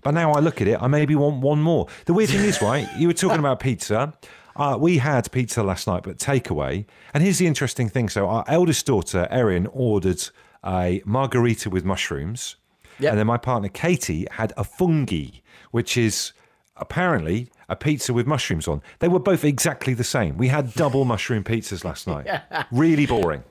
But 0.04 0.12
now 0.12 0.32
I 0.32 0.39
look 0.39 0.62
at 0.62 0.67
it, 0.69 0.82
I 0.82 0.88
maybe 0.88 1.15
want 1.15 1.41
one 1.41 1.62
more. 1.62 1.88
The 2.06 2.13
weird 2.13 2.30
thing 2.30 2.45
is, 2.45 2.62
right? 2.62 2.88
You 2.97 3.08
were 3.08 3.13
talking 3.13 3.39
about 3.39 3.60
pizza. 3.60 4.13
Uh, 4.56 4.77
we 4.80 4.97
had 4.97 5.30
pizza 5.32 5.62
last 5.62 5.86
night, 5.86 6.04
but 6.04 6.17
takeaway. 6.17 6.86
And 7.13 7.21
here's 7.21 7.38
the 7.38 7.45
interesting 7.45 7.89
thing. 7.89 8.10
So 8.10 8.27
our 8.27 8.45
eldest 8.47 8.86
daughter, 8.86 9.27
Erin, 9.30 9.67
ordered 9.67 10.30
a 10.65 11.01
margherita 11.06 11.69
with 11.69 11.84
mushrooms. 11.84 12.56
Yep. 12.99 13.12
And 13.12 13.19
then 13.19 13.27
my 13.27 13.38
partner, 13.38 13.69
Katie, 13.69 14.27
had 14.32 14.54
a 14.56 14.63
fungi, 14.63 15.41
which 15.71 15.97
is 15.97 16.34
apparently 16.77 17.49
a 17.71 17.75
pizza 17.75 18.13
with 18.13 18.27
mushrooms 18.27 18.67
on. 18.67 18.81
They 18.99 19.07
were 19.07 19.19
both 19.19 19.43
exactly 19.45 19.93
the 19.93 20.03
same. 20.03 20.38
We 20.38 20.49
had 20.49 20.73
double 20.73 21.05
mushroom 21.05 21.43
pizzas 21.43 21.84
last 21.84 22.05
night. 22.05 22.27
Really 22.71 23.05
boring. 23.05 23.43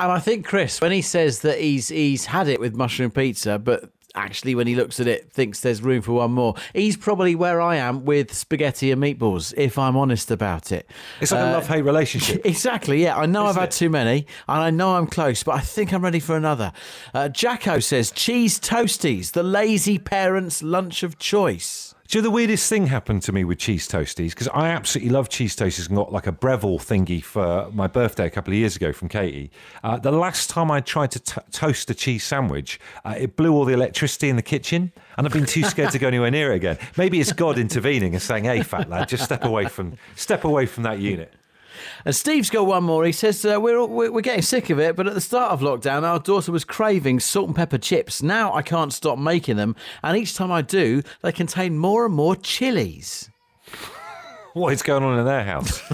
And 0.00 0.10
I 0.10 0.18
think 0.18 0.46
Chris, 0.46 0.80
when 0.80 0.90
he 0.92 1.02
says 1.02 1.40
that 1.40 1.60
he's 1.60 1.88
he's 1.88 2.26
had 2.26 2.48
it 2.48 2.58
with 2.60 2.74
mushroom 2.74 3.10
pizza, 3.10 3.58
but 3.58 3.90
actually 4.14 4.54
when 4.54 4.66
he 4.66 4.74
looks 4.74 4.98
at 5.00 5.06
it 5.06 5.30
thinks 5.30 5.60
there's 5.60 5.82
room 5.82 6.02
for 6.02 6.12
one 6.12 6.32
more, 6.32 6.54
he's 6.74 6.96
probably 6.96 7.34
where 7.34 7.60
I 7.60 7.76
am 7.76 8.04
with 8.04 8.32
spaghetti 8.32 8.90
and 8.90 9.02
meatballs, 9.02 9.54
if 9.56 9.78
I'm 9.78 9.96
honest 9.96 10.30
about 10.30 10.72
it. 10.72 10.88
It's 11.20 11.30
like 11.30 11.40
a 11.40 11.52
love 11.52 11.68
hate 11.68 11.82
relationship. 11.82 12.44
Exactly, 12.48 13.02
yeah. 13.02 13.16
I 13.16 13.26
know 13.26 13.46
I've 13.46 13.56
had 13.56 13.68
it? 13.68 13.72
too 13.72 13.90
many, 13.90 14.26
and 14.48 14.62
I 14.62 14.70
know 14.70 14.96
I'm 14.96 15.06
close, 15.06 15.42
but 15.42 15.54
I 15.54 15.60
think 15.60 15.92
I'm 15.92 16.02
ready 16.02 16.20
for 16.20 16.36
another. 16.36 16.72
Uh, 17.12 17.28
Jacko 17.28 17.78
says 17.78 18.10
cheese 18.10 18.58
toasties, 18.58 19.32
the 19.32 19.42
lazy 19.42 19.98
parents' 19.98 20.62
lunch 20.62 21.02
of 21.02 21.18
choice. 21.18 21.87
Do 22.08 22.16
you 22.16 22.22
know 22.22 22.30
the 22.30 22.34
weirdest 22.36 22.70
thing 22.70 22.86
happened 22.86 23.20
to 23.24 23.32
me 23.32 23.44
with 23.44 23.58
cheese 23.58 23.86
toasties? 23.86 24.30
Because 24.30 24.48
I 24.48 24.68
absolutely 24.68 25.12
love 25.12 25.28
cheese 25.28 25.54
toasties 25.54 25.88
and 25.88 25.96
got 25.98 26.10
like 26.10 26.26
a 26.26 26.32
Breville 26.32 26.78
thingy 26.78 27.22
for 27.22 27.70
my 27.70 27.86
birthday 27.86 28.24
a 28.24 28.30
couple 28.30 28.54
of 28.54 28.58
years 28.58 28.76
ago 28.76 28.94
from 28.94 29.10
Katie. 29.10 29.50
Uh, 29.84 29.98
the 29.98 30.10
last 30.10 30.48
time 30.48 30.70
I 30.70 30.80
tried 30.80 31.10
to 31.10 31.20
t- 31.20 31.42
toast 31.52 31.90
a 31.90 31.94
cheese 31.94 32.24
sandwich, 32.24 32.80
uh, 33.04 33.14
it 33.18 33.36
blew 33.36 33.52
all 33.52 33.66
the 33.66 33.74
electricity 33.74 34.30
in 34.30 34.36
the 34.36 34.42
kitchen, 34.42 34.90
and 35.18 35.26
I've 35.26 35.34
been 35.34 35.44
too 35.44 35.64
scared 35.64 35.90
to 35.90 35.98
go 35.98 36.08
anywhere 36.08 36.30
near 36.30 36.54
it 36.54 36.56
again. 36.56 36.78
Maybe 36.96 37.20
it's 37.20 37.34
God 37.34 37.58
intervening 37.58 38.14
and 38.14 38.22
saying, 38.22 38.44
"Hey, 38.44 38.62
fat 38.62 38.88
lad, 38.88 39.06
just 39.10 39.24
step 39.24 39.44
away 39.44 39.66
from 39.66 39.98
step 40.16 40.44
away 40.44 40.64
from 40.64 40.84
that 40.84 41.00
unit." 41.00 41.34
And 42.04 42.14
Steve's 42.14 42.50
got 42.50 42.66
one 42.66 42.84
more. 42.84 43.04
He 43.04 43.12
says 43.12 43.44
uh, 43.44 43.58
we're, 43.60 43.84
we're 43.84 44.10
we're 44.10 44.20
getting 44.20 44.42
sick 44.42 44.70
of 44.70 44.78
it, 44.78 44.96
but 44.96 45.06
at 45.06 45.14
the 45.14 45.20
start 45.20 45.52
of 45.52 45.60
lockdown, 45.60 46.02
our 46.02 46.18
daughter 46.18 46.52
was 46.52 46.64
craving 46.64 47.20
salt 47.20 47.46
and 47.46 47.56
pepper 47.56 47.78
chips. 47.78 48.22
Now 48.22 48.52
I 48.54 48.62
can't 48.62 48.92
stop 48.92 49.18
making 49.18 49.56
them, 49.56 49.76
and 50.02 50.16
each 50.16 50.34
time 50.34 50.52
I 50.52 50.62
do, 50.62 51.02
they 51.22 51.32
contain 51.32 51.78
more 51.78 52.06
and 52.06 52.14
more 52.14 52.36
chilies. 52.36 53.30
what 54.54 54.72
is 54.72 54.82
going 54.82 55.02
on 55.02 55.18
in 55.18 55.24
their 55.24 55.44
house. 55.44 55.82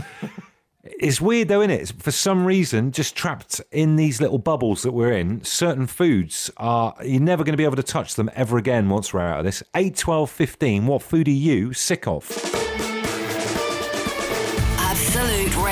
It's 0.87 1.21
weird 1.21 1.49
though, 1.49 1.63
isn't 1.63 1.71
it? 1.71 1.93
For 1.99 2.11
some 2.11 2.45
reason, 2.45 2.93
just 2.93 3.17
trapped 3.17 3.61
in 3.73 3.97
these 3.97 4.21
little 4.21 4.39
bubbles 4.39 4.83
that 4.83 4.93
we're 4.93 5.13
in, 5.13 5.43
certain 5.43 5.87
foods 5.87 6.51
are, 6.59 6.95
you're 7.03 7.21
never 7.21 7.43
going 7.43 7.55
to 7.55 7.59
be 7.59 7.65
able 7.65 7.77
to 7.77 7.83
touch 7.83 8.15
them 8.15 8.31
ever 8.35 8.59
again 8.59 8.89
once 8.89 9.13
we're 9.13 9.21
out 9.21 9.41
of 9.41 9.45
this. 9.45 9.63
8, 9.75 9.97
12, 9.97 10.31
15, 10.31 10.87
what 10.87 11.03
food 11.03 11.27
are 11.27 11.31
you 11.31 11.73
sick 11.73 12.07
of? 12.07 12.64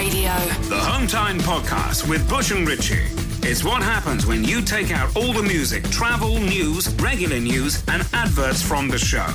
Radio. 0.02 0.34
The 0.68 0.80
Hometime 0.80 1.38
Podcast 1.42 2.08
with 2.08 2.28
Bush 2.28 2.50
and 2.50 2.66
Richie. 2.66 3.06
It's 3.48 3.62
what 3.62 3.84
happens 3.84 4.26
when 4.26 4.42
you 4.42 4.60
take 4.60 4.90
out 4.90 5.14
all 5.16 5.32
the 5.32 5.44
music, 5.44 5.88
travel, 5.90 6.40
news, 6.40 6.92
regular 6.96 7.38
news, 7.38 7.84
and 7.86 8.04
adverts 8.12 8.60
from 8.60 8.88
the 8.88 8.98
show. 8.98 9.28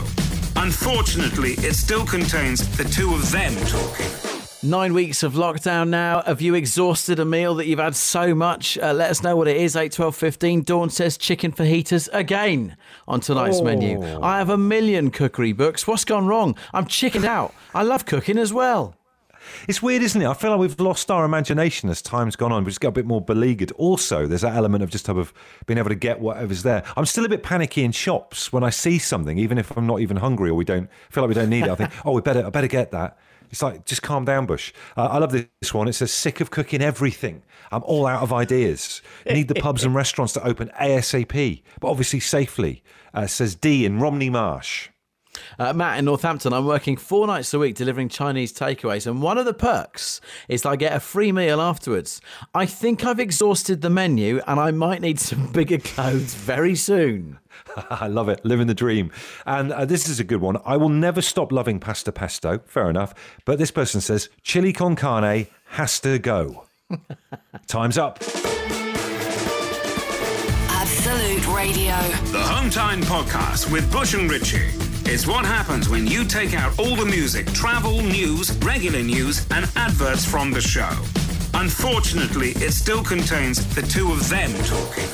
Unfortunately, 0.58 1.52
it 1.60 1.74
still 1.74 2.06
contains 2.06 2.68
the 2.76 2.84
two 2.84 3.14
of 3.14 3.32
them 3.32 3.56
talking. 3.68 4.12
Nine 4.62 4.94
weeks 4.94 5.24
of 5.24 5.36
lockdown 5.36 5.88
now. 5.88 6.22
Have 6.24 6.42
you 6.42 6.54
exhausted 6.54 7.20
a 7.20 7.26
meal 7.26 7.56
that 7.56 7.68
you've 7.68 7.80
had 7.80 7.96
so 7.96 8.36
much? 8.36 8.78
Uh, 8.78 8.92
let 8.92 9.10
us 9.10 9.24
know 9.24 9.38
what 9.38 9.48
it 9.48 9.56
is. 9.56 9.78
8, 9.78 9.94
12, 9.94 10.18
15. 10.18 10.64
Dawn 10.64 10.90
says 10.90 11.18
chicken 11.18 11.54
fajitas 11.54 12.10
again 12.12 12.76
on 13.08 13.22
tonight's 13.22 13.62
menu. 13.62 14.04
I 14.22 14.38
have 14.40 14.50
a 14.50 14.58
million 14.58 15.12
cookery 15.12 15.54
books. 15.54 15.88
What's 15.88 16.04
gone 16.04 16.28
wrong? 16.28 16.58
I'm 16.74 16.88
chickened 16.88 17.24
out. 17.24 17.54
I 17.74 17.84
love 17.84 18.06
cooking 18.06 18.38
as 18.38 18.52
well. 18.52 18.97
It's 19.68 19.82
weird, 19.82 20.04
isn't 20.04 20.22
it? 20.22 20.28
I 20.28 20.34
feel 20.34 20.52
like 20.52 20.60
we've 20.60 20.80
lost 20.80 21.12
our 21.12 21.26
imagination 21.26 21.90
as 21.90 22.02
time's 22.02 22.36
gone 22.36 22.52
on. 22.52 22.64
We 22.64 22.70
just 22.70 22.82
got 22.82 22.90
a 22.90 22.94
bit 22.94 23.06
more 23.06 23.22
beleaguered. 23.22 23.72
Also, 23.74 24.28
there's 24.28 24.42
that 24.42 24.56
element 24.56 24.84
of 24.84 24.90
just 24.90 25.06
type 25.06 25.18
of 25.18 25.34
being 25.66 25.78
able 25.78 25.90
to 25.90 25.96
get 25.96 26.20
whatever's 26.20 26.64
there. 26.64 26.84
I'm 26.96 27.06
still 27.06 27.26
a 27.26 27.30
bit 27.30 27.44
panicky 27.44 27.84
in 27.84 27.92
shops 27.92 28.52
when 28.52 28.64
I 28.64 28.70
see 28.70 28.98
something, 29.00 29.38
even 29.38 29.58
if 29.58 29.76
I'm 29.78 29.88
not 29.88 30.00
even 30.00 30.18
hungry 30.18 30.50
or 30.50 30.56
we 30.56 30.66
don't 30.66 30.90
feel 31.10 31.24
like 31.24 31.30
we 31.30 31.36
don't 31.36 31.50
need 31.50 31.66
it. 31.66 31.70
I 31.70 31.76
think, 31.76 31.92
oh, 32.06 32.12
we 32.14 32.22
better, 32.22 32.46
I 32.46 32.50
better 32.50 32.68
get 32.68 32.92
that. 32.92 33.18
It's 33.50 33.62
like, 33.62 33.86
just 33.86 34.02
calm 34.02 34.26
down, 34.26 34.46
Bush. 34.46 34.74
Uh, 34.98 35.06
I 35.06 35.20
love 35.20 35.32
this 35.32 35.74
one. 35.74 35.88
It 35.88 35.94
says, 35.94 36.12
sick 36.12 36.42
of 36.42 36.52
cooking 36.52 36.82
everything. 36.82 37.44
I'm 37.72 37.84
all 37.84 38.06
out 38.06 38.22
of 38.22 38.34
ideas. 38.34 39.02
Need 39.26 39.48
the 39.48 39.56
pubs 39.56 39.84
and 39.84 39.96
restaurants 39.96 40.34
to 40.34 40.46
open 40.46 40.70
ASAP, 40.80 41.64
but 41.80 41.90
obviously 41.90 42.20
safely. 42.20 42.84
Uh, 43.14 43.26
says 43.26 43.56
D 43.56 43.86
in 43.86 44.00
Romney 44.00 44.30
Marsh. 44.30 44.90
Uh, 45.60 45.74
Matt 45.74 46.00
in 46.00 46.06
Northampton, 46.06 46.54
I'm 46.54 46.66
working 46.66 46.98
four 46.98 47.28
nights 47.28 47.54
a 47.54 47.60
week 47.60 47.76
delivering 47.76 48.10
Chinese 48.10 48.54
takeaways, 48.54 49.08
and 49.08 49.22
one 49.22 49.38
of 49.38 49.46
the 49.46 49.54
perks 49.54 50.22
is 50.48 50.66
I 50.66 50.76
get 50.76 50.96
a 50.96 51.00
free 51.00 51.32
meal 51.32 51.62
afterwards. 51.62 52.22
I 52.54 52.66
think 52.66 53.06
I've 53.06 53.20
exhausted 53.20 53.82
the 53.82 53.90
menu 53.90 54.42
and 54.48 54.60
I 54.60 54.72
might 54.72 55.02
need 55.02 55.20
some 55.20 55.48
bigger 55.52 55.80
clothes 55.80 56.34
very 56.34 56.76
soon. 56.76 57.40
I 57.90 58.08
love 58.08 58.30
it. 58.30 58.44
Living 58.46 58.68
the 58.68 58.74
dream. 58.74 59.12
And 59.46 59.72
uh, 59.72 59.86
this 59.86 60.08
is 60.08 60.20
a 60.20 60.24
good 60.24 60.42
one. 60.42 60.58
I 60.66 60.78
will 60.78 60.90
never 60.90 61.22
stop 61.22 61.52
loving 61.52 61.80
pasta 61.80 62.12
pesto. 62.12 62.60
Fair 62.66 62.90
enough. 62.90 63.14
But 63.46 63.58
this 63.58 63.72
person 63.72 64.02
says 64.02 64.30
chili 64.44 64.74
con 64.74 64.96
carne 64.96 65.48
has 65.70 66.00
to 66.02 66.20
go. 66.20 66.66
Time's 67.68 67.98
up. 67.98 68.24
Radio. 71.58 71.96
The 72.32 72.44
Home 72.44 72.70
Time 72.70 73.02
Podcast 73.02 73.72
with 73.72 73.92
Bush 73.92 74.14
and 74.14 74.30
Ritchie. 74.30 74.70
It's 75.12 75.26
what 75.26 75.44
happens 75.44 75.90
when 75.90 76.06
you 76.06 76.24
take 76.24 76.54
out 76.54 76.78
all 76.78 76.96
the 76.96 77.04
music, 77.04 77.48
travel, 77.48 78.04
news, 78.04 78.56
regular 78.58 79.02
news, 79.02 79.44
and 79.50 79.66
adverts 79.76 80.24
from 80.24 80.52
the 80.52 80.62
show. 80.62 80.88
Unfortunately, 81.56 82.50
it 82.58 82.74
still 82.74 83.04
contains 83.04 83.66
the 83.74 83.82
two 83.82 84.12
of 84.12 84.30
them 84.30 84.54
talking. 84.66 85.10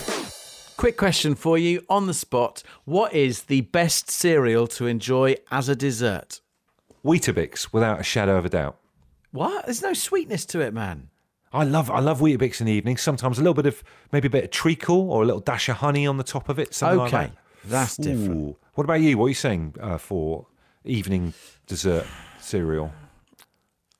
Quick 0.75 0.97
question 0.97 1.34
for 1.34 1.58
you 1.58 1.82
on 1.88 2.08
the 2.08 2.13
spot 2.13 2.62
What 2.84 3.13
is 3.13 3.43
the 3.43 3.62
best 3.62 4.12
cereal 4.12 4.67
to 4.67 4.86
enjoy 4.86 5.38
as 5.49 5.69
a 5.69 5.77
dessert? 5.77 6.41
Weetabix, 7.06 7.71
without 7.71 8.01
a 8.01 8.03
shadow 8.03 8.36
of 8.36 8.43
a 8.43 8.49
doubt. 8.49 8.77
What? 9.32 9.63
There's 9.63 9.82
no 9.82 9.93
sweetness 9.93 10.45
to 10.47 10.60
it, 10.60 10.73
man. 10.73 11.08
I 11.53 11.63
love 11.63 11.91
I 11.91 11.99
love 11.99 12.19
Weetabix 12.19 12.59
in 12.61 12.65
the 12.67 12.73
evening. 12.73 12.97
Sometimes 12.97 13.37
a 13.37 13.41
little 13.41 13.53
bit 13.53 13.65
of 13.67 13.83
maybe 14.11 14.27
a 14.27 14.31
bit 14.31 14.43
of 14.45 14.49
treacle 14.51 15.11
or 15.11 15.21
a 15.23 15.25
little 15.25 15.41
dash 15.41 15.69
of 15.69 15.77
honey 15.77 16.07
on 16.07 16.17
the 16.17 16.23
top 16.23 16.49
of 16.49 16.57
it. 16.59 16.73
Something 16.73 16.97
like 16.99 17.13
Okay, 17.13 17.25
that. 17.27 17.69
that's 17.69 17.97
different. 17.97 18.35
Ooh. 18.41 18.57
What 18.73 18.83
about 18.85 19.01
you? 19.01 19.17
What 19.17 19.25
are 19.25 19.29
you 19.29 19.35
saying 19.35 19.75
uh, 19.79 19.97
for 19.99 20.47
evening 20.83 21.33
dessert 21.67 22.05
cereal? 22.39 22.91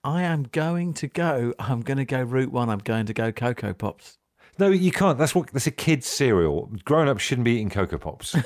I 0.04 0.24
am 0.24 0.44
going 0.52 0.94
to 0.96 1.08
go. 1.08 1.54
I'm 1.60 1.82
going 1.82 1.98
to 1.98 2.06
go 2.06 2.22
Route 2.24 2.52
One. 2.52 2.70
I'm 2.70 2.80
going 2.80 3.06
to 3.06 3.14
go 3.14 3.32
Coco 3.32 3.74
Pops. 3.74 4.18
No, 4.60 4.70
you 4.70 4.92
can't. 4.92 5.18
That's 5.18 5.34
what 5.34 5.48
that's 5.54 5.68
a 5.68 5.72
kid's 5.72 6.08
cereal. 6.08 6.70
Grown 6.86 7.08
ups 7.08 7.22
shouldn't 7.22 7.46
be 7.46 7.54
eating 7.54 7.70
Coco 7.70 7.98
Pops. 7.98 8.36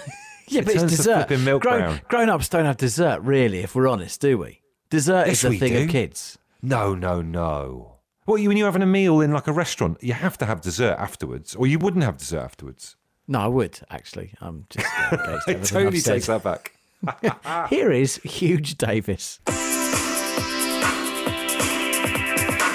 Yeah, 0.50 0.62
It 0.62 0.66
but 0.68 0.76
it's 0.76 0.84
dessert. 0.86 1.30
milk 1.42 1.62
grown, 1.62 1.80
brown. 1.82 2.02
grown 2.08 2.30
ups 2.30 2.48
don't 2.48 2.64
have 2.64 2.78
dessert, 2.78 3.20
really, 3.22 3.60
if 3.64 3.76
we're 3.76 3.90
honest, 3.90 4.22
do 4.22 4.38
we? 4.38 4.62
Dessert 4.90 5.28
Yes, 5.28 5.44
is 5.44 5.54
a 5.56 5.58
thing 5.58 5.76
of 5.84 5.90
kids. 5.90 6.38
no, 6.62 6.96
no, 6.96 7.22
no. 7.22 7.97
What 8.28 8.42
you 8.42 8.50
when 8.50 8.58
you're 8.58 8.68
having 8.68 8.82
a 8.82 8.86
meal 8.86 9.22
in 9.22 9.32
like 9.32 9.48
a 9.48 9.54
restaurant, 9.54 10.04
you 10.04 10.12
have 10.12 10.38
to 10.40 10.46
have 10.46 10.60
dessert 10.60 10.98
afterwards, 11.00 11.56
or 11.56 11.66
you 11.66 11.80
wouldn't 11.80 12.04
have 12.04 12.18
dessert 12.18 12.42
afterwards. 12.42 12.98
No, 13.26 13.40
I 13.40 13.48
would 13.48 13.80
actually. 13.90 14.34
I'm 14.42 14.66
just 14.70 14.86
It 15.48 15.64
totally 15.64 16.00
I've 16.00 16.04
takes 16.04 16.26
that 16.26 16.44
back. 16.44 16.74
Here 17.70 17.90
is 17.90 18.18
Huge 18.18 18.78
Davis. 18.78 19.40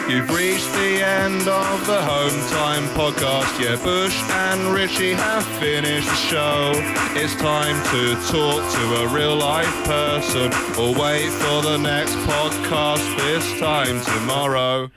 You've 0.09 0.31
reached 0.31 0.73
the 0.73 1.05
end 1.05 1.47
of 1.47 1.87
the 1.87 2.01
Home 2.01 2.41
Time 2.51 2.85
podcast. 2.97 3.63
Yeah, 3.63 3.77
Bush 3.85 4.19
and 4.31 4.75
Richie 4.75 5.13
have 5.13 5.45
finished 5.61 6.09
the 6.09 6.15
show. 6.15 6.73
It's 7.15 7.37
time 7.37 7.77
to 7.93 8.15
talk 8.33 8.73
to 8.73 9.03
a 9.03 9.09
real 9.09 9.37
life 9.37 9.85
person 9.85 10.51
or 10.79 10.95
wait 10.99 11.29
for 11.29 11.61
the 11.61 11.77
next 11.77 12.15
podcast 12.27 13.17
this 13.19 13.61
time 13.61 14.01
tomorrow. 14.01 14.91